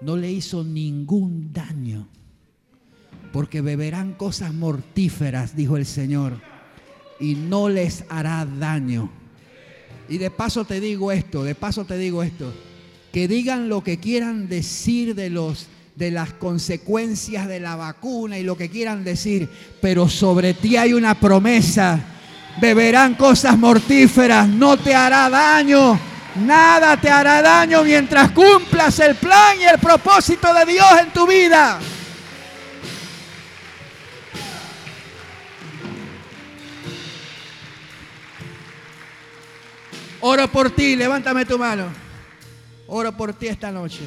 [0.00, 2.08] no le hizo ningún daño.
[3.32, 6.40] Porque beberán cosas mortíferas, dijo el Señor,
[7.20, 9.19] y no les hará daño.
[10.10, 12.52] Y de paso te digo esto, de paso te digo esto,
[13.12, 18.42] que digan lo que quieran decir de los de las consecuencias de la vacuna y
[18.42, 19.48] lo que quieran decir,
[19.82, 22.00] pero sobre ti hay una promesa.
[22.60, 26.00] Beberán cosas mortíferas, no te hará daño,
[26.36, 31.26] nada te hará daño mientras cumplas el plan y el propósito de Dios en tu
[31.26, 31.78] vida.
[40.22, 41.86] Oro por ti, levántame tu mano.
[42.88, 44.02] Oro por ti esta noche.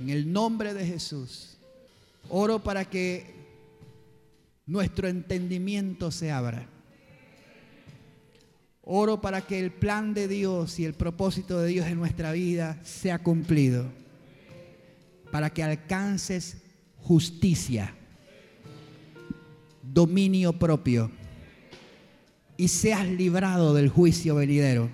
[0.00, 1.58] En el nombre de Jesús,
[2.30, 3.34] oro para que
[4.64, 6.66] nuestro entendimiento se abra.
[8.80, 12.80] Oro para que el plan de Dios y el propósito de Dios en nuestra vida
[12.84, 13.84] sea cumplido.
[15.30, 16.58] Para que alcances
[17.02, 17.95] justicia,
[19.96, 21.10] dominio propio
[22.58, 24.90] y seas librado del juicio venidero.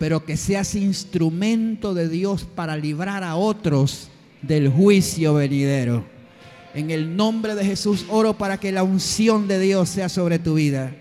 [0.00, 4.08] Pero que seas instrumento de Dios para librar a otros
[4.40, 6.04] del juicio venidero.
[6.74, 10.54] En el nombre de Jesús oro para que la unción de Dios sea sobre tu
[10.54, 10.96] vida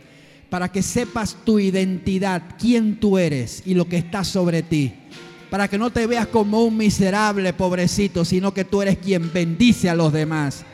[0.52, 4.92] para que sepas tu identidad, quién tú eres y lo que está sobre ti.
[5.50, 9.90] Para que no te veas como un miserable pobrecito, sino que tú eres quien bendice
[9.90, 10.66] a los demás.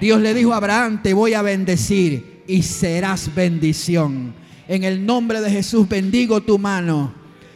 [0.00, 4.34] Dios le dijo a Abraham, te voy a bendecir y serás bendición.
[4.68, 7.12] En el nombre de Jesús bendigo tu mano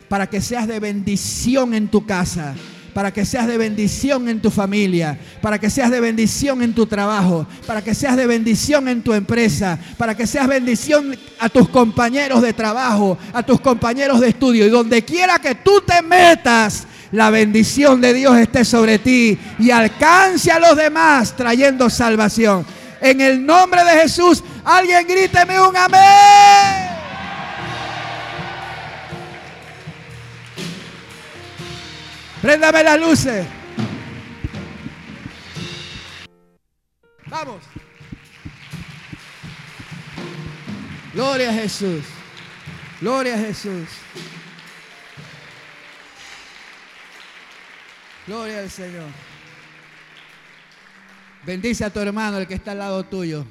[0.08, 2.54] para que seas de bendición en tu casa
[2.96, 6.86] para que seas de bendición en tu familia, para que seas de bendición en tu
[6.86, 11.68] trabajo, para que seas de bendición en tu empresa, para que seas bendición a tus
[11.68, 14.66] compañeros de trabajo, a tus compañeros de estudio.
[14.66, 16.86] Y donde quiera que tú te metas,
[17.16, 22.66] la bendición de Dios esté sobre ti y alcance a los demás trayendo salvación.
[23.00, 26.90] En el nombre de Jesús, alguien gríteme un amén.
[32.42, 33.46] Préndame las luces.
[37.28, 37.62] Vamos.
[41.14, 42.04] Gloria a Jesús.
[43.00, 43.88] Gloria a Jesús.
[48.26, 49.08] Gloria al Señor.
[51.46, 53.46] Bendice a tu hermano, el que está al lado tuyo.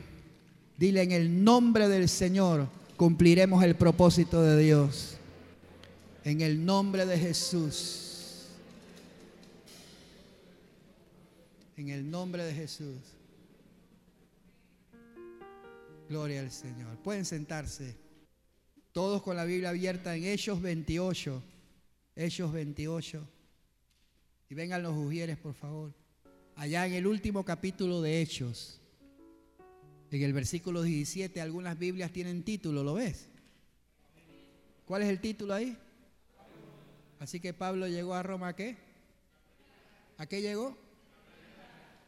[0.77, 5.15] Dile en el nombre del Señor cumpliremos el propósito de Dios.
[6.25, 8.47] En el nombre de Jesús.
[11.77, 12.97] En el nombre de Jesús.
[16.09, 16.97] Gloria al Señor.
[16.97, 17.95] Pueden sentarse.
[18.91, 21.41] Todos con la Biblia abierta en Hechos 28.
[22.15, 23.34] Hechos 28.
[24.55, 25.93] Vengan los ujieres, por favor.
[26.55, 28.79] Allá en el último capítulo de Hechos.
[30.09, 33.27] En el versículo 17, algunas Biblias tienen título, ¿lo ves?
[34.85, 35.77] ¿Cuál es el título ahí?
[37.19, 38.77] Así que Pablo llegó a Roma, ¿a qué?
[40.17, 40.77] ¿A qué llegó?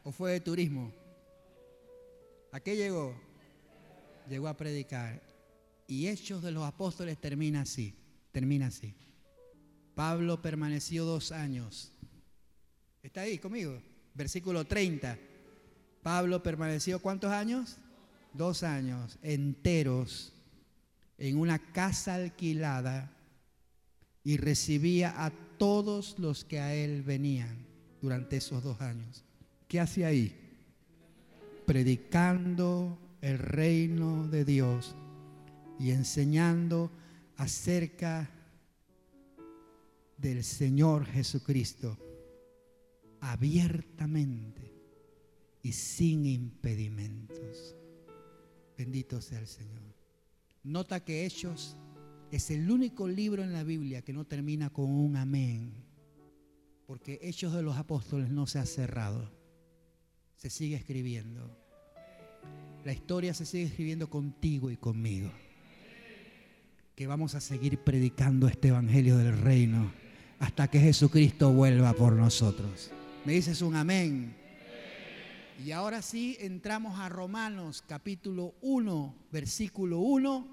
[0.02, 0.90] ¿O fue de turismo?
[2.50, 3.14] ¿A qué llegó?
[4.26, 5.20] Llegó a predicar.
[5.86, 7.94] Y Hechos de los Apóstoles termina así,
[8.32, 8.94] termina así.
[9.94, 11.92] Pablo permaneció dos años.
[13.02, 13.80] ¿Está ahí conmigo?
[14.14, 15.18] Versículo 30.
[16.02, 17.76] Pablo permaneció cuántos años?
[18.32, 20.32] Dos años enteros
[21.16, 23.12] en una casa alquilada
[24.24, 27.66] y recibía a todos los que a él venían
[28.00, 29.24] durante esos dos años.
[29.66, 30.34] ¿Qué hace ahí?
[31.66, 34.94] Predicando el reino de Dios
[35.78, 36.90] y enseñando
[37.36, 38.30] acerca
[40.16, 41.96] del Señor Jesucristo
[43.20, 44.74] abiertamente
[45.62, 47.76] y sin impedimentos.
[48.76, 49.82] Bendito sea el Señor.
[50.62, 51.76] Nota que Hechos
[52.30, 55.72] es el único libro en la Biblia que no termina con un amén,
[56.86, 59.38] porque Hechos de los Apóstoles no se ha cerrado
[60.38, 61.50] se sigue escribiendo.
[62.84, 65.30] La historia se sigue escribiendo contigo y conmigo.
[66.94, 69.92] Que vamos a seguir predicando este Evangelio del Reino
[70.38, 72.92] hasta que Jesucristo vuelva por nosotros.
[73.28, 74.34] ¿Me dices un amén?
[75.62, 80.48] Y ahora sí entramos a Romanos capítulo 1, versículo 1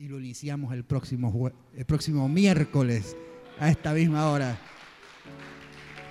[0.00, 3.16] y lo iniciamos el próximo, el próximo miércoles
[3.60, 4.58] a esta misma hora.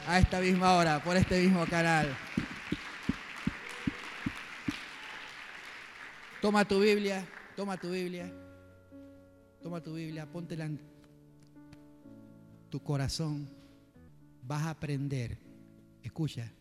[0.08, 2.16] A esta misma hora, por este mismo canal.
[6.42, 7.28] Toma tu Biblia,
[7.58, 8.32] toma tu Biblia,
[9.62, 10.80] toma tu Biblia, póntela en
[12.70, 13.50] tu corazón.
[14.44, 15.45] Vas a aprender,
[16.08, 16.52] escucha,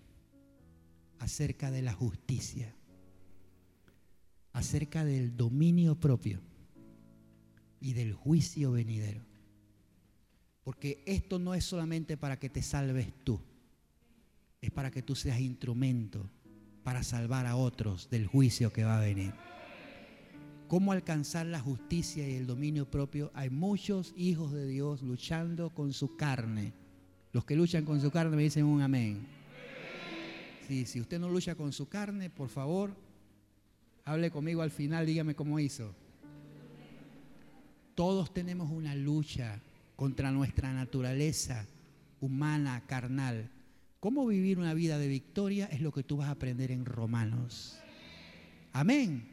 [1.19, 2.75] acerca de la justicia,
[4.53, 6.41] acerca del dominio propio.
[7.81, 9.27] Y del juicio venidero.
[10.63, 13.39] Porque esto no es solamente para que te salves tú,
[14.63, 16.31] es para que tú seas instrumento
[16.83, 19.35] para salvar a otros del juicio que va a venir.
[20.69, 25.93] Cómo alcanzar la justicia y el dominio propio, hay muchos hijos de Dios luchando con
[25.93, 26.73] su carne.
[27.35, 29.27] Los que luchan con su carne me dicen un amén.
[30.67, 32.97] Sí, si usted no lucha con su carne, por favor,
[34.07, 35.95] Hable conmigo al final, dígame cómo hizo.
[37.95, 39.61] Todos tenemos una lucha
[39.97, 41.67] contra nuestra naturaleza
[42.21, 43.51] humana, carnal.
[44.01, 45.67] ¿Cómo vivir una vida de victoria?
[45.73, 47.79] Es lo que tú vas a aprender en Romanos.
[48.75, 49.27] Amén.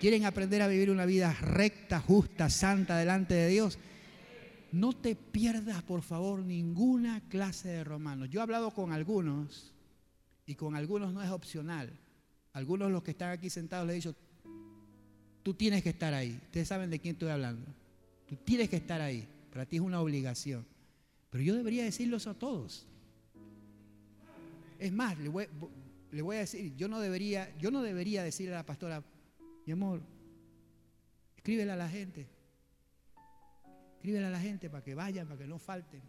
[0.00, 3.78] ¿Quieren aprender a vivir una vida recta, justa, santa delante de Dios?
[4.74, 8.28] No te pierdas, por favor, ninguna clase de Romanos.
[8.28, 9.72] Yo he hablado con algunos
[10.46, 11.96] y con algunos no es opcional.
[12.52, 14.16] Algunos los que están aquí sentados les he dicho,
[15.44, 16.40] tú tienes que estar ahí.
[16.46, 17.64] Ustedes saben de quién estoy hablando.
[18.26, 19.28] Tú tienes que estar ahí.
[19.52, 20.66] Para ti es una obligación.
[21.30, 22.84] Pero yo debería decirlos a todos.
[24.80, 25.46] Es más, le voy,
[26.10, 29.04] le voy, a decir, yo no debería, yo no debería decirle a la pastora,
[29.66, 30.02] mi amor,
[31.36, 32.33] escríbele a la gente.
[34.04, 36.02] Escríbele a la gente para que vayan, para que no falten.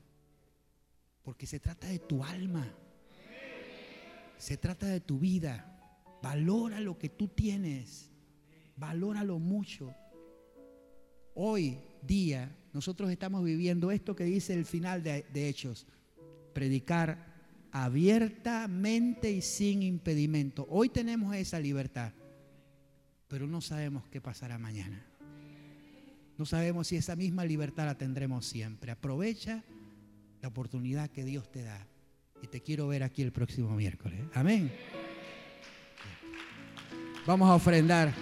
[1.24, 2.68] Porque se trata de tu alma.
[4.38, 6.04] Se trata de tu vida.
[6.22, 8.12] Valora lo que tú tienes.
[8.76, 9.96] Valóralo mucho.
[11.36, 15.88] Hoy día nosotros estamos viviendo esto que dice el final de, de Hechos.
[16.52, 17.34] Predicar
[17.72, 20.68] abiertamente y sin impedimento.
[20.70, 22.12] Hoy tenemos esa libertad,
[23.30, 25.15] pero no sabemos qué pasará mañana.
[26.38, 28.92] No sabemos si esa misma libertad la tendremos siempre.
[28.92, 29.64] Aprovecha
[30.42, 31.88] la oportunidad que Dios te da.
[32.42, 34.20] Y te quiero ver aquí el próximo miércoles.
[34.34, 34.72] Amén.
[37.26, 38.14] Vamos a ofrendar.